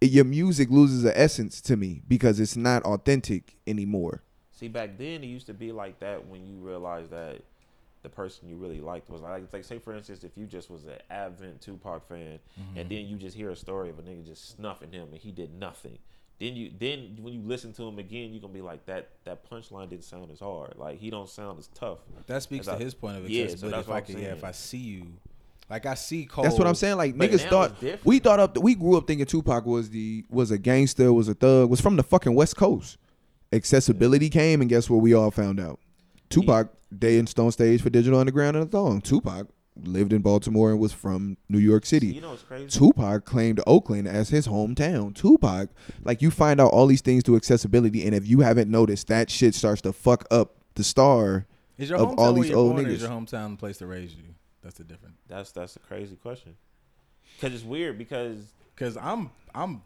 [0.00, 4.22] your music loses the essence to me because it's not authentic anymore.
[4.50, 7.40] See, back then it used to be like that when you realized that
[8.04, 10.84] the person you really liked was like, like say for instance, if you just was
[10.84, 12.78] an Advent Tupac fan, Mm-hmm.
[12.78, 15.32] and then you just hear a story of a nigga just snuffing him and he
[15.32, 15.98] did nothing.
[16.38, 19.48] Then you then when you listen to him again, you're gonna be like that that
[19.50, 20.74] punchline didn't sound as hard.
[20.76, 21.98] Like he don't sound as tough.
[22.28, 23.76] That speaks As to I- his point of Yeah, so accessibility.
[23.76, 25.06] that's if what I I'm could, yeah, if I see you,
[25.70, 26.44] like I see Cole.
[26.44, 26.96] That's what I'm saying.
[26.96, 27.72] Like But niggas thought
[28.04, 28.58] we thought up.
[28.58, 31.96] We grew up thinking Tupac was the was a gangster, was a thug, was from
[31.96, 32.98] the fucking West Coast.
[33.52, 35.00] Accessibility came, and guess what?
[35.00, 35.78] We all found out.
[36.34, 39.00] Tupac day in Stone Stage for Digital Underground and a Thong.
[39.00, 39.48] Tupac
[39.82, 42.08] lived in Baltimore and was from New York City.
[42.08, 42.68] You know what's crazy?
[42.68, 45.14] Tupac claimed Oakland as his hometown.
[45.14, 45.70] Tupac,
[46.04, 49.30] like you find out all these things through accessibility, and if you haven't noticed, that
[49.30, 51.46] shit starts to fuck up the star
[51.78, 53.08] is your of hometown all where these you're old born, Is niggas.
[53.08, 54.34] your hometown the place to raise you?
[54.62, 55.16] That's the difference.
[55.28, 56.56] That's that's a crazy question.
[57.40, 58.38] Cause it's weird because
[58.76, 59.82] Cause I'm I'm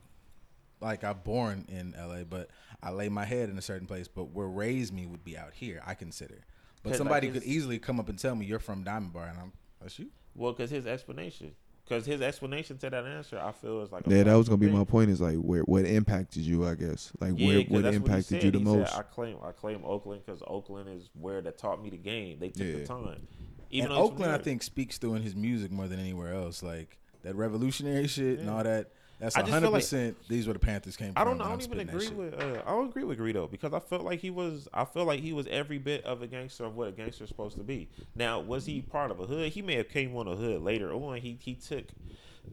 [0.80, 2.50] like I'm born in LA, but
[2.82, 4.08] I lay my head in a certain place.
[4.08, 5.82] But where raised me would be out here.
[5.86, 6.44] I consider.
[6.82, 9.28] But 'Cause, like, somebody could easily come up and tell me you're from Diamond Bar,
[9.28, 10.10] and I'm That's you.
[10.34, 11.52] Well, because his explanation,
[11.84, 14.70] because his explanation to that answer, I feel is like Yeah, that was gonna be
[14.70, 15.10] my point.
[15.10, 16.66] Is like where what impacted you?
[16.66, 18.42] I guess like Yeah, where 'cause what impacted said.
[18.44, 18.90] you the He most.
[18.92, 22.38] Said, I claim I claim Oakland because Oakland is where that taught me the game.
[22.38, 22.72] They took Yeah.
[22.78, 23.06] the time.
[23.06, 26.32] and though he's from Oakland, I think, speaks through in his music more than anywhere
[26.32, 26.62] else.
[26.62, 28.92] Like that revolutionary shit and all that.
[29.20, 30.16] That's I just feel hundred like- percent.
[30.28, 31.12] These were the Panthers came.
[31.16, 31.44] I from don't know.
[31.44, 32.34] I don't even agree with.
[32.34, 34.68] Uh, I don't agree with Greedo because I felt like he was.
[34.72, 37.28] I feel like he was every bit of a gangster of what a gangster is
[37.28, 37.88] supposed to be.
[38.14, 39.50] Now, was he part of a hood?
[39.52, 41.16] He may have came on a hood later on.
[41.18, 41.84] He he took.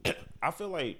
[0.41, 0.99] I feel like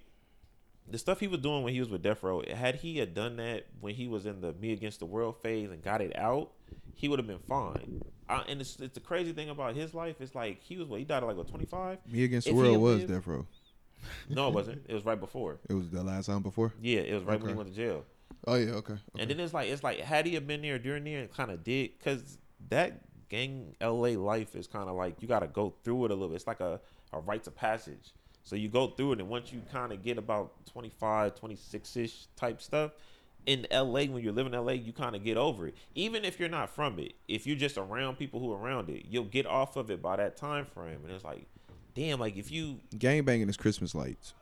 [0.87, 2.43] the stuff he was doing when he was with Death Row.
[2.47, 5.71] Had he had done that when he was in the Me Against the World phase
[5.71, 6.51] and got it out,
[6.93, 8.03] he would have been fine.
[8.29, 10.17] I, and it's, it's the crazy thing about his life.
[10.19, 11.97] It's like he was what he died at like what twenty five.
[12.07, 13.47] Me against the if he world was lived- Death Row.
[14.29, 14.85] No, it wasn't.
[14.87, 15.59] It was right before.
[15.69, 16.73] It was the last time before.
[16.81, 18.05] Yeah, it was right when he went to jail.
[18.47, 18.93] Oh yeah, okay.
[18.93, 19.01] okay.
[19.19, 21.51] And then it's like it's like had he have been there during there and kind
[21.51, 22.37] of did because
[22.69, 26.13] that gang LA life is kind of like you got to go through it a
[26.13, 26.35] little bit.
[26.35, 26.79] It's like a,
[27.11, 28.13] a rites of passage.
[28.43, 32.27] So you go through it and once you kind of get about 25, 26 ish
[32.35, 32.91] type stuff
[33.45, 35.75] in LA when you're living in LA, you kind of get over it.
[35.93, 39.05] Even if you're not from it, if you're just around people who are around it,
[39.09, 40.99] you'll get off of it by that time frame.
[41.03, 41.45] And it's like,
[41.95, 44.33] damn, like if you Gang banging is Christmas lights.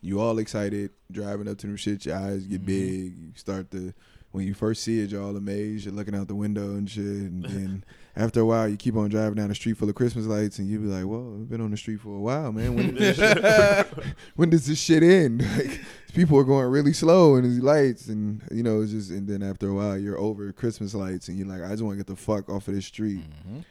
[0.00, 3.16] You all excited, driving up to them shit, your eyes get big.
[3.18, 3.92] You start to
[4.30, 5.86] when you first see it, you're all amazed.
[5.86, 7.02] You're looking out the window and shit.
[7.04, 10.26] And then after a while, you keep on driving down the street full of Christmas
[10.26, 12.74] lights, and you be like, "Well, we've been on the street for a while, man.
[12.74, 13.86] When, did this shit-
[14.36, 15.42] when does this shit end?
[15.56, 15.80] Like,
[16.14, 19.10] people are going really slow in these lights, and you know, it's just.
[19.10, 21.94] And then after a while, you're over Christmas lights, and you're like, I just want
[21.94, 23.24] to get the fuck off of this street.
[23.48, 23.64] Mhm.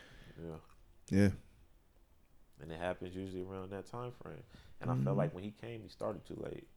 [1.10, 1.30] Yeah, Yeah,
[2.62, 4.44] and it happens usually around that time frame.
[4.82, 5.04] And I Mhm.
[5.04, 6.68] felt like when he came, he started too late.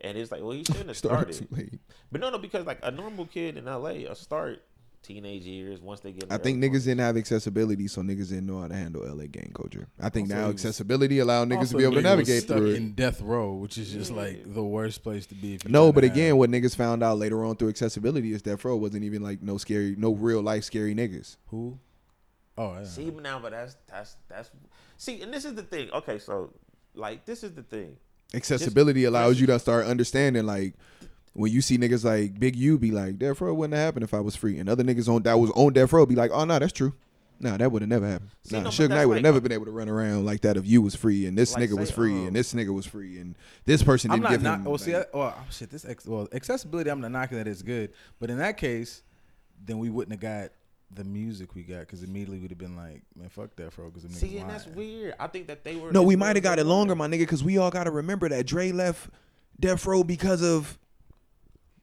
[0.00, 1.48] And it's like, well, he shouldn't have started started.
[1.56, 1.80] too late.
[2.10, 4.62] But no, no, because like a normal kid in LA, a start
[5.02, 6.32] teenage years once they get.
[6.32, 6.84] I think niggas 20s.
[6.86, 9.86] didn't have accessibility, so niggas didn't know how to handle LA gang culture.
[10.00, 12.76] I think Also, now accessibility allowed niggas to be able to navigate through it.
[12.76, 14.16] in death row, which is just Yeah.
[14.16, 15.54] like the worst place to be.
[15.56, 18.64] If No, but again, have- what niggas found out later on through accessibility is Death
[18.64, 21.36] Row wasn't even like no scary, no real life scary niggas.
[21.48, 21.78] who?
[22.56, 22.84] Oh, yeah.
[22.84, 24.50] See, but now, but that's that's that's
[24.96, 25.90] see, and this is the thing.
[25.92, 26.52] Okay, so
[26.94, 27.96] like this is the thing.
[28.32, 30.74] Accessibility allows you to start understanding like
[31.34, 34.14] when you see niggas like Big U be like Death Row wouldn't have happened if
[34.14, 36.44] I was free, and other niggas on that was on Death Row be like, oh
[36.44, 36.92] no, that's true.
[37.40, 38.30] No, that would have never happened.
[38.44, 40.24] See, nah, no, but Suge Knight would have like- never been able to run around
[40.24, 42.54] like that if you was free and this Like, nigga was free um, and this
[42.54, 43.34] nigga was free and
[43.64, 44.60] this person I'm didn't give not.
[44.60, 44.64] him.
[44.66, 45.68] Well, see, I, well, shit.
[45.68, 46.90] This ex, well, accessibility.
[46.90, 49.02] I'm not knocking that it's good, but in that case,
[49.62, 50.52] then we wouldn't have got
[50.92, 53.90] the music we got because immediately we'd have been like, man, fuck that, bro.
[53.90, 55.14] Because See, and that's weird.
[55.18, 55.92] I think that they were.
[55.92, 58.28] No, we might have got it longer, my nigga, because we all got to remember
[58.28, 59.10] that Dre left
[59.58, 60.78] Death Row because of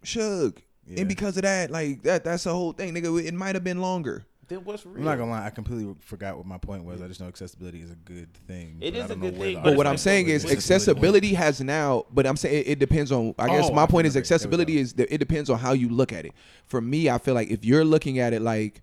[0.03, 0.59] Suge.
[0.87, 1.01] Yeah.
[1.01, 3.23] And because of that, like that, that's the whole thing, nigga.
[3.23, 4.25] It might have been longer.
[4.47, 4.97] Then what's real?
[4.97, 5.45] I'm not gonna lie.
[5.45, 7.01] I completely forgot what my point was.
[7.01, 8.79] I just know accessibility is a good thing.
[8.81, 10.27] It is but is I a don't good know thing, but But what I'm saying
[10.27, 13.33] is what's accessibility has now, but I'm saying it, it depends on.
[13.39, 14.13] I guess Oh, my I point is remember.
[14.13, 16.33] There we accessibility is that it depends on how you look at it.
[16.65, 18.81] For me, I feel like if you're looking at it like,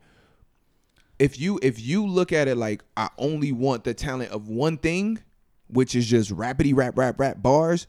[1.18, 4.78] if you if you look at it like I only want the talent of one
[4.78, 5.18] thing,
[5.68, 7.86] which is just rapidy rap rap rap bars,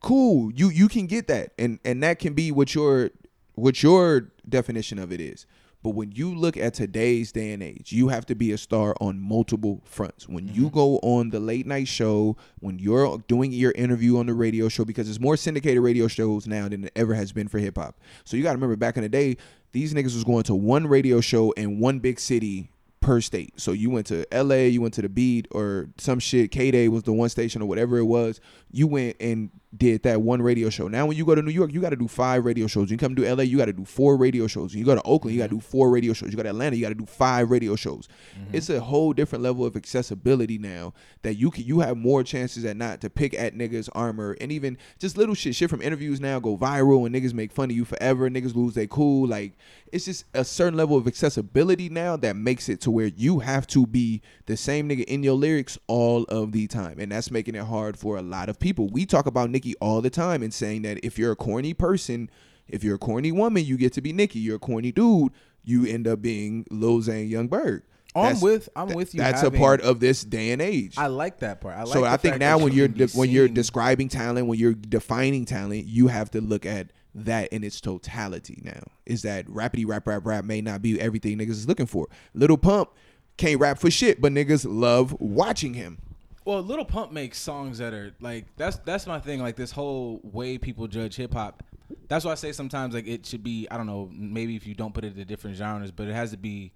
[0.00, 0.52] cool.
[0.52, 3.10] You you can get that, and and that can be what your
[3.54, 5.46] what your definition of it is.
[5.82, 8.96] But when you look at today's day and age, you have to be a star
[9.00, 10.28] on multiple fronts.
[10.28, 10.74] When you mm-hmm.
[10.74, 14.84] go on the late night show, when you're doing your interview on the radio show,
[14.84, 18.00] because it's more syndicated radio shows now than it ever has been for hip hop.
[18.24, 19.36] So you got to remember back in the day,
[19.76, 22.70] these niggas was going to one radio show in one big city
[23.00, 23.60] per state.
[23.60, 26.50] So you went to LA, you went to the Beat or some shit.
[26.50, 28.40] KDAY was the one station or whatever it was.
[28.72, 30.88] You went and did that one radio show.
[30.88, 32.90] Now when you go to New York, you got to do five radio shows.
[32.90, 34.74] You come to LA, you got to do four radio shows.
[34.74, 35.60] You go to Oakland, you got to mm-hmm.
[35.60, 36.30] do four radio shows.
[36.30, 38.08] You go to Atlanta, you got to do five radio shows.
[38.38, 38.56] Mm-hmm.
[38.56, 42.64] It's a whole different level of accessibility now that you can you have more chances
[42.64, 46.20] at not to pick at niggas armor and even just little shit shit from interviews
[46.20, 48.30] now go viral and niggas make fun of you forever.
[48.30, 49.26] Niggas lose their cool.
[49.28, 49.52] Like
[49.92, 53.66] it's just a certain level of accessibility now that makes it to where you have
[53.68, 56.98] to be the same nigga in your lyrics all of the time.
[56.98, 58.88] And that's making it hard for a lot of people.
[58.88, 62.28] We talk about Nicki all the time and saying that if you're a corny person,
[62.68, 64.38] if you're a corny woman, you get to be Nicki.
[64.38, 65.32] You're a corny dude,
[65.64, 67.82] you end up being Lil Zane Young Berg.
[68.14, 68.68] Oh, I'm with.
[68.76, 69.20] I'm with you.
[69.20, 70.94] That's having- a part of this day and age.
[70.98, 71.74] I like that part.
[71.76, 74.58] I like so I think now when you you're de- when you're describing talent, when
[74.58, 78.60] you're defining talent, you have to look at that in its totality.
[78.62, 82.08] Now is that rapidy rap rap rap may not be everything niggas is looking for.
[82.34, 82.90] Lil Pump
[83.38, 85.98] can't rap for shit, but niggas love watching him.
[86.46, 89.42] Well, Lil Pump makes songs that are like that's that's my thing.
[89.42, 91.62] Like this whole way people judge hip hop.
[92.08, 93.68] That's why I say sometimes like it should be.
[93.70, 94.08] I don't know.
[94.10, 96.72] Maybe if you don't put it into different genres, but it has to be.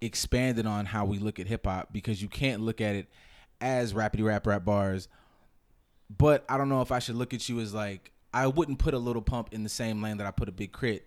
[0.00, 3.06] expanded on how we look at hip hop because you can't look at it
[3.60, 5.08] as rapidy rap rap bars.
[6.14, 8.92] But I don't know if I should look at you as like I wouldn't put
[8.94, 11.02] a Lil Pump in the same lane that I put a Big K.R.I.T.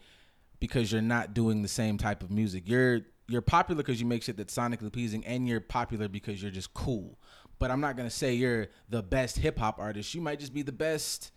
[0.59, 2.63] because you're not doing the same type of music.
[2.65, 6.51] You're you're popular because you make shit that's sonically pleasing, and you're popular because you're
[6.51, 7.19] just cool.
[7.59, 10.13] But I'm not gonna say you're the best hip hop artist.
[10.13, 11.31] You might just be the best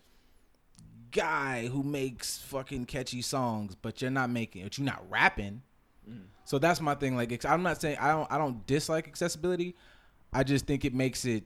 [1.10, 4.78] guy who makes fucking catchy songs, but you're not making it.
[4.78, 5.62] You're not rapping.
[6.08, 6.24] Mm-hmm.
[6.44, 7.16] So that's my thing.
[7.16, 9.76] Like I'm not saying I don't I don't dislike accessibility.
[10.32, 11.44] I just think it makes it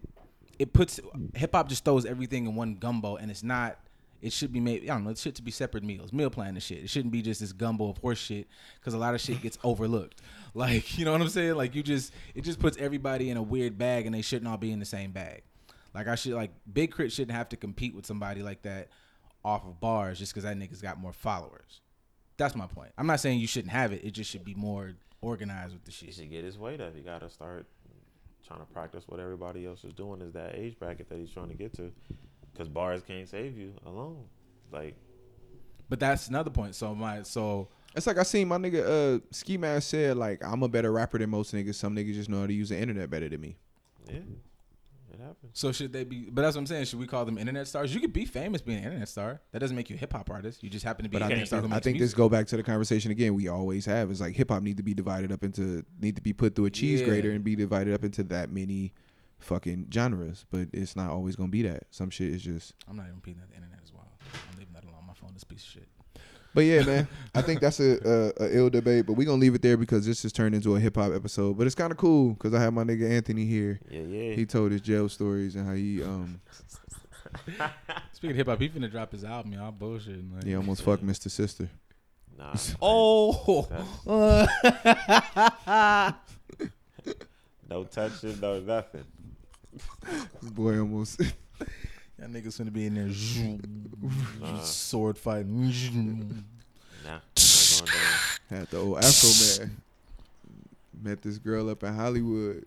[0.58, 1.00] it puts
[1.34, 3.78] hip hop just throws everything in one gumbo, and it's not.
[4.24, 4.84] It should be made.
[4.84, 5.10] I don't know.
[5.10, 6.78] It should to be separate meals, meal plan and shit.
[6.82, 8.48] It shouldn't be just this gumbo of horse shit
[8.80, 10.20] because a lot of shit gets overlooked.
[10.56, 11.56] Like you know what I'm saying?
[11.56, 14.56] Like you just it just puts everybody in a weird bag, and they shouldn't all
[14.56, 15.42] be in the same bag.
[15.92, 17.10] Like I should like Big K.R.I.T.
[17.10, 18.88] shouldn't have to compete with somebody like that
[19.44, 21.80] off of bars just because that nigga's got more followers.
[22.36, 22.92] That's my point.
[22.96, 24.04] I'm not saying you shouldn't have it.
[24.04, 26.10] It just should be more organized with the shit.
[26.10, 26.94] He should get his weight up.
[26.94, 27.66] He got to start
[28.46, 30.20] trying to practice what everybody else is doing.
[30.20, 31.90] Is that age bracket that he's trying to get to?
[32.54, 34.24] Because bars can't save you alone.
[34.72, 34.94] Like
[35.88, 36.74] But that's another point.
[36.76, 40.62] So my so It's like I seen my nigga uh Ski Mask said like I'm
[40.62, 41.74] a better rapper than most niggas.
[41.74, 43.56] Some niggas just know how to use the internet better than me.
[44.08, 44.14] yeah,
[45.12, 45.50] it happens.
[45.52, 46.28] so should they be?
[46.30, 46.86] But that's what I'm saying.
[46.86, 47.94] Should we call them internet stars?
[47.94, 49.40] You could be famous being an internet star.
[49.52, 50.62] That doesn't make you a hip hop artist.
[50.62, 51.60] You just happen to be But an I internet think star.
[51.60, 54.10] who I makes think this go back to the conversation again we always have.
[54.10, 56.66] Is like hip hop need to be divided up into need to be put through
[56.66, 57.06] a cheese Yeah.
[57.08, 58.92] grater and be divided up into that many
[59.44, 60.44] fucking genres.
[60.50, 61.84] But it's not always gonna be that.
[61.90, 64.08] Some shit is just I'm not even repeating that the internet as well.
[64.50, 65.04] I'm leaving that alone.
[65.06, 65.88] My phone is piece of shit.
[66.54, 69.06] But yeah, man, I think that's a, a, a ill debate.
[69.06, 71.58] But we gonna leave it there because this has turned into a hip hop episode.
[71.58, 73.80] But it's kind of cool because I have my nigga Anthony here.
[73.90, 74.34] Yeah, yeah.
[74.34, 76.40] He told his jail stories and how he um
[78.12, 79.52] Speaking of hip hop, he finna drop his album.
[79.52, 80.20] Y'all bullshit.
[80.32, 81.28] Like, he almost fucked Mr.
[81.30, 81.68] Sister.
[82.38, 82.54] nah.
[82.80, 83.66] Oh,
[87.68, 89.04] no touching, no nothing.
[90.42, 91.18] Boy, almost.
[92.18, 93.60] that nigga's gonna be in there
[94.40, 96.44] Nah, sword fighting.
[97.04, 97.10] nah.
[97.10, 97.22] Not
[97.80, 97.90] going.
[98.60, 99.70] Had the old Afroman.
[101.02, 102.64] Met this girl up in Hollywood.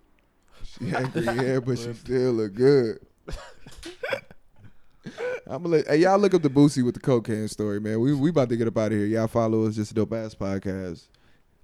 [0.64, 2.98] She had green hair, but she still look good.
[5.46, 8.00] I'm gonna let hey, y'all look up the Boosie with the cocaine story, man.
[8.00, 9.06] We we about to get up out of here.
[9.06, 11.06] Y'all follow us, just a dope ass podcast.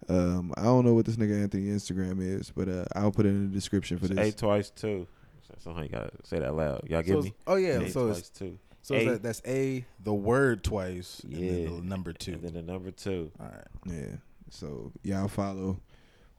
[0.08, 3.30] Um, I don't know what this nigga Anthony Instagram is, but uh, I'll put it
[3.30, 4.34] in the description for It's this.
[4.34, 5.06] A twice two.
[5.58, 6.82] Somehow you gotta say that loud.
[6.88, 7.34] Y'all So give it's- me.
[7.46, 8.58] oh yeah, A so twice it's two.
[8.82, 9.04] so A.
[9.06, 11.22] that, that's a the word twice.
[11.26, 11.38] Yeah.
[11.38, 12.32] and then the number two.
[12.34, 13.30] And then the number two.
[13.40, 13.66] All right.
[13.86, 14.16] Yeah.
[14.50, 15.80] So y'all follow.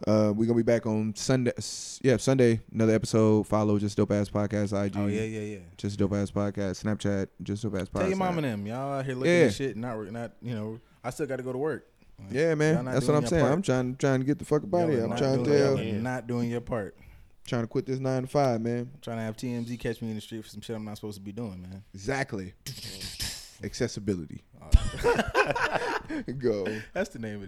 [0.05, 1.53] Uh, we're gonna be back on Sunday.
[2.01, 2.59] Yeah, Sunday.
[2.74, 3.47] Another episode.
[3.47, 4.74] Follow just dope ass podcast.
[4.86, 4.97] IG.
[4.97, 5.59] Oh yeah, yeah, yeah.
[5.78, 6.84] Just dope ass podcast.
[6.84, 7.28] Snapchat.
[7.41, 7.99] Just dope ass podcast.
[8.01, 9.39] Tell your mom and them, y'all out here looking Yeah.
[9.45, 10.80] at shit, and not work- not you know.
[11.03, 11.88] I still got to go to work.
[12.20, 12.86] Like, Yeah, man.
[12.86, 13.41] That's what I'm saying.
[13.41, 13.53] part.
[13.53, 15.03] I'm trying trying to get the fuck up out of here.
[15.05, 15.59] I'm trying to tell.
[15.76, 15.99] y'all are Yeah.
[15.99, 16.95] not doing your part.
[17.47, 18.89] Trying to quit this nine to five, man.
[19.01, 21.17] trying to have TMZ catch me in the street for some shit I'm not supposed
[21.17, 21.83] to be doing, man.
[21.93, 22.53] Exactly.
[23.63, 24.43] Accessibility.
[24.61, 24.71] Uh,
[26.39, 26.65] Go.
[26.93, 27.43] that's the name of it.